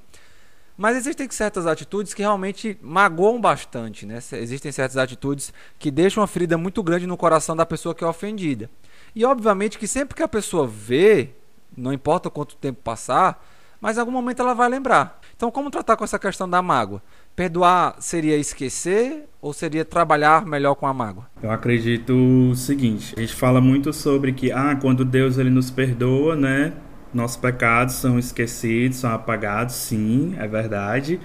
Mas 0.77 0.95
existem 0.97 1.27
certas 1.31 1.65
atitudes 1.65 2.13
que 2.13 2.21
realmente 2.21 2.77
magoam 2.79 3.41
bastante, 3.41 4.05
né? 4.05 4.19
Existem 4.33 4.71
certas 4.71 4.97
atitudes 4.97 5.51
que 5.79 5.89
deixam 5.89 6.21
uma 6.21 6.27
ferida 6.27 6.59
muito 6.59 6.83
grande 6.83 7.07
no 7.07 7.17
coração 7.17 7.55
da 7.55 7.65
pessoa 7.65 7.95
que 7.95 8.03
é 8.03 8.07
ofendida. 8.07 8.69
E 9.15 9.25
obviamente 9.25 9.79
que 9.79 9.87
sempre 9.87 10.15
que 10.15 10.21
a 10.21 10.27
pessoa 10.27 10.67
vê 10.67 11.40
não 11.75 11.93
importa 11.93 12.29
quanto 12.29 12.55
tempo 12.55 12.79
passar, 12.83 13.43
mas 13.79 13.97
em 13.97 13.99
algum 13.99 14.11
momento 14.11 14.41
ela 14.41 14.53
vai 14.53 14.69
lembrar. 14.69 15.19
Então, 15.35 15.49
como 15.49 15.71
tratar 15.71 15.97
com 15.97 16.03
essa 16.03 16.19
questão 16.19 16.47
da 16.47 16.61
mágoa? 16.61 17.01
Perdoar 17.35 17.95
seria 17.99 18.37
esquecer 18.37 19.27
ou 19.41 19.53
seria 19.53 19.83
trabalhar 19.83 20.45
melhor 20.45 20.75
com 20.75 20.85
a 20.85 20.93
mágoa? 20.93 21.27
Eu 21.41 21.49
acredito 21.49 22.13
o 22.13 22.55
seguinte: 22.55 23.15
a 23.17 23.21
gente 23.21 23.33
fala 23.33 23.59
muito 23.59 23.91
sobre 23.91 24.33
que, 24.33 24.51
ah, 24.51 24.77
quando 24.79 25.03
Deus 25.03 25.37
ele 25.37 25.49
nos 25.49 25.71
perdoa, 25.71 26.35
né? 26.35 26.73
Nossos 27.13 27.37
pecados 27.37 27.95
são 27.95 28.19
esquecidos, 28.19 28.97
são 28.97 29.11
apagados, 29.11 29.75
sim, 29.75 30.35
é 30.37 30.47
verdade. 30.47 31.19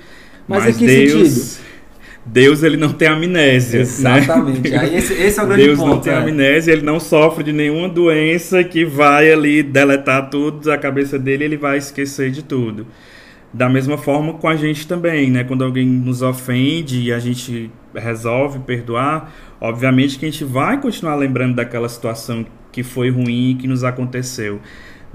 Mas, 0.48 0.64
mas 0.64 0.76
Deus. 0.78 1.28
Sentido? 1.34 1.75
Deus 2.26 2.64
ele 2.64 2.76
não 2.76 2.92
tem 2.92 3.06
amnésia. 3.06 3.78
Né? 3.78 3.82
Exatamente. 3.82 4.68
Né? 4.68 4.78
Aí 4.78 4.96
esse, 4.96 5.14
esse, 5.14 5.38
é 5.38 5.42
o 5.42 5.46
grande 5.46 5.64
Deus 5.64 5.78
ponto. 5.78 5.88
Deus 5.88 5.96
não 5.96 6.02
tem 6.02 6.12
é. 6.12 6.16
amnésia, 6.16 6.72
ele 6.72 6.82
não 6.82 6.98
sofre 6.98 7.44
de 7.44 7.52
nenhuma 7.52 7.88
doença 7.88 8.64
que 8.64 8.84
vai 8.84 9.30
ali 9.32 9.62
deletar 9.62 10.28
tudo 10.28 10.66
da 10.66 10.76
cabeça 10.76 11.18
dele, 11.18 11.44
ele 11.44 11.56
vai 11.56 11.78
esquecer 11.78 12.32
de 12.32 12.42
tudo. 12.42 12.86
Da 13.52 13.68
mesma 13.68 13.96
forma 13.96 14.34
com 14.34 14.48
a 14.48 14.56
gente 14.56 14.88
também, 14.88 15.30
né? 15.30 15.44
Quando 15.44 15.62
alguém 15.64 15.86
nos 15.86 16.20
ofende 16.20 17.00
e 17.00 17.12
a 17.12 17.18
gente 17.20 17.70
resolve 17.94 18.58
perdoar, 18.58 19.32
obviamente 19.60 20.18
que 20.18 20.26
a 20.26 20.30
gente 20.30 20.44
vai 20.44 20.80
continuar 20.80 21.14
lembrando 21.14 21.54
daquela 21.54 21.88
situação 21.88 22.44
que 22.72 22.82
foi 22.82 23.08
ruim 23.08 23.56
que 23.58 23.68
nos 23.68 23.84
aconteceu. 23.84 24.60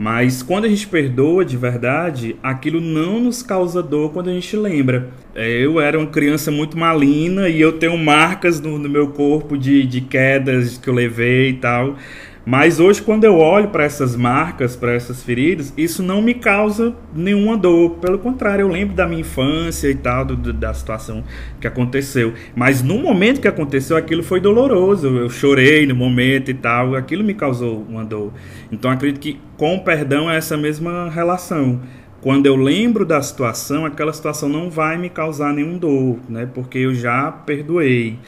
Mas 0.01 0.41
quando 0.41 0.65
a 0.65 0.67
gente 0.67 0.87
perdoa 0.87 1.45
de 1.45 1.55
verdade, 1.55 2.35
aquilo 2.41 2.81
não 2.81 3.19
nos 3.19 3.43
causa 3.43 3.83
dor 3.83 4.11
quando 4.11 4.31
a 4.31 4.33
gente 4.33 4.57
lembra. 4.57 5.11
É, 5.35 5.47
eu 5.47 5.79
era 5.79 5.95
uma 5.95 6.07
criança 6.07 6.49
muito 6.49 6.75
malina 6.75 7.47
e 7.47 7.61
eu 7.61 7.73
tenho 7.73 7.95
marcas 7.99 8.59
no, 8.59 8.79
no 8.79 8.89
meu 8.89 9.09
corpo 9.09 9.55
de, 9.55 9.85
de 9.85 10.01
quedas 10.01 10.75
que 10.79 10.87
eu 10.87 10.93
levei 10.95 11.49
e 11.49 11.53
tal. 11.53 11.97
Mas 12.43 12.79
hoje, 12.79 13.01
quando 13.01 13.23
eu 13.23 13.37
olho 13.37 13.67
para 13.69 13.83
essas 13.83 14.15
marcas, 14.15 14.75
para 14.75 14.93
essas 14.93 15.21
feridas, 15.21 15.71
isso 15.77 16.01
não 16.01 16.21
me 16.21 16.33
causa 16.33 16.95
nenhuma 17.13 17.55
dor. 17.55 17.91
Pelo 18.01 18.17
contrário, 18.17 18.63
eu 18.63 18.67
lembro 18.67 18.95
da 18.95 19.07
minha 19.07 19.21
infância 19.21 19.87
e 19.87 19.95
tal, 19.95 20.25
do, 20.25 20.51
da 20.51 20.73
situação 20.73 21.23
que 21.59 21.67
aconteceu. 21.67 22.33
Mas 22.55 22.81
no 22.81 22.97
momento 22.97 23.39
que 23.39 23.47
aconteceu, 23.47 23.95
aquilo 23.95 24.23
foi 24.23 24.39
doloroso. 24.39 25.07
Eu 25.07 25.29
chorei 25.29 25.85
no 25.85 25.95
momento 25.95 26.49
e 26.49 26.53
tal. 26.55 26.95
Aquilo 26.95 27.23
me 27.23 27.35
causou 27.35 27.85
uma 27.87 28.03
dor. 28.03 28.33
Então, 28.71 28.89
acredito 28.89 29.21
que 29.21 29.39
com 29.55 29.75
o 29.75 29.83
perdão 29.83 30.29
é 30.29 30.37
essa 30.37 30.57
mesma 30.57 31.09
relação. 31.09 31.79
Quando 32.21 32.45
eu 32.45 32.55
lembro 32.55 33.05
da 33.05 33.21
situação, 33.21 33.85
aquela 33.85 34.13
situação 34.13 34.47
não 34.47 34.69
vai 34.69 34.97
me 34.97 35.09
causar 35.09 35.53
nenhum 35.53 35.77
dor, 35.77 36.19
né? 36.29 36.47
Porque 36.51 36.77
eu 36.79 36.93
já 36.93 37.31
perdoei. 37.31 38.19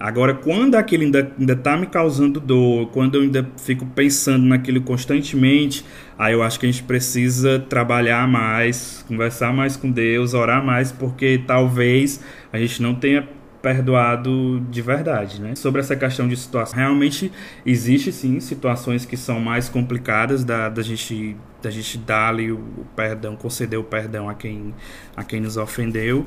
Agora, 0.00 0.34
quando 0.34 0.76
aquilo 0.76 1.02
ainda, 1.02 1.32
ainda 1.38 1.56
tá 1.56 1.76
me 1.76 1.86
causando 1.86 2.38
dor, 2.38 2.88
quando 2.90 3.16
eu 3.16 3.22
ainda 3.22 3.48
fico 3.56 3.84
pensando 3.86 4.46
naquilo 4.46 4.80
constantemente, 4.80 5.84
aí 6.16 6.32
eu 6.32 6.42
acho 6.42 6.60
que 6.60 6.66
a 6.66 6.70
gente 6.70 6.84
precisa 6.84 7.58
trabalhar 7.58 8.28
mais, 8.28 9.04
conversar 9.08 9.52
mais 9.52 9.76
com 9.76 9.90
Deus, 9.90 10.34
orar 10.34 10.64
mais, 10.64 10.92
porque 10.92 11.42
talvez 11.46 12.20
a 12.52 12.58
gente 12.58 12.80
não 12.80 12.94
tenha 12.94 13.28
perdoado 13.60 14.60
de 14.70 14.80
verdade, 14.80 15.40
né? 15.40 15.54
Sobre 15.54 15.80
essa 15.80 15.96
questão 15.96 16.28
de 16.28 16.36
situação, 16.36 16.78
realmente 16.78 17.32
existe 17.66 18.12
sim 18.12 18.38
situações 18.40 19.04
que 19.04 19.16
são 19.16 19.40
mais 19.40 19.68
complicadas 19.68 20.44
da, 20.44 20.68
da 20.68 20.82
gente 20.82 21.36
da 21.60 21.70
gente 21.70 21.98
dar 21.98 22.28
ali 22.28 22.52
o 22.52 22.86
perdão, 22.94 23.34
conceder 23.34 23.78
o 23.78 23.82
perdão 23.82 24.28
a 24.28 24.34
quem 24.34 24.72
a 25.16 25.24
quem 25.24 25.40
nos 25.40 25.56
ofendeu, 25.56 26.24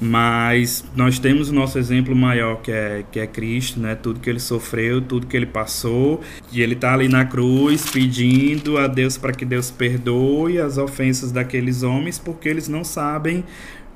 mas 0.00 0.84
nós 0.96 1.18
temos 1.18 1.50
o 1.50 1.54
nosso 1.54 1.78
exemplo 1.78 2.14
maior 2.14 2.60
que 2.60 2.70
é 2.70 3.04
que 3.10 3.20
é 3.20 3.26
Cristo, 3.26 3.78
né? 3.78 3.94
Tudo 3.94 4.20
que 4.20 4.28
ele 4.28 4.40
sofreu, 4.40 5.00
tudo 5.00 5.26
que 5.26 5.36
ele 5.36 5.46
passou, 5.46 6.20
e 6.52 6.60
ele 6.60 6.74
está 6.74 6.94
ali 6.94 7.08
na 7.08 7.24
cruz 7.24 7.90
pedindo 7.90 8.76
a 8.76 8.86
Deus 8.86 9.16
para 9.16 9.32
que 9.32 9.44
Deus 9.44 9.70
perdoe 9.70 10.58
as 10.58 10.78
ofensas 10.78 11.30
daqueles 11.30 11.82
homens, 11.82 12.18
porque 12.18 12.48
eles 12.48 12.68
não 12.68 12.82
sabem 12.84 13.44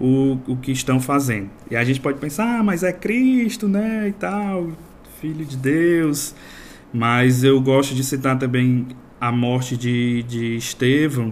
o, 0.01 0.39
o 0.47 0.57
que 0.57 0.71
estão 0.73 1.01
fazendo. 1.01 1.51
E 1.71 1.77
a 1.77 1.85
gente 1.85 2.01
pode 2.01 2.19
pensar, 2.19 2.61
ah, 2.61 2.63
mas 2.63 2.83
é 2.83 2.93
Cristo, 2.93 3.69
né, 3.69 4.09
e 4.09 4.13
tal, 4.13 4.69
Filho 5.21 5.45
de 5.45 5.57
Deus. 5.57 6.35
Mas 6.93 7.45
eu 7.45 7.61
gosto 7.61 7.95
de 7.95 8.03
citar 8.05 8.39
também 8.39 8.87
a 9.21 9.33
morte 9.33 9.77
de, 9.77 10.23
de 10.23 10.57
Estevão, 10.57 11.31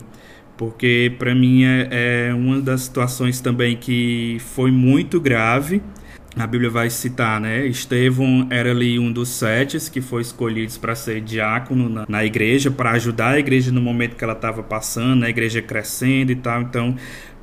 porque 0.57 1.12
para 1.19 1.35
mim 1.35 1.64
é, 1.64 2.29
é 2.29 2.35
uma 2.35 2.61
das 2.61 2.83
situações 2.83 3.40
também 3.40 3.77
que 3.77 4.38
foi 4.40 4.71
muito 4.71 5.21
grave. 5.21 5.83
A 6.38 6.47
Bíblia 6.47 6.69
vai 6.69 6.90
citar, 6.90 7.40
né? 7.40 7.66
Estevão 7.66 8.47
era 8.51 8.71
ali 8.71 8.99
um 8.99 9.11
dos 9.11 9.31
sete 9.31 9.79
que 9.90 10.03
foi 10.03 10.21
escolhidos 10.21 10.77
para 10.77 10.95
ser 10.95 11.23
diácono 11.23 11.88
na, 11.88 12.05
na 12.07 12.25
igreja, 12.27 12.71
para 12.71 12.90
ajudar 12.90 13.31
a 13.31 13.38
igreja 13.38 13.73
no 13.73 13.81
momento 13.81 14.16
que 14.16 14.23
ela 14.23 14.35
estava 14.35 14.62
passando, 14.62 15.25
a 15.25 15.31
igreja 15.31 15.62
crescendo 15.62 16.33
e 16.33 16.37
tal. 16.37 16.61
Então, 16.61 16.95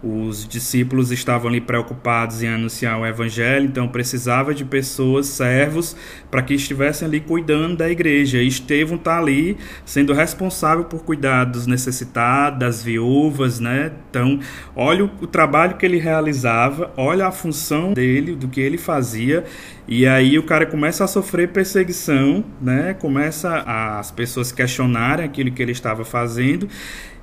os 0.03 0.45
discípulos 0.45 1.11
estavam 1.11 1.47
ali 1.47 1.61
preocupados 1.61 2.43
em 2.43 2.47
anunciar 2.47 2.99
o 2.99 3.05
evangelho, 3.05 3.65
então 3.65 3.87
precisava 3.87 4.53
de 4.53 4.65
pessoas, 4.65 5.27
servos, 5.27 5.95
para 6.29 6.41
que 6.41 6.53
estivessem 6.53 7.07
ali 7.07 7.21
cuidando 7.21 7.77
da 7.77 7.89
igreja. 7.89 8.39
E 8.39 8.47
Estevão 8.47 8.97
está 8.97 9.17
ali 9.17 9.57
sendo 9.85 10.11
responsável 10.11 10.83
por 10.83 11.03
cuidar 11.03 11.45
dos 11.45 11.65
necessitados, 11.65 12.59
das 12.59 12.83
viúvas, 12.83 13.61
né? 13.61 13.91
Então, 14.09 14.39
olha 14.75 15.05
o, 15.05 15.11
o 15.21 15.27
trabalho 15.27 15.77
que 15.77 15.85
ele 15.85 15.97
realizava, 15.97 16.91
olha 16.97 17.25
a 17.25 17.31
função 17.31 17.93
dele, 17.93 18.35
do 18.35 18.49
que 18.49 18.59
ele 18.59 18.77
fazia, 18.77 19.45
e 19.87 20.05
aí 20.05 20.37
o 20.37 20.43
cara 20.43 20.65
começa 20.65 21.03
a 21.03 21.07
sofrer 21.07 21.49
perseguição, 21.49 22.43
né? 22.61 22.93
Começa 22.93 23.63
as 23.65 24.11
pessoas 24.11 24.51
questionarem 24.51 25.25
aquilo 25.25 25.51
que 25.51 25.61
ele 25.61 25.71
estava 25.71 26.05
fazendo. 26.05 26.67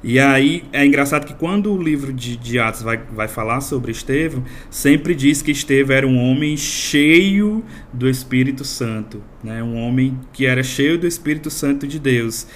E 0.03 0.19
aí 0.19 0.65
é 0.73 0.85
engraçado 0.85 1.27
que 1.27 1.35
quando 1.35 1.73
o 1.73 1.83
livro 1.83 2.13
de, 2.13 2.37
de 2.37 2.59
Atos 2.59 2.83
vai, 2.83 2.99
vai 3.13 3.29
falar 3.29 3.61
sobre 3.61 3.93
Estevão, 3.93 4.43
sempre 4.71 5.15
diz 5.15 5.43
que 5.43 5.51
Estevão 5.51 5.95
era 5.95 6.07
um 6.07 6.17
homem 6.19 6.57
cheio 6.57 7.63
do 7.93 8.09
Espírito 8.09 8.65
Santo, 8.65 9.23
né? 9.45 9.63
um 9.63 9.77
homem 9.77 10.19
que 10.33 10.47
era 10.47 10.63
cheio 10.63 10.99
do 10.99 11.07
Espírito 11.07 11.51
Santo 11.51 11.87
de 11.87 11.99
Deus. 11.99 12.47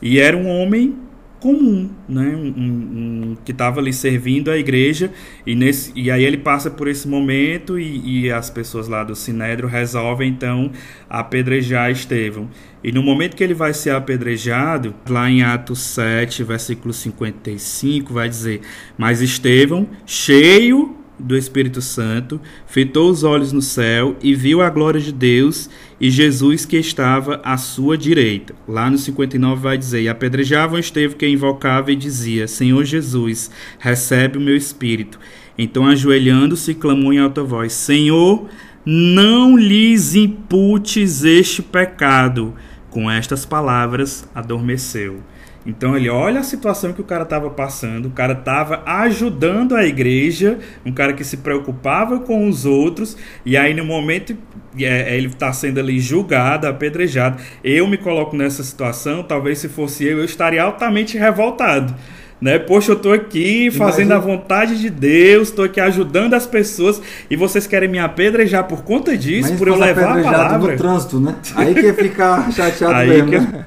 E 0.00 0.18
era 0.18 0.36
um 0.36 0.48
homem 0.48 0.96
comum, 1.44 1.90
né? 2.08 2.34
Um, 2.34 2.54
um, 2.56 3.36
que 3.44 3.52
estava 3.52 3.78
ali 3.78 3.92
servindo 3.92 4.50
a 4.50 4.56
igreja 4.56 5.12
e, 5.46 5.54
nesse, 5.54 5.92
e 5.94 6.10
aí 6.10 6.24
ele 6.24 6.38
passa 6.38 6.70
por 6.70 6.88
esse 6.88 7.06
momento 7.06 7.78
e, 7.78 8.22
e 8.22 8.32
as 8.32 8.48
pessoas 8.48 8.88
lá 8.88 9.04
do 9.04 9.14
Sinédrio 9.14 9.68
resolvem 9.68 10.30
então 10.30 10.72
apedrejar 11.06 11.90
Estevão. 11.90 12.48
E 12.82 12.90
no 12.90 13.02
momento 13.02 13.36
que 13.36 13.44
ele 13.44 13.52
vai 13.52 13.74
ser 13.74 13.90
apedrejado, 13.90 14.94
lá 15.06 15.28
em 15.28 15.42
Atos 15.42 15.80
7, 15.80 16.42
versículo 16.44 16.94
55, 16.94 18.14
vai 18.14 18.26
dizer: 18.26 18.62
Mas 18.96 19.20
Estevão, 19.20 19.86
cheio 20.06 20.96
do 21.18 21.36
Espírito 21.36 21.80
Santo, 21.80 22.40
fitou 22.66 23.10
os 23.10 23.22
olhos 23.22 23.52
no 23.52 23.62
céu 23.62 24.16
e 24.22 24.34
viu 24.34 24.60
a 24.60 24.68
glória 24.68 25.00
de 25.00 25.12
Deus 25.12 25.70
e 26.00 26.10
Jesus 26.10 26.64
que 26.64 26.76
estava 26.76 27.40
à 27.44 27.56
sua 27.56 27.96
direita. 27.96 28.54
Lá 28.66 28.90
no 28.90 28.98
59 28.98 29.62
vai 29.62 29.78
dizer: 29.78 30.02
E 30.02 30.08
apedrejavam 30.08 30.78
Estevão 30.78 31.16
que 31.16 31.28
invocava 31.28 31.92
e 31.92 31.96
dizia: 31.96 32.48
Senhor 32.48 32.84
Jesus, 32.84 33.50
recebe 33.78 34.38
o 34.38 34.40
meu 34.40 34.56
espírito. 34.56 35.18
Então, 35.56 35.86
ajoelhando-se, 35.86 36.74
clamou 36.74 37.12
em 37.12 37.18
alta 37.18 37.42
voz: 37.42 37.72
Senhor, 37.72 38.48
não 38.84 39.56
lhes 39.56 40.14
imputes 40.14 41.24
este 41.24 41.62
pecado. 41.62 42.54
Com 42.90 43.10
estas 43.10 43.44
palavras, 43.44 44.28
adormeceu. 44.34 45.20
Então 45.66 45.96
ele 45.96 46.10
olha 46.10 46.40
a 46.40 46.42
situação 46.42 46.92
que 46.92 47.00
o 47.00 47.04
cara 47.04 47.22
estava 47.22 47.48
passando, 47.48 48.06
o 48.06 48.10
cara 48.10 48.34
estava 48.34 48.82
ajudando 48.84 49.74
a 49.74 49.84
igreja, 49.84 50.58
um 50.84 50.92
cara 50.92 51.14
que 51.14 51.24
se 51.24 51.38
preocupava 51.38 52.20
com 52.20 52.48
os 52.48 52.66
outros, 52.66 53.16
e 53.46 53.56
aí 53.56 53.72
no 53.72 53.84
momento 53.84 54.36
é, 54.78 55.16
ele 55.16 55.28
está 55.28 55.52
sendo 55.52 55.80
ali 55.80 55.98
julgado, 56.00 56.66
apedrejado. 56.66 57.40
Eu 57.62 57.86
me 57.86 57.96
coloco 57.96 58.36
nessa 58.36 58.62
situação, 58.62 59.22
talvez 59.22 59.58
se 59.58 59.68
fosse 59.68 60.04
eu, 60.04 60.18
eu 60.18 60.24
estaria 60.24 60.62
altamente 60.62 61.16
revoltado. 61.16 61.94
Né? 62.40 62.58
Poxa, 62.58 62.92
eu 62.92 62.96
estou 62.96 63.12
aqui 63.12 63.70
fazendo 63.70 64.10
Imagina. 64.10 64.16
a 64.16 64.18
vontade 64.18 64.78
de 64.78 64.90
Deus, 64.90 65.48
estou 65.48 65.64
aqui 65.64 65.80
ajudando 65.80 66.34
as 66.34 66.46
pessoas 66.46 67.00
e 67.30 67.36
vocês 67.36 67.66
querem 67.66 67.88
me 67.88 67.98
apedrejar 67.98 68.64
por 68.64 68.82
conta 68.82 69.16
disso, 69.16 69.48
Mas 69.50 69.58
por 69.58 69.68
eu 69.68 69.76
levar 69.76 70.18
a 70.18 70.22
palavra. 70.22 70.72
no 70.72 70.76
trânsito, 70.76 71.18
né? 71.18 71.36
Aí 71.56 71.74
que 71.74 71.92
fica 71.94 72.50
chateado 72.50 72.94
aí 72.94 73.22
mesmo. 73.22 73.30
Que... 73.30 73.38
Né? 73.38 73.64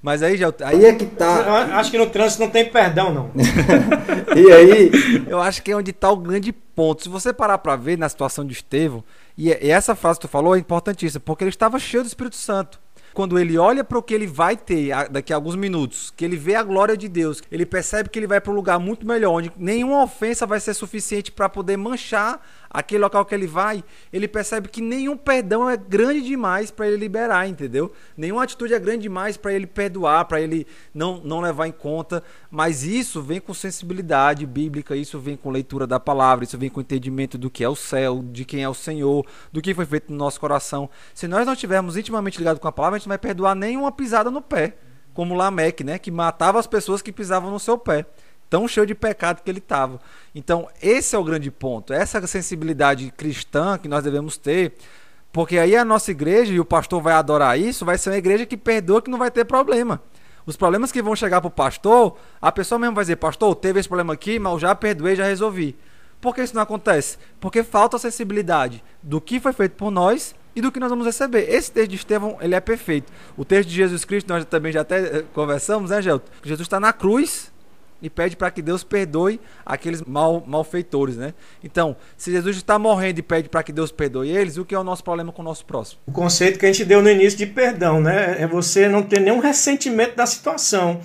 Mas 0.00 0.22
aí 0.22 0.36
já 0.36 0.52
aí 0.62 0.84
é 0.84 0.94
que 0.94 1.06
tá. 1.06 1.44
Eu 1.46 1.74
acho 1.76 1.90
que 1.90 1.98
no 1.98 2.08
trânsito 2.08 2.42
não 2.42 2.50
tem 2.50 2.70
perdão, 2.70 3.12
não. 3.12 3.30
e 4.36 4.52
aí, 4.52 4.90
eu 5.26 5.40
acho 5.40 5.62
que 5.62 5.72
é 5.72 5.76
onde 5.76 5.92
tá 5.92 6.10
o 6.10 6.16
grande 6.16 6.52
ponto. 6.52 7.02
Se 7.02 7.08
você 7.08 7.32
parar 7.32 7.58
para 7.58 7.74
ver 7.76 7.98
na 7.98 8.08
situação 8.08 8.44
de 8.44 8.52
Estevão, 8.52 9.02
e 9.36 9.52
essa 9.52 9.94
frase 9.94 10.20
que 10.20 10.26
tu 10.26 10.30
falou 10.30 10.54
é 10.54 10.58
importantíssima, 10.58 11.20
porque 11.24 11.44
ele 11.44 11.50
estava 11.50 11.78
cheio 11.78 12.02
do 12.02 12.06
Espírito 12.06 12.36
Santo 12.36 12.80
quando 13.18 13.36
ele 13.36 13.58
olha 13.58 13.82
para 13.82 13.98
o 13.98 14.02
que 14.02 14.14
ele 14.14 14.28
vai 14.28 14.56
ter 14.56 14.92
daqui 15.10 15.32
a 15.32 15.36
alguns 15.36 15.56
minutos, 15.56 16.12
que 16.16 16.24
ele 16.24 16.36
vê 16.36 16.54
a 16.54 16.62
glória 16.62 16.96
de 16.96 17.08
Deus, 17.08 17.42
ele 17.50 17.66
percebe 17.66 18.08
que 18.08 18.16
ele 18.16 18.28
vai 18.28 18.40
para 18.40 18.52
um 18.52 18.54
lugar 18.54 18.78
muito 18.78 19.04
melhor, 19.04 19.32
onde 19.32 19.50
nenhuma 19.56 20.04
ofensa 20.04 20.46
vai 20.46 20.60
ser 20.60 20.72
suficiente 20.72 21.32
para 21.32 21.48
poder 21.48 21.76
manchar 21.76 22.40
aquele 22.70 23.02
local 23.02 23.24
que 23.24 23.34
ele 23.34 23.46
vai, 23.46 23.82
ele 24.12 24.28
percebe 24.28 24.68
que 24.68 24.80
nenhum 24.80 25.16
perdão 25.16 25.68
é 25.68 25.76
grande 25.76 26.20
demais 26.22 26.70
para 26.70 26.86
ele 26.86 26.96
liberar, 26.96 27.48
entendeu? 27.48 27.92
Nenhuma 28.16 28.42
atitude 28.42 28.74
é 28.74 28.78
grande 28.78 29.02
demais 29.02 29.36
para 29.36 29.52
ele 29.52 29.66
perdoar, 29.66 30.24
para 30.26 30.40
ele 30.40 30.66
não, 30.94 31.20
não 31.24 31.40
levar 31.40 31.66
em 31.66 31.72
conta, 31.72 32.22
mas 32.50 32.84
isso 32.84 33.22
vem 33.22 33.40
com 33.40 33.54
sensibilidade 33.54 34.46
bíblica, 34.46 34.94
isso 34.96 35.18
vem 35.18 35.36
com 35.36 35.50
leitura 35.50 35.86
da 35.86 35.98
palavra, 35.98 36.44
isso 36.44 36.58
vem 36.58 36.70
com 36.70 36.80
entendimento 36.80 37.38
do 37.38 37.50
que 37.50 37.64
é 37.64 37.68
o 37.68 37.76
céu, 37.76 38.22
de 38.22 38.44
quem 38.44 38.62
é 38.62 38.68
o 38.68 38.74
Senhor, 38.74 39.24
do 39.52 39.62
que 39.62 39.74
foi 39.74 39.86
feito 39.86 40.12
no 40.12 40.18
nosso 40.18 40.38
coração. 40.38 40.90
Se 41.14 41.26
nós 41.26 41.46
não 41.46 41.54
estivermos 41.54 41.96
intimamente 41.96 42.38
ligados 42.38 42.60
com 42.60 42.68
a 42.68 42.72
palavra, 42.72 42.96
a 42.96 42.98
gente 42.98 43.06
não 43.06 43.12
vai 43.12 43.18
perdoar 43.18 43.54
nenhuma 43.54 43.90
pisada 43.90 44.30
no 44.30 44.42
pé, 44.42 44.76
como 45.14 45.34
Lameque, 45.34 45.82
né, 45.82 45.98
que 45.98 46.10
matava 46.10 46.60
as 46.60 46.66
pessoas 46.66 47.02
que 47.02 47.10
pisavam 47.10 47.50
no 47.50 47.58
seu 47.58 47.76
pé 47.76 48.06
tão 48.48 48.66
cheio 48.66 48.86
de 48.86 48.94
pecado 48.94 49.42
que 49.42 49.50
ele 49.50 49.58
estava. 49.58 50.00
Então, 50.34 50.68
esse 50.82 51.14
é 51.14 51.18
o 51.18 51.24
grande 51.24 51.50
ponto, 51.50 51.92
essa 51.92 52.24
sensibilidade 52.26 53.12
cristã 53.16 53.78
que 53.78 53.88
nós 53.88 54.04
devemos 54.04 54.36
ter, 54.36 54.74
porque 55.32 55.58
aí 55.58 55.76
a 55.76 55.84
nossa 55.84 56.10
igreja, 56.10 56.52
e 56.52 56.60
o 56.60 56.64
pastor 56.64 57.02
vai 57.02 57.12
adorar 57.14 57.58
isso, 57.58 57.84
vai 57.84 57.98
ser 57.98 58.10
uma 58.10 58.16
igreja 58.16 58.46
que 58.46 58.56
perdoa, 58.56 59.02
que 59.02 59.10
não 59.10 59.18
vai 59.18 59.30
ter 59.30 59.44
problema. 59.44 60.00
Os 60.46 60.56
problemas 60.56 60.90
que 60.90 61.02
vão 61.02 61.14
chegar 61.14 61.40
para 61.40 61.48
o 61.48 61.50
pastor, 61.50 62.16
a 62.40 62.50
pessoa 62.50 62.78
mesmo 62.78 62.94
vai 62.94 63.04
dizer, 63.04 63.16
pastor, 63.16 63.54
teve 63.54 63.80
esse 63.80 63.88
problema 63.88 64.14
aqui, 64.14 64.38
mas 64.38 64.52
eu 64.54 64.58
já 64.58 64.74
perdoei, 64.74 65.14
já 65.14 65.24
resolvi. 65.24 65.76
Por 66.20 66.34
que 66.34 66.42
isso 66.42 66.54
não 66.54 66.62
acontece? 66.62 67.18
Porque 67.38 67.62
falta 67.62 67.96
a 67.96 68.00
sensibilidade 68.00 68.82
do 69.02 69.20
que 69.20 69.38
foi 69.38 69.52
feito 69.52 69.72
por 69.72 69.90
nós 69.90 70.34
e 70.56 70.60
do 70.60 70.72
que 70.72 70.80
nós 70.80 70.90
vamos 70.90 71.06
receber. 71.06 71.48
Esse 71.48 71.70
texto 71.70 71.90
de 71.90 71.96
Estevão, 71.96 72.38
ele 72.40 72.54
é 72.54 72.60
perfeito. 72.60 73.12
O 73.36 73.44
texto 73.44 73.68
de 73.68 73.76
Jesus 73.76 74.04
Cristo, 74.04 74.28
nós 74.28 74.44
também 74.46 74.72
já 74.72 74.80
até 74.80 75.18
eh, 75.18 75.24
conversamos, 75.32 75.90
né, 75.90 76.02
Gelto? 76.02 76.30
Jesus 76.42 76.66
está 76.66 76.80
na 76.80 76.92
cruz, 76.92 77.52
e 78.00 78.08
pede 78.08 78.36
para 78.36 78.50
que 78.50 78.62
Deus 78.62 78.84
perdoe 78.84 79.40
aqueles 79.64 80.02
mal, 80.02 80.42
malfeitores, 80.46 81.16
né? 81.16 81.34
Então, 81.62 81.96
se 82.16 82.30
Jesus 82.30 82.56
está 82.56 82.78
morrendo 82.78 83.18
e 83.18 83.22
pede 83.22 83.48
para 83.48 83.62
que 83.62 83.72
Deus 83.72 83.90
perdoe 83.90 84.30
eles, 84.30 84.56
o 84.56 84.64
que 84.64 84.74
é 84.74 84.78
o 84.78 84.84
nosso 84.84 85.02
problema 85.02 85.32
com 85.32 85.42
o 85.42 85.44
nosso 85.44 85.64
próximo? 85.64 86.00
O 86.06 86.12
conceito 86.12 86.58
que 86.58 86.66
a 86.66 86.72
gente 86.72 86.84
deu 86.84 87.02
no 87.02 87.10
início 87.10 87.38
de 87.38 87.46
perdão, 87.46 88.00
né? 88.00 88.36
É 88.38 88.46
você 88.46 88.88
não 88.88 89.02
ter 89.02 89.20
nenhum 89.20 89.40
ressentimento 89.40 90.16
da 90.16 90.26
situação. 90.26 91.00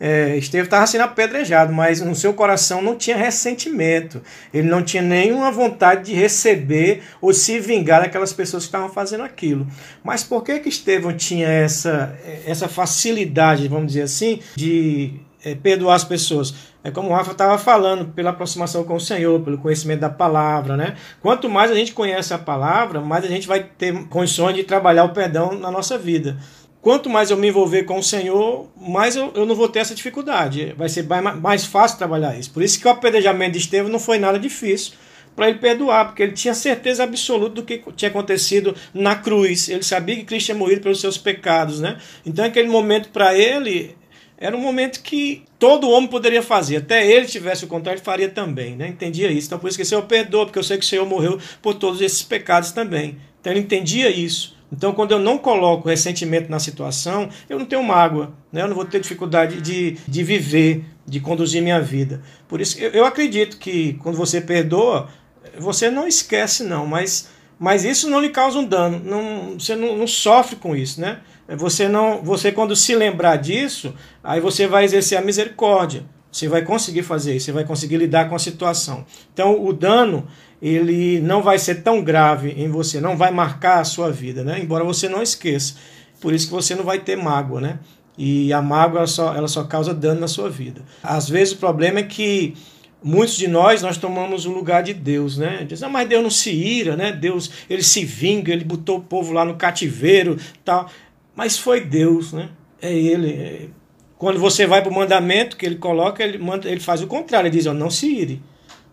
É, 0.00 0.36
Esteve 0.36 0.64
estava 0.64 0.86
sendo 0.86 1.02
apedrejado, 1.02 1.72
mas 1.72 2.00
no 2.00 2.14
seu 2.14 2.32
coração 2.32 2.80
não 2.80 2.96
tinha 2.96 3.16
ressentimento. 3.16 4.22
Ele 4.54 4.68
não 4.68 4.82
tinha 4.82 5.02
nenhuma 5.02 5.50
vontade 5.50 6.04
de 6.04 6.14
receber 6.14 7.02
ou 7.20 7.32
se 7.32 7.58
vingar 7.58 8.02
daquelas 8.02 8.32
pessoas 8.32 8.62
que 8.62 8.68
estavam 8.68 8.88
fazendo 8.88 9.24
aquilo. 9.24 9.66
Mas 10.04 10.22
por 10.22 10.44
que 10.44 10.60
que 10.60 10.68
Estevão 10.68 11.12
tinha 11.12 11.48
essa, 11.48 12.16
essa 12.46 12.68
facilidade, 12.68 13.66
vamos 13.66 13.88
dizer 13.88 14.02
assim, 14.02 14.40
de 14.54 15.20
é, 15.50 15.54
perdoar 15.54 15.94
as 15.94 16.04
pessoas? 16.04 16.54
É 16.82 16.90
como 16.90 17.10
o 17.10 17.12
Rafa 17.12 17.32
estava 17.32 17.58
falando, 17.58 18.12
pela 18.12 18.30
aproximação 18.30 18.84
com 18.84 18.94
o 18.94 19.00
Senhor, 19.00 19.40
pelo 19.40 19.58
conhecimento 19.58 20.00
da 20.00 20.10
palavra, 20.10 20.76
né? 20.76 20.96
Quanto 21.20 21.48
mais 21.48 21.70
a 21.70 21.74
gente 21.74 21.92
conhece 21.92 22.32
a 22.32 22.38
palavra, 22.38 23.00
mais 23.00 23.24
a 23.24 23.28
gente 23.28 23.46
vai 23.46 23.62
ter 23.62 23.92
condições 24.08 24.54
de 24.54 24.64
trabalhar 24.64 25.04
o 25.04 25.10
perdão 25.10 25.52
na 25.52 25.70
nossa 25.70 25.98
vida. 25.98 26.38
Quanto 26.80 27.10
mais 27.10 27.30
eu 27.30 27.36
me 27.36 27.48
envolver 27.48 27.82
com 27.82 27.98
o 27.98 28.02
Senhor, 28.02 28.68
mais 28.76 29.16
eu, 29.16 29.32
eu 29.34 29.44
não 29.44 29.54
vou 29.54 29.68
ter 29.68 29.80
essa 29.80 29.94
dificuldade. 29.94 30.74
Vai 30.76 30.88
ser 30.88 31.02
mais, 31.04 31.40
mais 31.40 31.64
fácil 31.64 31.98
trabalhar 31.98 32.38
isso. 32.38 32.50
Por 32.50 32.62
isso 32.62 32.80
que 32.80 32.86
o 32.86 32.90
apedrejamento 32.90 33.52
de 33.52 33.58
Estevão 33.58 33.90
não 33.90 33.98
foi 33.98 34.18
nada 34.18 34.38
difícil 34.38 34.92
para 35.38 35.48
ele 35.48 35.58
perdoar, 35.58 36.06
porque 36.06 36.22
ele 36.22 36.32
tinha 36.32 36.52
certeza 36.52 37.04
absoluta 37.04 37.54
do 37.54 37.62
que 37.62 37.80
tinha 37.94 38.08
acontecido 38.08 38.74
na 38.92 39.14
cruz. 39.14 39.68
Ele 39.68 39.84
sabia 39.84 40.16
que 40.16 40.24
Cristo 40.24 40.46
tinha 40.46 40.58
morrido 40.58 40.80
pelos 40.80 41.00
seus 41.00 41.16
pecados, 41.16 41.78
né? 41.78 41.96
Então 42.26 42.44
aquele 42.44 42.68
momento 42.68 43.10
para 43.10 43.36
ele 43.36 43.96
era 44.38 44.56
um 44.56 44.60
momento 44.60 45.02
que 45.02 45.42
todo 45.58 45.90
homem 45.90 46.08
poderia 46.08 46.42
fazer. 46.42 46.76
Até 46.76 47.06
ele 47.06 47.26
tivesse 47.26 47.64
o 47.64 47.68
contrário, 47.68 47.98
ele 47.98 48.04
faria 48.04 48.28
também, 48.28 48.76
né? 48.76 48.88
Entendia 48.88 49.30
isso. 49.30 49.48
Então 49.48 49.58
por 49.58 49.68
isso 49.68 49.76
que 49.76 49.82
o 49.82 49.86
Senhor 49.86 50.02
perdoa, 50.02 50.46
porque 50.46 50.58
eu 50.58 50.62
sei 50.62 50.78
que 50.78 50.84
o 50.84 50.88
Senhor 50.88 51.04
morreu 51.04 51.38
por 51.60 51.74
todos 51.74 52.00
esses 52.00 52.22
pecados 52.22 52.70
também. 52.70 53.18
Então 53.40 53.52
ele 53.52 53.60
entendia 53.60 54.08
isso. 54.08 54.56
Então, 54.70 54.92
quando 54.92 55.12
eu 55.12 55.18
não 55.18 55.38
coloco 55.38 55.88
ressentimento 55.88 56.50
na 56.50 56.58
situação, 56.58 57.30
eu 57.48 57.58
não 57.58 57.64
tenho 57.64 57.82
mágoa, 57.82 58.34
né? 58.52 58.62
eu 58.62 58.68
não 58.68 58.76
vou 58.76 58.84
ter 58.84 59.00
dificuldade 59.00 59.62
de, 59.62 59.96
de 60.06 60.22
viver, 60.22 60.84
de 61.06 61.20
conduzir 61.20 61.62
minha 61.62 61.80
vida. 61.80 62.20
Por 62.46 62.60
isso, 62.60 62.78
eu, 62.78 62.90
eu 62.90 63.06
acredito 63.06 63.58
que 63.58 63.94
quando 63.94 64.16
você 64.16 64.40
perdoa, 64.40 65.08
você 65.58 65.90
não 65.90 66.06
esquece, 66.06 66.64
não, 66.64 66.86
mas, 66.86 67.30
mas 67.58 67.84
isso 67.84 68.10
não 68.10 68.20
lhe 68.20 68.28
causa 68.28 68.58
um 68.58 68.64
dano, 68.64 69.00
não, 69.02 69.58
você 69.58 69.74
não, 69.74 69.96
não 69.96 70.06
sofre 70.06 70.56
com 70.56 70.76
isso, 70.76 71.00
né? 71.00 71.20
Você 71.56 71.88
não, 71.88 72.22
você 72.22 72.52
quando 72.52 72.76
se 72.76 72.94
lembrar 72.94 73.36
disso, 73.36 73.94
aí 74.22 74.40
você 74.40 74.66
vai 74.66 74.84
exercer 74.84 75.16
a 75.16 75.22
misericórdia. 75.22 76.04
Você 76.30 76.46
vai 76.46 76.62
conseguir 76.62 77.02
fazer 77.02 77.34
isso, 77.34 77.46
você 77.46 77.52
vai 77.52 77.64
conseguir 77.64 77.96
lidar 77.96 78.28
com 78.28 78.34
a 78.34 78.38
situação. 78.38 79.06
Então, 79.32 79.64
o 79.64 79.72
dano 79.72 80.26
ele 80.60 81.20
não 81.20 81.42
vai 81.42 81.58
ser 81.58 81.76
tão 81.76 82.02
grave 82.02 82.50
em 82.50 82.68
você, 82.68 83.00
não 83.00 83.16
vai 83.16 83.30
marcar 83.30 83.80
a 83.80 83.84
sua 83.84 84.10
vida, 84.10 84.44
né? 84.44 84.58
Embora 84.60 84.84
você 84.84 85.08
não 85.08 85.22
esqueça. 85.22 85.74
Por 86.20 86.32
isso 86.32 86.46
que 86.48 86.52
você 86.52 86.74
não 86.74 86.84
vai 86.84 86.98
ter 86.98 87.16
mágoa, 87.16 87.60
né? 87.60 87.78
E 88.16 88.52
a 88.52 88.60
mágoa 88.60 88.98
ela 88.98 89.06
só, 89.06 89.34
ela 89.34 89.48
só 89.48 89.64
causa 89.64 89.94
dano 89.94 90.20
na 90.20 90.28
sua 90.28 90.50
vida. 90.50 90.82
Às 91.02 91.28
vezes 91.28 91.54
o 91.54 91.58
problema 91.58 92.00
é 92.00 92.02
que 92.02 92.54
muitos 93.02 93.36
de 93.36 93.46
nós 93.46 93.80
nós 93.80 93.96
tomamos 93.96 94.44
o 94.44 94.50
lugar 94.50 94.82
de 94.82 94.92
Deus, 94.92 95.38
né? 95.38 95.64
Diz, 95.66 95.82
ah, 95.82 95.88
mas 95.88 96.08
Deus 96.08 96.22
não 96.22 96.30
se 96.30 96.50
ira, 96.50 96.96
né? 96.96 97.12
Deus, 97.12 97.50
ele 97.70 97.82
se 97.82 98.04
vinga, 98.04 98.52
ele 98.52 98.64
botou 98.64 98.98
o 98.98 99.02
povo 99.02 99.32
lá 99.32 99.44
no 99.44 99.54
cativeiro, 99.54 100.36
tal. 100.64 100.90
Mas 101.38 101.56
foi 101.56 101.82
Deus, 101.82 102.32
né? 102.32 102.48
É 102.82 102.92
ele. 102.92 103.30
É... 103.30 103.68
Quando 104.18 104.40
você 104.40 104.66
vai 104.66 104.82
para 104.82 104.90
o 104.90 104.94
mandamento 104.94 105.56
que 105.56 105.64
ele 105.64 105.76
coloca, 105.76 106.20
ele, 106.24 106.36
manda, 106.36 106.68
ele 106.68 106.80
faz 106.80 107.00
o 107.00 107.06
contrário, 107.06 107.46
ele 107.46 107.56
diz, 107.56 107.64
ó, 107.66 107.72
não 107.72 107.88
se 107.88 108.12
ire. 108.12 108.42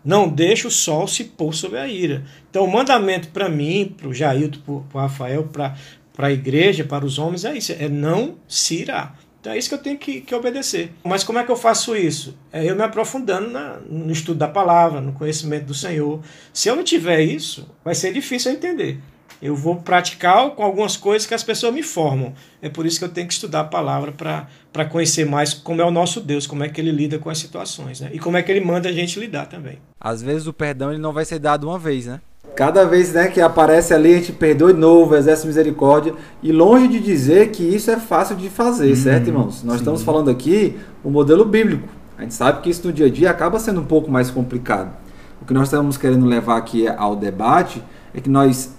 Não 0.04 0.28
deixe 0.28 0.64
o 0.64 0.70
sol 0.70 1.08
se 1.08 1.24
pôr 1.24 1.52
sobre 1.52 1.80
a 1.80 1.88
ira. 1.88 2.24
Então, 2.48 2.64
o 2.64 2.72
mandamento 2.72 3.30
para 3.30 3.48
mim, 3.48 3.92
para 3.96 4.06
o 4.06 4.14
Jailton, 4.14 4.60
para 4.60 4.98
o 4.98 5.02
Rafael, 5.02 5.42
para 5.42 5.74
a 6.18 6.30
igreja, 6.30 6.84
para 6.84 7.04
os 7.04 7.18
homens, 7.18 7.44
é 7.44 7.58
isso: 7.58 7.72
é 7.72 7.88
não 7.88 8.36
se 8.46 8.76
irar. 8.76 9.18
Então, 9.40 9.52
é 9.52 9.58
isso 9.58 9.68
que 9.68 9.74
eu 9.74 9.82
tenho 9.82 9.98
que, 9.98 10.20
que 10.20 10.32
obedecer. 10.32 10.92
Mas 11.02 11.24
como 11.24 11.40
é 11.40 11.44
que 11.44 11.50
eu 11.50 11.56
faço 11.56 11.96
isso? 11.96 12.38
É 12.52 12.64
eu 12.64 12.76
me 12.76 12.82
aprofundando 12.82 13.50
na, 13.50 13.78
no 13.90 14.12
estudo 14.12 14.38
da 14.38 14.46
palavra, 14.46 15.00
no 15.00 15.12
conhecimento 15.12 15.64
do 15.64 15.74
Senhor. 15.74 16.22
Se 16.52 16.68
eu 16.68 16.76
não 16.76 16.84
tiver 16.84 17.22
isso, 17.22 17.68
vai 17.84 17.96
ser 17.96 18.12
difícil 18.12 18.52
eu 18.52 18.56
entender. 18.56 19.00
Eu 19.40 19.54
vou 19.54 19.76
praticar 19.76 20.50
com 20.50 20.62
algumas 20.62 20.96
coisas 20.96 21.26
que 21.26 21.34
as 21.34 21.42
pessoas 21.42 21.74
me 21.74 21.82
formam. 21.82 22.32
É 22.62 22.68
por 22.68 22.86
isso 22.86 22.98
que 22.98 23.04
eu 23.04 23.08
tenho 23.08 23.26
que 23.26 23.34
estudar 23.34 23.60
a 23.60 23.64
palavra 23.64 24.12
para 24.12 24.84
conhecer 24.86 25.26
mais 25.26 25.52
como 25.52 25.82
é 25.82 25.84
o 25.84 25.90
nosso 25.90 26.20
Deus, 26.20 26.46
como 26.46 26.64
é 26.64 26.68
que 26.68 26.80
ele 26.80 26.90
lida 26.90 27.18
com 27.18 27.28
as 27.28 27.38
situações, 27.38 28.00
né? 28.00 28.10
E 28.12 28.18
como 28.18 28.36
é 28.36 28.42
que 28.42 28.50
ele 28.50 28.64
manda 28.64 28.88
a 28.88 28.92
gente 28.92 29.20
lidar 29.20 29.46
também. 29.46 29.78
Às 30.00 30.22
vezes 30.22 30.46
o 30.46 30.52
perdão 30.52 30.90
ele 30.90 31.00
não 31.00 31.12
vai 31.12 31.24
ser 31.24 31.38
dado 31.38 31.68
uma 31.68 31.78
vez, 31.78 32.06
né? 32.06 32.20
Cada 32.56 32.86
vez 32.86 33.12
né, 33.12 33.28
que 33.28 33.38
aparece 33.38 33.92
ali, 33.92 34.14
a 34.14 34.16
gente 34.16 34.32
perdoa 34.32 34.72
de 34.72 34.80
novo, 34.80 35.14
exerce 35.14 35.46
misericórdia. 35.46 36.14
E 36.42 36.50
longe 36.50 36.88
de 36.88 37.00
dizer 37.00 37.50
que 37.50 37.62
isso 37.62 37.90
é 37.90 38.00
fácil 38.00 38.34
de 38.34 38.48
fazer, 38.48 38.92
hum, 38.92 38.96
certo, 38.96 39.26
irmãos? 39.26 39.62
Nós 39.62 39.74
sim. 39.74 39.80
estamos 39.82 40.02
falando 40.02 40.30
aqui 40.30 40.74
o 41.04 41.10
modelo 41.10 41.44
bíblico. 41.44 41.86
A 42.16 42.22
gente 42.22 42.32
sabe 42.32 42.62
que 42.62 42.70
isso 42.70 42.86
no 42.86 42.94
dia 42.94 43.06
a 43.06 43.10
dia 43.10 43.30
acaba 43.30 43.58
sendo 43.58 43.82
um 43.82 43.84
pouco 43.84 44.10
mais 44.10 44.30
complicado. 44.30 44.96
O 45.42 45.44
que 45.44 45.52
nós 45.52 45.64
estamos 45.68 45.98
querendo 45.98 46.24
levar 46.24 46.56
aqui 46.56 46.88
ao 46.88 47.14
debate 47.14 47.82
é 48.14 48.22
que 48.22 48.30
nós 48.30 48.74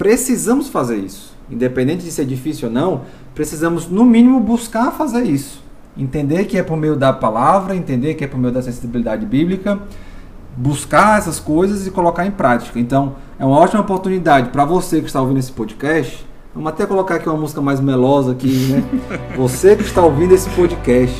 precisamos 0.00 0.70
fazer 0.70 0.96
isso. 0.96 1.36
Independente 1.50 2.02
de 2.02 2.10
ser 2.10 2.24
difícil 2.24 2.68
ou 2.68 2.74
não, 2.74 3.02
precisamos, 3.34 3.86
no 3.86 4.02
mínimo, 4.02 4.40
buscar 4.40 4.92
fazer 4.92 5.24
isso. 5.24 5.62
Entender 5.94 6.46
que 6.46 6.56
é 6.56 6.62
por 6.62 6.74
meio 6.74 6.96
da 6.96 7.12
palavra, 7.12 7.76
entender 7.76 8.14
que 8.14 8.24
é 8.24 8.26
por 8.26 8.40
meio 8.40 8.54
da 8.54 8.62
sensibilidade 8.62 9.26
bíblica, 9.26 9.78
buscar 10.56 11.18
essas 11.18 11.38
coisas 11.38 11.86
e 11.86 11.90
colocar 11.90 12.24
em 12.24 12.30
prática. 12.30 12.80
Então, 12.80 13.16
é 13.38 13.44
uma 13.44 13.58
ótima 13.58 13.82
oportunidade 13.82 14.48
para 14.48 14.64
você 14.64 15.02
que 15.02 15.06
está 15.06 15.20
ouvindo 15.20 15.38
esse 15.38 15.52
podcast. 15.52 16.26
Vamos 16.54 16.72
até 16.72 16.86
colocar 16.86 17.16
aqui 17.16 17.28
uma 17.28 17.36
música 17.36 17.60
mais 17.60 17.78
melosa 17.78 18.32
aqui, 18.32 18.48
né? 18.70 18.82
Você 19.36 19.76
que 19.76 19.82
está 19.82 20.02
ouvindo 20.02 20.34
esse 20.34 20.50
podcast 20.50 21.16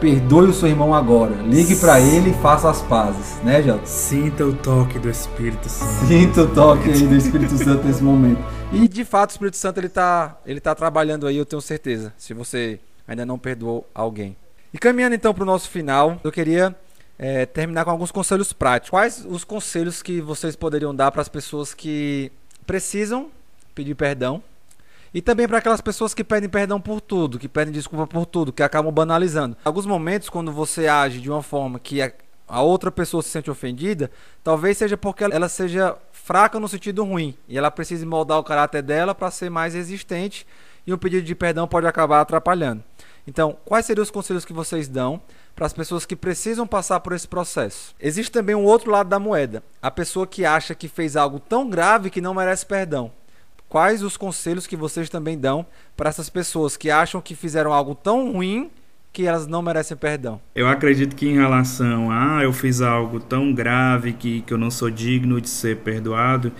Perdoe 0.00 0.50
o 0.50 0.52
seu 0.52 0.68
irmão 0.68 0.94
agora. 0.94 1.34
Ligue 1.42 1.74
para 1.74 2.00
ele 2.00 2.30
e 2.30 2.34
faça 2.34 2.70
as 2.70 2.80
pazes, 2.82 3.42
né, 3.42 3.60
Jota? 3.60 3.84
Sinta 3.84 4.44
o 4.44 4.54
toque 4.54 4.96
do 4.98 5.10
Espírito 5.10 5.68
Santo. 5.68 6.06
Sinta 6.06 6.42
o 6.42 6.54
toque 6.54 6.88
aí 6.88 7.04
do 7.04 7.16
Espírito 7.16 7.58
Santo 7.58 7.84
nesse 7.84 8.02
momento. 8.02 8.40
E 8.72 8.86
de 8.86 9.04
fato 9.04 9.30
o 9.30 9.32
Espírito 9.32 9.56
Santo 9.56 9.78
ele 9.78 9.88
tá, 9.88 10.38
ele 10.46 10.60
tá 10.60 10.72
trabalhando 10.72 11.26
aí, 11.26 11.36
eu 11.36 11.44
tenho 11.44 11.60
certeza. 11.60 12.12
Se 12.16 12.32
você 12.32 12.78
ainda 13.08 13.26
não 13.26 13.38
perdoou 13.38 13.88
alguém. 13.92 14.36
E 14.72 14.78
caminhando 14.78 15.16
então 15.16 15.34
para 15.34 15.42
o 15.42 15.46
nosso 15.46 15.68
final, 15.68 16.20
eu 16.22 16.30
queria 16.30 16.76
é, 17.18 17.44
terminar 17.44 17.84
com 17.84 17.90
alguns 17.90 18.12
conselhos 18.12 18.52
práticos. 18.52 18.90
Quais 18.90 19.26
os 19.28 19.42
conselhos 19.42 20.00
que 20.00 20.20
vocês 20.20 20.54
poderiam 20.54 20.94
dar 20.94 21.10
para 21.10 21.22
as 21.22 21.28
pessoas 21.28 21.74
que 21.74 22.30
precisam 22.64 23.30
pedir 23.74 23.96
perdão 23.96 24.42
e 25.12 25.22
também 25.22 25.48
para 25.48 25.58
aquelas 25.58 25.80
pessoas 25.80 26.14
que 26.14 26.24
pedem 26.24 26.48
perdão 26.48 26.80
por 26.80 27.00
tudo, 27.00 27.38
que 27.38 27.48
pedem 27.48 27.72
desculpa 27.72 28.06
por 28.06 28.26
tudo, 28.26 28.52
que 28.52 28.62
acabam 28.62 28.92
banalizando. 28.92 29.56
Alguns 29.64 29.86
momentos, 29.86 30.28
quando 30.28 30.52
você 30.52 30.86
age 30.86 31.20
de 31.20 31.30
uma 31.30 31.42
forma 31.42 31.78
que 31.78 32.00
a 32.48 32.62
outra 32.62 32.90
pessoa 32.90 33.22
se 33.22 33.28
sente 33.28 33.50
ofendida, 33.50 34.10
talvez 34.42 34.78
seja 34.78 34.96
porque 34.96 35.24
ela 35.24 35.48
seja 35.48 35.96
fraca 36.12 36.58
no 36.58 36.68
sentido 36.68 37.04
ruim 37.04 37.36
e 37.48 37.58
ela 37.58 37.70
precisa 37.70 38.04
moldar 38.06 38.38
o 38.38 38.44
caráter 38.44 38.82
dela 38.82 39.14
para 39.14 39.30
ser 39.30 39.50
mais 39.50 39.74
resistente 39.74 40.46
e 40.86 40.92
um 40.92 40.98
pedido 40.98 41.26
de 41.26 41.34
perdão 41.34 41.68
pode 41.68 41.86
acabar 41.86 42.20
atrapalhando. 42.20 42.82
Então, 43.26 43.58
quais 43.66 43.84
seriam 43.84 44.02
os 44.02 44.10
conselhos 44.10 44.46
que 44.46 44.54
vocês 44.54 44.88
dão 44.88 45.20
para 45.54 45.66
as 45.66 45.72
pessoas 45.74 46.06
que 46.06 46.16
precisam 46.16 46.66
passar 46.66 47.00
por 47.00 47.12
esse 47.12 47.28
processo? 47.28 47.94
Existe 48.00 48.32
também 48.32 48.54
um 48.54 48.64
outro 48.64 48.90
lado 48.90 49.10
da 49.10 49.18
moeda, 49.18 49.62
a 49.82 49.90
pessoa 49.90 50.26
que 50.26 50.46
acha 50.46 50.74
que 50.74 50.88
fez 50.88 51.14
algo 51.14 51.38
tão 51.38 51.68
grave 51.68 52.08
que 52.08 52.22
não 52.22 52.32
merece 52.32 52.64
perdão. 52.64 53.12
Quais 53.68 54.02
os 54.02 54.16
conselhos 54.16 54.66
que 54.66 54.76
vocês 54.76 55.10
também 55.10 55.38
dão 55.38 55.66
para 55.96 56.08
essas 56.08 56.30
pessoas 56.30 56.76
que 56.76 56.90
acham 56.90 57.20
que 57.20 57.34
fizeram 57.34 57.72
algo 57.72 57.94
tão 57.94 58.32
ruim 58.32 58.70
que 59.12 59.26
elas 59.26 59.46
não 59.46 59.60
merecem 59.60 59.96
perdão? 59.96 60.40
Eu 60.54 60.66
acredito 60.66 61.14
que 61.14 61.28
em 61.28 61.34
relação 61.34 62.10
a 62.10 62.38
ah, 62.38 62.42
eu 62.42 62.52
fiz 62.52 62.80
algo 62.80 63.20
tão 63.20 63.52
grave 63.52 64.14
que, 64.14 64.40
que 64.42 64.54
eu 64.54 64.58
não 64.58 64.70
sou 64.70 64.90
digno 64.90 65.40
de 65.40 65.50
ser 65.50 65.78
perdoado, 65.78 66.50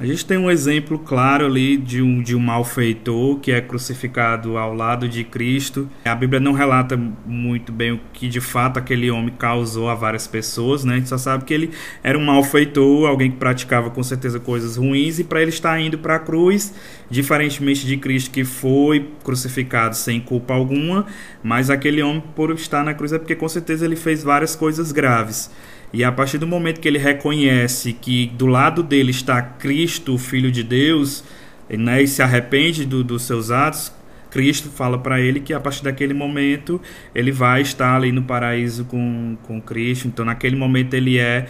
a 0.00 0.06
gente 0.06 0.24
tem 0.24 0.38
um 0.38 0.50
exemplo 0.50 0.98
claro 0.98 1.44
ali 1.44 1.76
de 1.76 2.00
um, 2.00 2.22
de 2.22 2.34
um 2.34 2.40
malfeitor 2.40 3.38
que 3.38 3.52
é 3.52 3.60
crucificado 3.60 4.56
ao 4.56 4.72
lado 4.72 5.06
de 5.06 5.22
Cristo. 5.24 5.90
A 6.06 6.14
Bíblia 6.14 6.40
não 6.40 6.54
relata 6.54 6.96
muito 7.26 7.70
bem 7.70 7.92
o 7.92 8.00
que 8.10 8.26
de 8.26 8.40
fato 8.40 8.78
aquele 8.78 9.10
homem 9.10 9.34
causou 9.38 9.90
a 9.90 9.94
várias 9.94 10.26
pessoas, 10.26 10.86
né? 10.86 10.94
A 10.94 10.96
gente 10.96 11.10
só 11.10 11.18
sabe 11.18 11.44
que 11.44 11.52
ele 11.52 11.70
era 12.02 12.16
um 12.16 12.24
malfeitor, 12.24 13.06
alguém 13.06 13.30
que 13.30 13.36
praticava 13.36 13.90
com 13.90 14.02
certeza 14.02 14.40
coisas 14.40 14.78
ruins, 14.78 15.18
e 15.18 15.24
para 15.24 15.42
ele 15.42 15.50
estar 15.50 15.78
indo 15.78 15.98
para 15.98 16.16
a 16.16 16.18
cruz, 16.18 16.72
diferentemente 17.10 17.86
de 17.86 17.98
Cristo 17.98 18.30
que 18.30 18.42
foi 18.42 19.10
crucificado 19.22 19.94
sem 19.94 20.18
culpa 20.18 20.54
alguma, 20.54 21.04
mas 21.42 21.68
aquele 21.68 22.02
homem, 22.02 22.24
por 22.34 22.50
estar 22.52 22.82
na 22.82 22.94
cruz, 22.94 23.12
é 23.12 23.18
porque 23.18 23.36
com 23.36 23.50
certeza 23.50 23.84
ele 23.84 23.96
fez 23.96 24.22
várias 24.22 24.56
coisas 24.56 24.92
graves. 24.92 25.50
E 25.92 26.04
a 26.04 26.12
partir 26.12 26.38
do 26.38 26.46
momento 26.46 26.80
que 26.80 26.86
ele 26.86 26.98
reconhece 26.98 27.92
que 27.92 28.28
do 28.36 28.46
lado 28.46 28.82
dele 28.82 29.10
está 29.10 29.42
Cristo, 29.42 30.14
o 30.14 30.18
Filho 30.18 30.50
de 30.50 30.62
Deus, 30.62 31.24
né, 31.68 32.02
e 32.02 32.06
se 32.06 32.22
arrepende 32.22 32.84
do, 32.84 33.02
dos 33.02 33.22
seus 33.22 33.50
atos, 33.50 33.92
Cristo 34.30 34.68
fala 34.68 34.96
para 34.96 35.20
ele 35.20 35.40
que 35.40 35.52
a 35.52 35.58
partir 35.58 35.82
daquele 35.82 36.14
momento 36.14 36.80
ele 37.12 37.32
vai 37.32 37.62
estar 37.62 37.96
ali 37.96 38.12
no 38.12 38.22
paraíso 38.22 38.84
com, 38.84 39.36
com 39.42 39.60
Cristo. 39.60 40.06
Então, 40.06 40.24
naquele 40.24 40.54
momento, 40.54 40.94
ele 40.94 41.18
é 41.18 41.46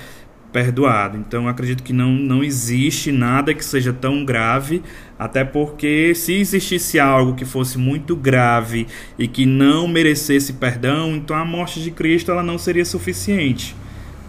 perdoado. 0.50 1.18
Então, 1.18 1.46
acredito 1.46 1.82
que 1.82 1.92
não, 1.92 2.10
não 2.10 2.42
existe 2.42 3.12
nada 3.12 3.52
que 3.52 3.64
seja 3.64 3.92
tão 3.92 4.24
grave, 4.24 4.82
até 5.18 5.44
porque 5.44 6.14
se 6.14 6.32
existisse 6.32 6.98
algo 6.98 7.34
que 7.34 7.44
fosse 7.44 7.78
muito 7.78 8.16
grave 8.16 8.86
e 9.18 9.28
que 9.28 9.44
não 9.44 9.86
merecesse 9.86 10.54
perdão, 10.54 11.14
então 11.14 11.36
a 11.36 11.44
morte 11.44 11.82
de 11.82 11.90
Cristo 11.90 12.32
ela 12.32 12.42
não 12.42 12.58
seria 12.58 12.84
suficiente 12.86 13.76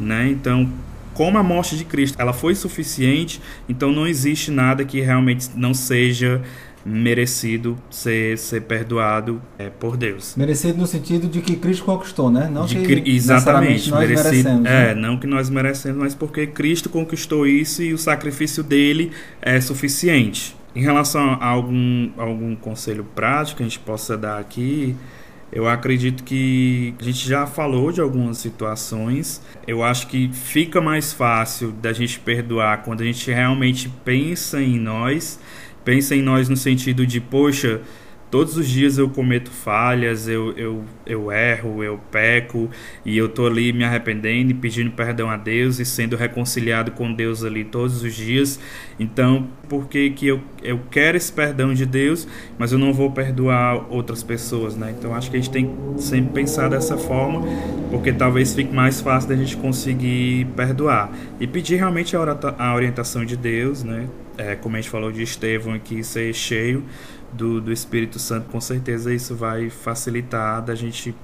né? 0.01 0.29
Então, 0.29 0.69
como 1.13 1.37
a 1.37 1.43
morte 1.43 1.75
de 1.77 1.85
Cristo 1.85 2.19
ela 2.19 2.33
foi 2.33 2.55
suficiente, 2.55 3.41
então 3.67 3.91
não 3.91 4.07
existe 4.07 4.49
nada 4.51 4.83
que 4.83 4.99
realmente 5.01 5.49
não 5.55 5.73
seja 5.73 6.41
merecido 6.83 7.77
ser, 7.89 8.37
ser 8.37 8.61
perdoado 8.61 9.41
é, 9.57 9.69
por 9.69 9.95
Deus. 9.95 10.35
Merecido 10.35 10.79
no 10.79 10.87
sentido 10.87 11.27
de 11.27 11.41
que 11.41 11.55
Cristo 11.55 11.85
conquistou, 11.85 12.31
né? 12.31 12.49
Não 12.51 12.65
de 12.65 12.75
que 12.75 13.09
exatamente, 13.09 13.89
nós 13.89 13.99
merecido, 13.99 14.31
merecemos. 14.33 14.65
É, 14.65 14.95
né? 14.95 14.95
não 14.95 15.17
que 15.17 15.27
nós 15.27 15.49
merecemos, 15.49 15.99
mas 15.99 16.15
porque 16.15 16.47
Cristo 16.47 16.89
conquistou 16.89 17.45
isso 17.45 17.83
e 17.83 17.93
o 17.93 17.97
sacrifício 17.97 18.63
dele 18.63 19.11
é 19.41 19.61
suficiente. 19.61 20.55
Em 20.75 20.81
relação 20.81 21.37
a 21.39 21.45
algum, 21.45 22.09
algum 22.17 22.55
conselho 22.55 23.05
prático 23.13 23.57
que 23.57 23.63
a 23.63 23.67
gente 23.67 23.79
possa 23.79 24.17
dar 24.17 24.39
aqui, 24.39 24.95
eu 25.51 25.67
acredito 25.67 26.23
que 26.23 26.93
a 26.99 27.03
gente 27.03 27.27
já 27.27 27.45
falou 27.45 27.91
de 27.91 27.99
algumas 27.99 28.37
situações. 28.37 29.41
Eu 29.67 29.83
acho 29.83 30.07
que 30.07 30.29
fica 30.31 30.79
mais 30.79 31.11
fácil 31.11 31.71
da 31.73 31.91
gente 31.91 32.19
perdoar 32.19 32.83
quando 32.83 33.01
a 33.01 33.05
gente 33.05 33.29
realmente 33.29 33.89
pensa 34.05 34.61
em 34.61 34.79
nós. 34.79 35.39
Pensa 35.83 36.15
em 36.15 36.21
nós 36.21 36.47
no 36.47 36.55
sentido 36.55 37.05
de, 37.05 37.19
poxa, 37.19 37.81
todos 38.31 38.55
os 38.55 38.67
dias 38.67 38.97
eu 38.97 39.09
cometo 39.09 39.51
falhas, 39.51 40.27
eu, 40.27 40.53
eu, 40.53 40.83
eu 41.05 41.31
erro, 41.31 41.83
eu 41.83 41.99
peco, 42.09 42.69
e 43.05 43.17
eu 43.17 43.27
tô 43.27 43.45
ali 43.45 43.73
me 43.73 43.83
arrependendo 43.83 44.51
e 44.51 44.53
pedindo 44.53 44.89
perdão 44.91 45.29
a 45.29 45.35
Deus 45.35 45.79
e 45.79 45.85
sendo 45.85 46.15
reconciliado 46.15 46.91
com 46.91 47.13
Deus 47.13 47.43
ali 47.43 47.65
todos 47.65 48.01
os 48.01 48.15
dias. 48.15 48.57
Então, 48.97 49.49
por 49.67 49.87
que, 49.87 50.15
eu, 50.21 50.39
eu 50.63 50.79
quero 50.89 51.17
esse 51.17 51.31
perdão 51.31 51.73
de 51.73 51.85
Deus, 51.85 52.25
mas 52.57 52.71
eu 52.71 52.79
não 52.79 52.93
vou 52.93 53.11
perdoar 53.11 53.91
outras 53.91 54.23
pessoas, 54.23 54.77
né? 54.77 54.95
Então, 54.97 55.13
acho 55.13 55.29
que 55.29 55.35
a 55.35 55.39
gente 55.39 55.51
tem 55.51 55.65
que 55.65 56.01
sempre 56.01 56.31
pensar 56.31 56.69
dessa 56.69 56.97
forma, 56.97 57.41
porque 57.89 58.13
talvez 58.13 58.55
fique 58.55 58.73
mais 58.73 59.01
fácil 59.01 59.29
da 59.29 59.35
gente 59.35 59.57
conseguir 59.57 60.47
perdoar. 60.55 61.11
E 61.37 61.45
pedir 61.45 61.75
realmente 61.75 62.15
a 62.15 62.73
orientação 62.73 63.25
de 63.25 63.35
Deus, 63.35 63.83
né? 63.83 64.07
É, 64.37 64.55
como 64.55 64.77
a 64.77 64.81
gente 64.81 64.89
falou 64.89 65.11
de 65.11 65.21
Estevão 65.21 65.73
aqui, 65.73 66.01
ser 66.03 66.33
cheio 66.33 66.83
do, 67.33 67.61
do 67.61 67.71
Espírito 67.71 68.19
Santo, 68.19 68.49
com 68.49 68.59
certeza 68.59 69.13
isso 69.13 69.35
vai 69.35 69.69
facilitar 69.69 70.61
da 70.61 70.75
gente 70.75 71.15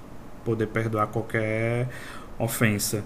poder 0.45 0.68
perdoar 0.68 1.08
qualquer 1.08 1.89
ofensa. 2.39 3.03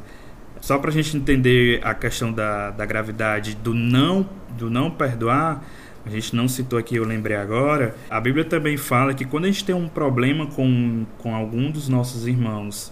Só 0.60 0.78
para 0.78 0.91
a 0.91 0.93
gente 0.93 1.18
entender 1.18 1.82
a 1.84 1.93
questão 1.95 2.32
da, 2.32 2.70
da 2.70 2.86
gravidade 2.86 3.56
do 3.56 3.74
não, 3.74 4.30
do 4.58 4.70
não 4.70 4.91
perdoar, 4.91 5.64
a 6.06 6.10
gente 6.10 6.36
não 6.36 6.47
citou 6.47 6.78
aqui, 6.78 6.95
eu 6.95 7.04
lembrei 7.04 7.38
agora. 7.38 7.95
A 8.10 8.20
Bíblia 8.20 8.45
também 8.45 8.78
fala 8.78 9.14
que 9.14 9.26
quando 9.26 9.45
a 9.45 9.47
gente 9.47 9.64
tem 9.64 9.74
um 9.74 9.88
problema 9.88 10.47
com, 10.47 11.06
com 11.18 11.36
algum 11.36 11.72
dos 11.72 11.88
nossos 11.88 12.28
irmãos 12.28 12.91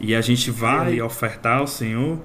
e 0.00 0.14
a 0.14 0.20
gente 0.20 0.50
vai 0.50 1.00
ofertar 1.00 1.58
ao 1.58 1.66
Senhor, 1.66 2.18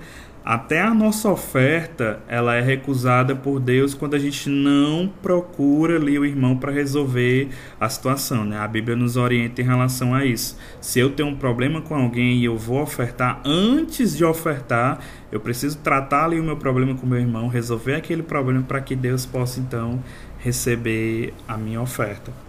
até 0.50 0.82
a 0.82 0.96
nossa 0.96 1.30
oferta 1.30 2.22
ela 2.28 2.56
é 2.56 2.60
recusada 2.60 3.36
por 3.36 3.60
Deus 3.60 3.94
quando 3.94 4.16
a 4.16 4.18
gente 4.18 4.50
não 4.50 5.08
procura 5.22 5.98
ali 5.98 6.18
o 6.18 6.26
irmão 6.26 6.58
para 6.58 6.72
resolver 6.72 7.50
a 7.80 7.88
situação. 7.88 8.44
Né? 8.44 8.58
A 8.58 8.68
Bíblia 8.68 8.96
nos 8.96 9.16
orienta 9.16 9.62
em 9.62 9.64
relação 9.64 10.12
a 10.12 10.26
isso. 10.26 10.58
Se 10.82 11.00
eu 11.00 11.12
tenho 11.12 11.30
um 11.30 11.36
problema 11.36 11.82
com 11.82 11.94
alguém 11.94 12.40
e 12.40 12.46
eu 12.46 12.58
vou 12.58 12.82
ofertar, 12.82 13.40
antes 13.46 14.18
de 14.18 14.26
ofertar, 14.26 14.98
eu 15.32 15.40
preciso 15.40 15.78
tratar 15.78 16.26
ali 16.26 16.40
o 16.40 16.44
meu 16.44 16.58
problema 16.58 16.96
com 16.96 17.06
meu 17.06 17.20
irmão, 17.20 17.48
resolver 17.48 17.94
aquele 17.94 18.24
problema 18.24 18.64
para 18.64 18.82
que 18.82 18.96
Deus 18.96 19.28
possa 19.28 19.60
então 19.60 20.04
receber 20.40 21.32
a 21.48 21.58
minha 21.58 21.80
oferta. 21.80 22.49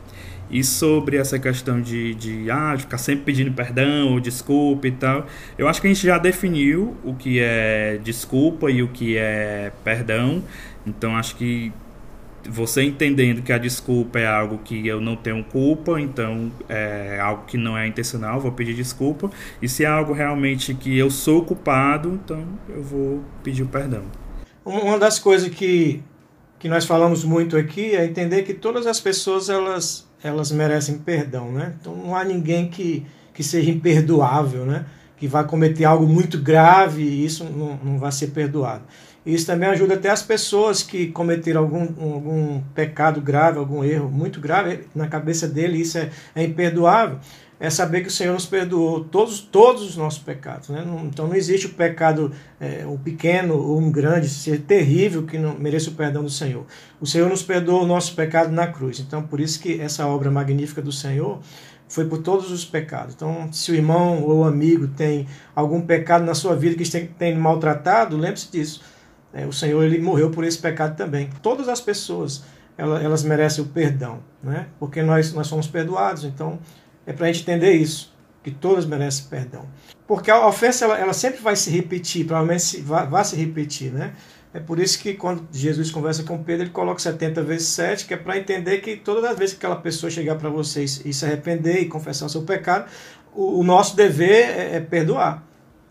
E 0.50 0.64
sobre 0.64 1.16
essa 1.16 1.38
questão 1.38 1.80
de, 1.80 2.14
de, 2.14 2.50
ah, 2.50 2.74
de 2.74 2.82
ficar 2.82 2.98
sempre 2.98 3.24
pedindo 3.24 3.52
perdão 3.52 4.12
ou 4.12 4.20
desculpa 4.20 4.88
e 4.88 4.92
tal, 4.92 5.26
eu 5.56 5.68
acho 5.68 5.80
que 5.80 5.86
a 5.86 5.92
gente 5.92 6.04
já 6.04 6.18
definiu 6.18 6.96
o 7.04 7.14
que 7.14 7.38
é 7.40 8.00
desculpa 8.02 8.70
e 8.70 8.82
o 8.82 8.88
que 8.88 9.16
é 9.16 9.72
perdão. 9.84 10.42
Então 10.84 11.16
acho 11.16 11.36
que 11.36 11.72
você 12.48 12.82
entendendo 12.82 13.42
que 13.42 13.52
a 13.52 13.58
desculpa 13.58 14.18
é 14.18 14.26
algo 14.26 14.58
que 14.58 14.86
eu 14.86 15.00
não 15.00 15.14
tenho 15.14 15.44
culpa, 15.44 16.00
então 16.00 16.50
é 16.68 17.18
algo 17.20 17.44
que 17.46 17.56
não 17.56 17.76
é 17.76 17.86
intencional, 17.86 18.40
vou 18.40 18.52
pedir 18.52 18.74
desculpa. 18.74 19.30
E 19.60 19.68
se 19.68 19.84
é 19.84 19.86
algo 19.86 20.12
realmente 20.12 20.74
que 20.74 20.96
eu 20.96 21.10
sou 21.10 21.44
culpado, 21.44 22.18
então 22.24 22.44
eu 22.68 22.82
vou 22.82 23.22
pedir 23.42 23.64
perdão. 23.66 24.02
Uma 24.64 24.98
das 24.98 25.18
coisas 25.18 25.48
que, 25.48 26.02
que 26.58 26.68
nós 26.68 26.84
falamos 26.84 27.24
muito 27.24 27.56
aqui 27.56 27.94
é 27.94 28.04
entender 28.04 28.42
que 28.42 28.54
todas 28.54 28.86
as 28.86 29.00
pessoas 29.00 29.48
elas 29.48 30.09
elas 30.22 30.50
merecem 30.52 30.98
perdão, 30.98 31.52
né? 31.52 31.74
Então 31.80 31.94
não 31.94 32.14
há 32.14 32.24
ninguém 32.24 32.68
que, 32.68 33.06
que 33.32 33.42
seja 33.42 33.70
imperdoável, 33.70 34.64
né? 34.64 34.86
Que 35.16 35.26
vai 35.26 35.44
cometer 35.44 35.84
algo 35.84 36.06
muito 36.06 36.38
grave 36.38 37.02
e 37.02 37.24
isso 37.24 37.44
não, 37.44 37.78
não 37.82 37.98
vai 37.98 38.12
ser 38.12 38.28
perdoado. 38.28 38.82
Isso 39.24 39.46
também 39.46 39.68
ajuda 39.68 39.94
até 39.94 40.08
as 40.08 40.22
pessoas 40.22 40.82
que 40.82 41.08
cometeram 41.08 41.60
algum, 41.60 41.82
algum 42.12 42.62
pecado 42.74 43.20
grave, 43.20 43.58
algum 43.58 43.84
erro 43.84 44.10
muito 44.10 44.40
grave, 44.40 44.84
na 44.94 45.08
cabeça 45.08 45.46
dele 45.46 45.78
isso 45.78 45.98
é, 45.98 46.10
é 46.34 46.42
imperdoável 46.42 47.18
é 47.60 47.68
saber 47.68 48.00
que 48.00 48.08
o 48.08 48.10
Senhor 48.10 48.32
nos 48.32 48.46
perdoou 48.46 49.04
todos, 49.04 49.38
todos 49.38 49.82
os 49.82 49.94
nossos 49.94 50.18
pecados. 50.18 50.70
Né? 50.70 50.82
Então 51.04 51.28
não 51.28 51.34
existe 51.34 51.66
o 51.66 51.74
pecado, 51.74 52.32
é, 52.58 52.86
um 52.86 52.96
pequeno 52.96 53.54
ou 53.54 53.78
um 53.78 53.92
grande, 53.92 54.30
ser 54.30 54.62
terrível 54.62 55.24
que 55.24 55.36
não 55.36 55.58
mereça 55.58 55.90
o 55.90 55.92
perdão 55.92 56.22
do 56.24 56.30
Senhor. 56.30 56.64
O 56.98 57.06
Senhor 57.06 57.28
nos 57.28 57.42
perdoou 57.42 57.82
o 57.82 57.86
nosso 57.86 58.14
pecado 58.16 58.50
na 58.50 58.66
cruz. 58.66 58.98
Então 58.98 59.22
por 59.22 59.38
isso 59.40 59.60
que 59.60 59.78
essa 59.78 60.06
obra 60.06 60.30
magnífica 60.30 60.80
do 60.80 60.90
Senhor 60.90 61.38
foi 61.86 62.06
por 62.06 62.22
todos 62.22 62.50
os 62.50 62.64
pecados. 62.64 63.14
Então, 63.14 63.52
se 63.52 63.72
o 63.72 63.74
irmão 63.74 64.22
ou 64.22 64.44
amigo 64.44 64.88
tem 64.88 65.26
algum 65.54 65.82
pecado 65.82 66.24
na 66.24 66.34
sua 66.34 66.54
vida 66.54 66.76
que 66.76 66.88
tem, 66.88 67.08
tem 67.08 67.36
maltratado, 67.36 68.16
lembre-se 68.16 68.50
disso. 68.50 68.80
É, 69.34 69.44
o 69.44 69.52
Senhor 69.52 69.82
ele 69.82 70.00
morreu 70.00 70.30
por 70.30 70.44
esse 70.44 70.56
pecado 70.56 70.96
também. 70.96 71.28
Todas 71.42 71.68
as 71.68 71.80
pessoas 71.80 72.44
elas, 72.78 73.04
elas 73.04 73.22
merecem 73.22 73.62
o 73.62 73.66
perdão, 73.66 74.20
né? 74.42 74.68
porque 74.78 75.02
nós, 75.02 75.34
nós 75.34 75.46
somos 75.46 75.66
perdoados. 75.66 76.24
Então, 76.24 76.58
é 77.10 77.12
para 77.12 77.26
a 77.26 77.32
gente 77.32 77.42
entender 77.42 77.72
isso, 77.72 78.14
que 78.40 78.52
todas 78.52 78.86
merecem 78.86 79.24
perdão. 79.28 79.68
Porque 80.06 80.30
a 80.30 80.46
ofensa 80.46 80.84
ela, 80.84 80.96
ela 80.96 81.12
sempre 81.12 81.40
vai 81.40 81.56
se 81.56 81.68
repetir, 81.68 82.24
provavelmente 82.24 82.62
se, 82.62 82.80
vai, 82.82 83.04
vai, 83.04 83.24
se 83.24 83.34
repetir, 83.34 83.92
né? 83.92 84.12
É 84.54 84.60
por 84.60 84.78
isso 84.78 84.96
que 84.98 85.14
quando 85.14 85.46
Jesus 85.52 85.90
conversa 85.90 86.22
com 86.22 86.40
Pedro, 86.42 86.64
ele 86.64 86.70
coloca 86.70 87.00
70 87.00 87.42
vezes 87.42 87.66
7, 87.68 88.06
que 88.06 88.14
é 88.14 88.16
para 88.16 88.38
entender 88.38 88.78
que 88.78 88.96
todas 88.96 89.24
as 89.24 89.36
vezes 89.36 89.54
que 89.54 89.58
aquela 89.64 89.80
pessoa 89.80 90.08
chegar 90.08 90.36
para 90.36 90.48
vocês 90.48 91.02
e 91.04 91.12
se 91.12 91.24
arrepender 91.24 91.80
e 91.80 91.86
confessar 91.86 92.26
o 92.26 92.28
seu 92.28 92.42
pecado, 92.42 92.88
o, 93.34 93.58
o 93.58 93.64
nosso 93.64 93.96
dever 93.96 94.50
é, 94.50 94.76
é, 94.76 94.80
perdoar. 94.80 95.44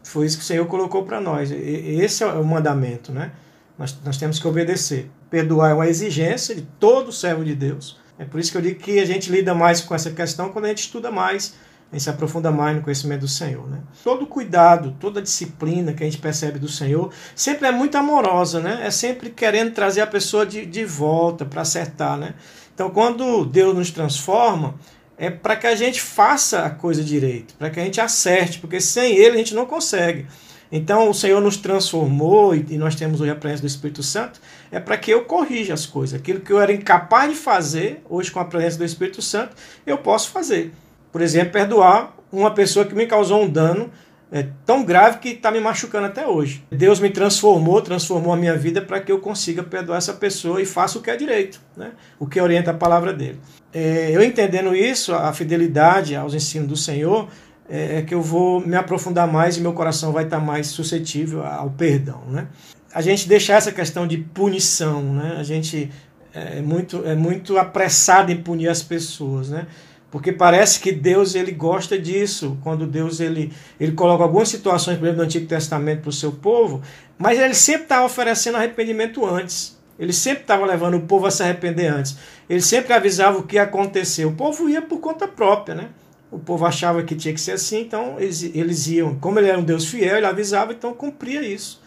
Foi 0.04 0.26
isso 0.26 0.38
que 0.38 0.44
o 0.44 0.48
Senhor 0.48 0.66
colocou 0.68 1.04
para 1.04 1.20
nós. 1.20 1.52
E, 1.52 1.56
esse 2.02 2.24
é 2.24 2.28
o 2.28 2.46
mandamento, 2.46 3.12
né? 3.12 3.34
Nós, 3.78 3.98
nós 4.06 4.18
temos 4.18 4.40
que 4.40 4.48
obedecer. 4.48 5.10
Perdoar 5.30 5.72
é 5.72 5.74
uma 5.74 5.88
exigência 5.88 6.56
de 6.56 6.62
todo 6.80 7.12
servo 7.12 7.44
de 7.44 7.56
Deus. 7.56 8.00
É 8.20 8.26
por 8.26 8.40
isso 8.40 8.52
que 8.52 8.58
eu 8.58 8.62
digo 8.62 8.80
que 8.80 9.00
a 9.00 9.06
gente 9.06 9.32
lida 9.32 9.56
mais 9.56 9.80
com 9.80 9.96
essa 9.96 10.12
questão 10.12 10.50
quando 10.50 10.66
a 10.66 10.68
gente 10.68 10.80
estuda 10.80 11.10
mais, 11.10 11.56
a 11.90 11.96
gente 11.96 12.04
se 12.04 12.10
aprofunda 12.10 12.52
mais 12.52 12.76
no 12.76 12.84
conhecimento 12.84 13.22
do 13.22 13.28
Senhor. 13.30 13.66
Né? 13.68 13.80
Todo 14.04 14.28
cuidado, 14.28 14.94
toda 15.00 15.22
disciplina 15.22 15.94
que 15.94 16.04
a 16.04 16.06
gente 16.06 16.20
percebe 16.20 16.60
do 16.60 16.68
Senhor 16.68 17.12
sempre 17.34 17.68
é 17.68 17.72
muito 17.72 17.98
amorosa, 17.98 18.60
né? 18.60 18.82
é 18.84 18.92
sempre 18.92 19.30
querendo 19.30 19.72
trazer 19.72 20.02
a 20.02 20.08
pessoa 20.08 20.46
de, 20.46 20.66
de 20.66 20.84
volta 20.84 21.46
para 21.46 21.62
acertar. 21.62 22.18
Né? 22.18 22.36
Então, 22.76 22.90
quando 22.90 23.46
Deus 23.46 23.74
nos 23.74 23.90
transforma, 23.90 24.76
é 25.18 25.30
para 25.30 25.56
que 25.56 25.68
a 25.68 25.76
gente 25.76 26.02
faça 26.02 26.66
a 26.66 26.70
coisa 26.70 27.04
direito, 27.04 27.54
para 27.56 27.70
que 27.70 27.80
a 27.80 27.84
gente 27.84 28.02
acerte, 28.02 28.60
porque 28.60 28.82
sem 28.82 29.16
Ele 29.16 29.36
a 29.36 29.38
gente 29.38 29.56
não 29.56 29.66
consegue. 29.66 30.28
Então 30.72 31.10
o 31.10 31.14
Senhor 31.14 31.42
nos 31.42 31.58
transformou 31.58 32.56
e 32.56 32.78
nós 32.78 32.96
temos 32.96 33.22
hoje 33.22 33.32
a 33.32 33.36
presença 33.36 33.62
do 33.62 33.68
Espírito 33.68 34.04
Santo, 34.04 34.40
é 34.72 34.80
para 34.80 34.98
que 34.98 35.12
eu 35.12 35.26
corrija 35.26 35.74
as 35.74 35.86
coisas. 35.86 36.20
Aquilo 36.20 36.40
que 36.40 36.52
eu 36.52 36.60
era 36.60 36.72
incapaz 36.72 37.32
de 37.32 37.38
fazer, 37.38 38.04
hoje 38.10 38.30
com 38.32 38.40
a 38.40 38.46
presença 38.46 38.78
do 38.78 38.86
Espírito 38.86 39.22
Santo, 39.22 39.56
eu 39.86 39.98
posso 39.98 40.30
fazer. 40.30 40.72
Por 41.12 41.22
exemplo, 41.22 41.54
perdoar 41.54 42.16
uma 42.32 42.52
pessoa 42.52 42.86
que 42.86 42.94
me 42.94 43.08
causou 43.08 43.42
um 43.42 43.50
dano 43.50 43.90
é, 44.32 44.46
tão 44.66 44.84
grave 44.84 45.18
que 45.18 45.30
está 45.30 45.52
me 45.52 45.60
machucando 45.60 46.06
até 46.06 46.28
hoje. 46.28 46.64
Deus 46.70 47.00
me 47.00 47.10
transformou, 47.10 47.82
transformou 47.82 48.32
a 48.32 48.38
minha 48.38 48.56
vida 48.56 48.82
para 48.82 49.00
que 49.00 49.12
eu 49.12 49.20
consiga 49.20 49.64
perdoar 49.64 49.98
essa 49.98 50.14
pessoa 50.14 50.62
e 50.62 50.66
faça 50.66 51.00
o 51.00 51.02
que 51.02 51.10
é 51.10 51.16
direito, 51.16 51.60
né? 51.76 51.92
o 52.20 52.28
que 52.28 52.40
orienta 52.40 52.72
a 52.72 52.74
palavra 52.74 53.12
dele. 53.12 53.40
É, 53.74 54.12
eu 54.12 54.22
entendendo 54.24 54.76
isso, 54.76 55.14
a 55.14 55.34
fidelidade 55.34 56.16
aos 56.16 56.34
ensinos 56.34 56.68
do 56.68 56.78
Senhor, 56.78 57.28
é, 57.70 57.98
é, 57.98 58.02
que 58.02 58.14
eu 58.14 58.22
vou 58.22 58.60
me 58.60 58.76
aprofundar 58.76 59.28
mais 59.28 59.58
e 59.58 59.62
meu 59.62 59.74
coração 59.74 60.12
vai 60.12 60.24
estar 60.24 60.40
mais 60.40 60.68
suscetível 60.68 61.46
ao 61.46 61.70
perdão. 61.70 62.22
Né? 62.28 62.48
A 62.94 63.02
gente 63.02 63.28
deixar 63.28 63.56
essa 63.56 63.72
questão 63.72 64.08
de 64.08 64.18
punição, 64.18 65.04
né? 65.14 65.36
a 65.38 65.44
gente 65.44 65.92
é 66.34 66.62
muito, 66.62 67.06
é 67.06 67.16
muito 67.16 67.58
apressado 67.58 68.32
em 68.32 68.38
punir 68.38 68.68
as 68.68 68.82
pessoas, 68.82 69.50
né? 69.50 69.68
porque 70.12 70.32
parece 70.32 70.80
que 70.80 70.92
Deus 70.92 71.36
ele 71.36 71.52
gosta 71.52 71.98
disso, 71.98 72.58
quando 72.64 72.88
Deus 72.88 73.20
ele, 73.20 73.54
ele 73.80 73.92
coloca 73.92 74.24
algumas 74.24 74.50
situações, 74.50 74.98
por 74.98 75.06
exemplo, 75.06 75.20
no 75.20 75.26
Antigo 75.26 75.46
Testamento 75.46 76.02
para 76.02 76.10
o 76.10 76.14
seu 76.14 76.32
povo, 76.32 76.82
mas 77.18 77.40
ele 77.40 77.54
sempre 77.54 77.84
estava 77.84 78.06
oferecendo 78.06 78.58
arrependimento 78.58 79.24
antes. 79.26 79.78
Ele 80.00 80.14
sempre 80.14 80.42
estava 80.42 80.66
levando 80.66 80.96
o 80.96 81.02
povo 81.02 81.28
a 81.28 81.32
se 81.32 81.44
arrepender 81.44 81.88
antes. 81.88 82.18
Ele 82.50 82.62
sempre 82.62 82.94
avisava 82.94 83.38
o 83.38 83.44
que 83.44 83.58
ia 83.58 83.64
acontecer. 83.64 84.26
O 84.26 84.32
povo 84.32 84.70
ia 84.70 84.82
por 84.82 85.00
conta 85.00 85.28
própria, 85.28 85.76
né? 85.76 85.90
O 86.32 86.38
povo 86.38 86.66
achava 86.66 87.04
que 87.04 87.16
tinha 87.16 87.34
que 87.34 87.42
ser 87.42 87.54
assim, 87.54 87.82
então 87.82 88.20
eles, 88.20 88.44
eles 88.44 88.88
iam. 88.88 89.16
Como 89.16 89.40
ele 89.40 89.48
era 89.48 89.58
um 89.58 89.64
Deus 89.64 89.86
fiel, 89.86 90.18
ele 90.18 90.26
avisava, 90.26 90.74
então 90.74 90.94
cumpria 90.94 91.42
isso. 91.42 91.82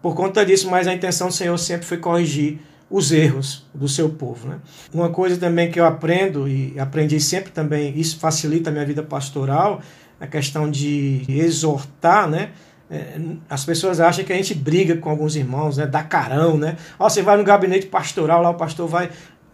Por 0.00 0.14
conta 0.14 0.44
disso, 0.44 0.70
mas 0.70 0.86
a 0.86 0.94
intenção 0.94 1.28
do 1.28 1.34
Senhor 1.34 1.56
sempre 1.58 1.86
foi 1.86 1.98
corrigir 1.98 2.58
os 2.90 3.12
erros 3.12 3.64
do 3.72 3.88
seu 3.88 4.08
povo. 4.10 4.48
Né? 4.48 4.58
Uma 4.92 5.10
coisa 5.10 5.36
também 5.36 5.70
que 5.70 5.78
eu 5.78 5.84
aprendo, 5.84 6.48
e 6.48 6.78
aprendi 6.78 7.20
sempre 7.20 7.52
também, 7.52 7.98
isso 7.98 8.18
facilita 8.18 8.70
a 8.70 8.72
minha 8.72 8.84
vida 8.84 9.02
pastoral, 9.02 9.80
a 10.18 10.26
questão 10.26 10.70
de 10.70 11.24
exortar, 11.28 12.28
né? 12.28 12.50
É, 12.90 13.20
as 13.48 13.64
pessoas 13.64 14.00
acham 14.00 14.24
que 14.24 14.32
a 14.32 14.36
gente 14.36 14.52
briga 14.52 14.96
com 14.96 15.08
alguns 15.08 15.36
irmãos, 15.36 15.76
né? 15.76 15.86
Dá 15.86 16.02
carão, 16.02 16.58
né? 16.58 16.76
Ó, 16.98 17.08
você 17.08 17.22
vai 17.22 17.36
no 17.36 17.44
gabinete 17.44 17.86
pastoral, 17.86 18.42
lá 18.42 18.50
o 18.50 18.54
pastor 18.54 18.88
vai. 18.88 19.10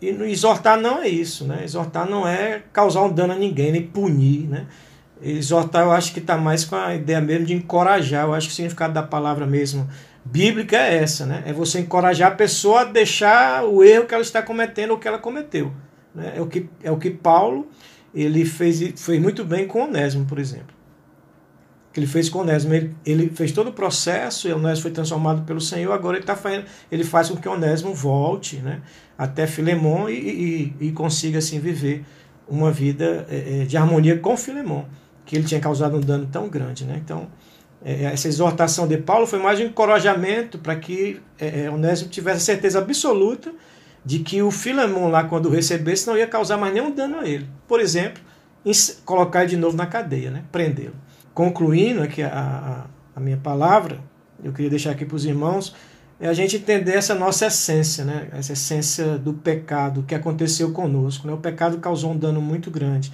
E 0.07 0.30
exortar 0.30 0.80
não 0.80 1.02
é 1.02 1.09
isso, 1.09 1.44
né? 1.44 1.61
Exortar 1.64 2.09
não 2.09 2.26
é 2.26 2.62
causar 2.72 3.02
um 3.02 3.12
dano 3.12 3.32
a 3.32 3.36
ninguém, 3.36 3.72
nem 3.72 3.82
punir, 3.82 4.48
né? 4.48 4.66
Exortar 5.20 5.82
eu 5.82 5.92
acho 5.92 6.12
que 6.12 6.20
está 6.20 6.36
mais 6.36 6.64
com 6.64 6.76
a 6.76 6.94
ideia 6.94 7.20
mesmo 7.20 7.46
de 7.46 7.54
encorajar. 7.54 8.24
Eu 8.24 8.34
acho 8.34 8.48
que 8.48 8.52
o 8.52 8.57
significado 8.57 8.94
da 8.94 9.02
palavra 9.02 9.46
mesmo 9.46 9.88
bíblica 10.24 10.76
é 10.76 10.96
essa, 10.96 11.26
né? 11.26 11.42
É 11.46 11.52
você 11.52 11.80
encorajar 11.80 12.32
a 12.32 12.34
pessoa 12.34 12.82
a 12.82 12.84
deixar 12.84 13.64
o 13.64 13.82
erro 13.82 14.07
que 14.07 14.14
ela 14.14 14.22
está 14.22 14.42
cometendo 14.42 14.90
ou 14.90 14.98
que 14.98 15.09
ela 15.09 15.18
cometeu. 15.18 15.72
Né? 16.14 16.34
É, 16.36 16.40
o 16.40 16.46
que, 16.46 16.68
é 16.82 16.90
o 16.90 16.98
que 16.98 17.11
Paulo 17.11 17.68
ele 18.14 18.44
fez, 18.44 18.80
fez 18.96 19.20
muito 19.20 19.44
bem 19.44 19.66
com 19.66 19.82
Onésimo, 19.82 20.24
por 20.24 20.38
exemplo. 20.38 20.76
Que 21.97 22.01
ele 22.01 22.07
fez 22.07 22.28
com 22.28 22.40
Onésimo. 22.40 22.74
Ele, 22.74 22.94
ele 23.07 23.30
fez 23.30 23.53
todo 23.53 23.70
o 23.70 23.72
processo, 23.72 24.47
e 24.47 24.53
Onésimo 24.53 24.82
foi 24.82 24.90
transformado 24.90 25.47
pelo 25.47 25.62
Senhor, 25.62 25.92
agora 25.92 26.18
ele, 26.18 26.26
tá 26.26 26.36
fazendo, 26.36 26.66
ele 26.92 27.03
faz 27.03 27.30
com 27.30 27.36
que 27.36 27.49
Onésimo 27.49 27.94
volte 27.94 28.57
né? 28.57 28.82
até 29.16 29.47
Filemon 29.47 30.07
e, 30.11 30.74
e, 30.78 30.88
e 30.88 30.92
consiga 30.92 31.38
assim 31.38 31.59
viver 31.59 32.05
uma 32.47 32.70
vida 32.70 33.26
é, 33.30 33.62
é, 33.62 33.64
de 33.64 33.78
harmonia 33.78 34.18
com 34.18 34.36
Filemon, 34.36 34.84
que 35.24 35.36
ele 35.36 35.47
tinha 35.47 35.59
causado 35.59 35.97
um 35.97 36.01
dano 36.01 36.28
tão 36.30 36.51
grande. 36.51 36.84
Né? 36.84 37.01
Então, 37.03 37.28
é, 37.82 38.05
essa 38.05 38.28
exortação 38.28 38.86
de 38.86 38.99
Paulo 38.99 39.26
foi 39.26 39.38
mais 39.38 39.59
um 39.59 39.62
encorajamento 39.62 40.59
para 40.59 40.76
que 40.76 41.18
é, 41.38 41.62
é, 41.62 41.70
Onésimo 41.70 42.11
tivesse 42.11 42.44
certeza 42.44 42.78
absoluta 42.78 43.55
de 44.05 44.18
que 44.18 44.42
o 44.42 44.51
Filemon 44.51 45.09
lá, 45.09 45.24
quando 45.24 45.49
recebesse, 45.49 46.07
não 46.07 46.18
ia 46.18 46.26
causar 46.26 46.59
mais 46.59 46.74
nenhum 46.74 46.94
dano 46.94 47.20
a 47.20 47.26
ele. 47.26 47.49
Por 47.66 47.80
exemplo, 47.80 48.22
colocar 49.07 49.44
ele 49.44 49.53
de 49.53 49.57
novo 49.57 49.78
na 49.78 49.86
cadeia, 49.86 50.30
né? 50.30 50.44
prendê-lo. 50.53 51.05
Concluindo 51.37 52.03
aqui 52.03 52.22
a, 52.22 52.30
a, 52.30 52.87
a, 53.14 53.20
minha 53.20 53.37
palavra, 53.37 54.01
eu 54.43 54.55
queria 54.55 54.70
deixar 54.70 54.93
aqui 54.93 55.05
para 55.05 55.16
os 55.16 55.26
irmãos, 55.26 55.76
é 56.18 56.28
a 56.28 56.32
gente 56.32 56.57
entender 56.57 56.93
essa 56.93 57.14
nossa 57.14 57.45
essência, 57.45 58.07
né? 58.07 58.28
essa 58.32 58.55
essência 58.55 59.18
do 59.18 59.34
pecado 59.34 60.03
que 60.03 60.14
aconteceu 60.14 60.72
conosco. 60.72 61.26
Né? 61.26 61.34
O 61.34 61.37
pecado 61.37 61.76
causou 61.76 62.12
um 62.12 62.16
dano 62.16 62.41
muito 62.41 62.70
grande. 62.70 63.12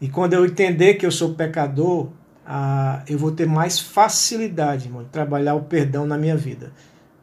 E 0.00 0.08
quando 0.08 0.32
eu 0.32 0.46
entender 0.46 0.94
que 0.94 1.04
eu 1.04 1.10
sou 1.10 1.34
pecador, 1.34 2.08
ah, 2.46 3.02
eu 3.06 3.18
vou 3.18 3.30
ter 3.30 3.46
mais 3.46 3.78
facilidade, 3.78 4.86
irmão, 4.86 5.02
de 5.02 5.10
trabalhar 5.10 5.54
o 5.54 5.64
perdão 5.64 6.06
na 6.06 6.16
minha 6.16 6.38
vida. 6.38 6.72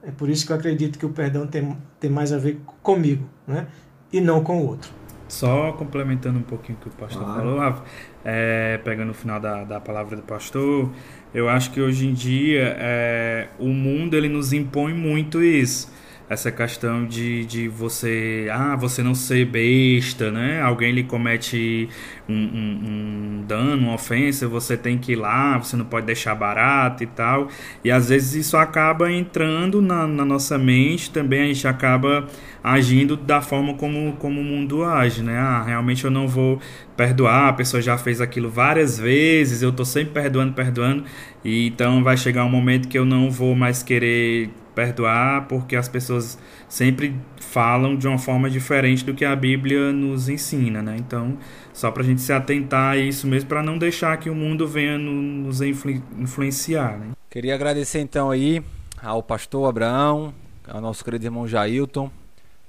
É 0.04 0.12
por 0.12 0.30
isso 0.30 0.46
que 0.46 0.52
eu 0.52 0.56
acredito 0.58 1.00
que 1.00 1.08
o 1.08 1.10
perdão 1.10 1.48
tem, 1.48 1.76
tem 2.00 2.12
mais 2.12 2.32
a 2.32 2.38
ver 2.38 2.62
comigo, 2.84 3.28
né? 3.48 3.66
E 4.14 4.22
não 4.22 4.44
com 4.44 4.60
o 4.60 4.68
outro. 4.68 4.92
Só 5.30 5.72
complementando 5.74 6.40
um 6.40 6.44
pouquinho 6.44 6.78
o 6.80 6.82
que 6.82 6.88
o 6.88 6.92
pastor 6.92 7.24
claro. 7.24 7.40
falou, 7.40 7.60
Rafa, 7.60 7.84
é, 8.24 8.80
pegando 8.84 9.12
o 9.12 9.14
final 9.14 9.40
da, 9.40 9.64
da 9.64 9.80
palavra 9.80 10.16
do 10.16 10.24
pastor, 10.24 10.92
eu 11.34 11.48
acho 11.48 11.72
que 11.72 11.80
hoje 11.80 12.08
em 12.08 12.14
dia 12.14 12.76
é, 12.80 13.48
o 13.60 13.68
mundo 13.68 14.16
ele 14.16 14.30
nos 14.30 14.52
impõe 14.54 14.94
muito 14.94 15.44
isso 15.44 15.99
essa 16.30 16.52
questão 16.52 17.08
de, 17.08 17.44
de 17.46 17.68
você 17.68 18.48
ah 18.52 18.76
você 18.76 19.02
não 19.02 19.16
ser 19.16 19.46
besta 19.46 20.32
né? 20.32 20.62
Alguém 20.62 20.92
lhe 20.92 21.04
comete 21.04 21.90
um, 22.28 22.34
um, 22.34 23.40
um, 23.40 23.44
dano 23.48 23.88
uma 23.88 23.96
ofensa 23.96 24.48
você 24.48 24.78
tem 24.78 24.98
que 24.98 25.14
ir 25.14 25.16
lá 25.16 25.58
você 25.58 25.76
não 25.76 25.86
pode 25.86 26.06
deixar 26.06 26.36
barato 26.36 27.04
e 27.04 27.08
tal. 27.08 27.48
E 27.84 27.90
às 27.90 28.10
vezes 28.10 28.46
isso 28.46 28.56
acaba 28.56 29.12
entrando 29.12 29.82
na, 29.82 30.06
na 30.06 30.24
nossa 30.24 30.58
mente 30.58 31.10
também 31.10 31.42
a 31.42 31.46
gente 31.48 31.68
acaba 31.68 32.28
agindo 32.64 33.18
da 33.18 33.42
forma 33.42 33.74
como, 33.74 34.14
como 34.18 34.40
o 34.40 34.44
mundo 34.44 34.84
age 34.84 35.24
né? 35.24 35.38
Ah 35.38 35.64
realmente 35.64 36.06
eu 36.06 36.12
não 36.12 36.28
vou 36.28 36.60
perdoar 36.96 37.50
a 37.50 37.54
pessoa 37.54 37.82
já 37.82 37.98
fez 37.98 38.22
aquilo 38.22 38.50
várias 38.52 39.00
vezes 39.00 39.64
eu 39.64 39.72
tô 39.72 39.84
sempre 39.84 40.14
perdoando 40.14 40.54
perdoando 40.54 41.04
e 41.44 41.68
então 41.68 42.04
vai 42.04 42.18
chegar 42.18 42.46
um 42.46 42.50
momento 42.50 42.88
que 42.88 43.00
eu 43.00 43.06
não 43.06 43.32
vou 43.32 43.56
mais 43.56 43.82
querer 43.82 44.50
perdoar 44.80 45.46
porque 45.50 45.76
as 45.76 45.90
pessoas 45.90 46.40
sempre 46.70 47.14
falam 47.42 47.98
de 47.98 48.08
uma 48.08 48.18
forma 48.18 48.50
diferente 48.50 49.04
do 49.04 49.14
que 49.14 49.26
a 49.26 49.36
Bíblia 49.36 49.92
nos 49.92 50.30
ensina, 50.30 50.82
né? 50.82 50.96
Então, 50.98 51.38
só 51.74 51.92
para 51.92 52.02
a 52.02 52.06
gente 52.06 52.22
se 52.22 52.32
atentar 52.32 52.94
a 52.94 52.98
isso 52.98 53.28
mesmo, 53.28 53.50
para 53.50 53.62
não 53.62 53.78
deixar 53.78 54.16
que 54.16 54.30
o 54.30 54.36
mundo 54.36 54.66
venha 54.66 54.98
nos 54.98 55.60
influ 55.60 56.02
influenciar, 56.18 56.98
né? 56.98 57.12
Queria 57.30 57.56
agradecer 57.56 58.00
então 58.00 58.32
aí 58.32 58.64
ao 59.04 59.22
pastor 59.22 59.68
Abraão, 59.68 60.34
ao 60.66 60.80
nosso 60.80 61.04
querido 61.04 61.26
irmão 61.26 61.46
Jailton. 61.46 62.10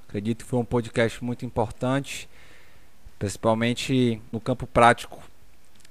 Acredito 0.08 0.44
que 0.44 0.50
foi 0.50 0.58
um 0.58 0.64
podcast 0.64 1.22
muito 1.22 1.46
importante, 1.46 2.28
principalmente 3.20 4.20
no 4.32 4.40
campo 4.40 4.66
prático, 4.66 5.22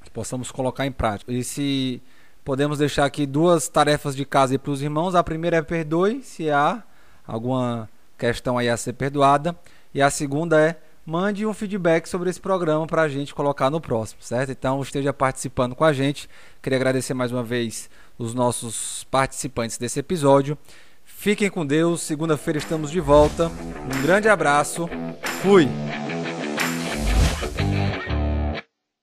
que 0.04 0.12
possamos 0.12 0.52
colocar 0.52 0.86
em 0.86 0.92
prática. 0.92 1.32
E 1.32 1.46
se 1.46 2.02
podemos 2.50 2.80
deixar 2.80 3.06
aqui 3.06 3.28
duas 3.28 3.68
tarefas 3.68 4.16
de 4.16 4.26
casa 4.26 4.58
para 4.58 4.72
os 4.72 4.82
irmãos. 4.82 5.14
A 5.14 5.24
primeira 5.24 5.58
é 5.58 5.62
perdoe, 5.62 6.24
se 6.24 6.50
há 6.50 6.82
alguma 7.28 7.88
questão 8.18 8.58
aí 8.58 8.68
a 8.68 8.76
ser 8.76 8.94
perdoada. 8.94 9.56
E 9.94 10.02
a 10.02 10.10
segunda 10.10 10.60
é 10.60 10.76
mande 11.06 11.46
um 11.46 11.54
feedback 11.54 12.08
sobre 12.08 12.28
esse 12.28 12.42
programa 12.42 12.88
para 12.88 13.04
a 13.04 13.08
gente 13.08 13.36
colocar 13.36 13.70
no 13.70 13.80
próximo, 13.80 14.24
certo? 14.24 14.52
Então 14.52 14.82
esteja 14.82 15.14
participando 15.14 15.76
com 15.76 15.84
a 15.84 15.94
gente. 15.94 16.28
Queria 16.60 16.80
agradecer 16.80 17.14
mais 17.14 17.32
uma 17.32 17.44
vez 17.44 17.88
os 18.18 18.34
nossos 18.34 19.04
participantes 19.12 19.78
desse 19.78 20.00
episódio. 20.00 20.58
Fiquem 21.06 21.52
com 21.52 21.64
Deus. 21.64 22.02
Segunda-feira 22.02 22.58
estamos 22.58 22.90
de 22.90 23.00
volta. 23.00 23.46
Um 23.48 24.02
grande 24.02 24.28
abraço. 24.28 24.90
Fui. 25.44 25.68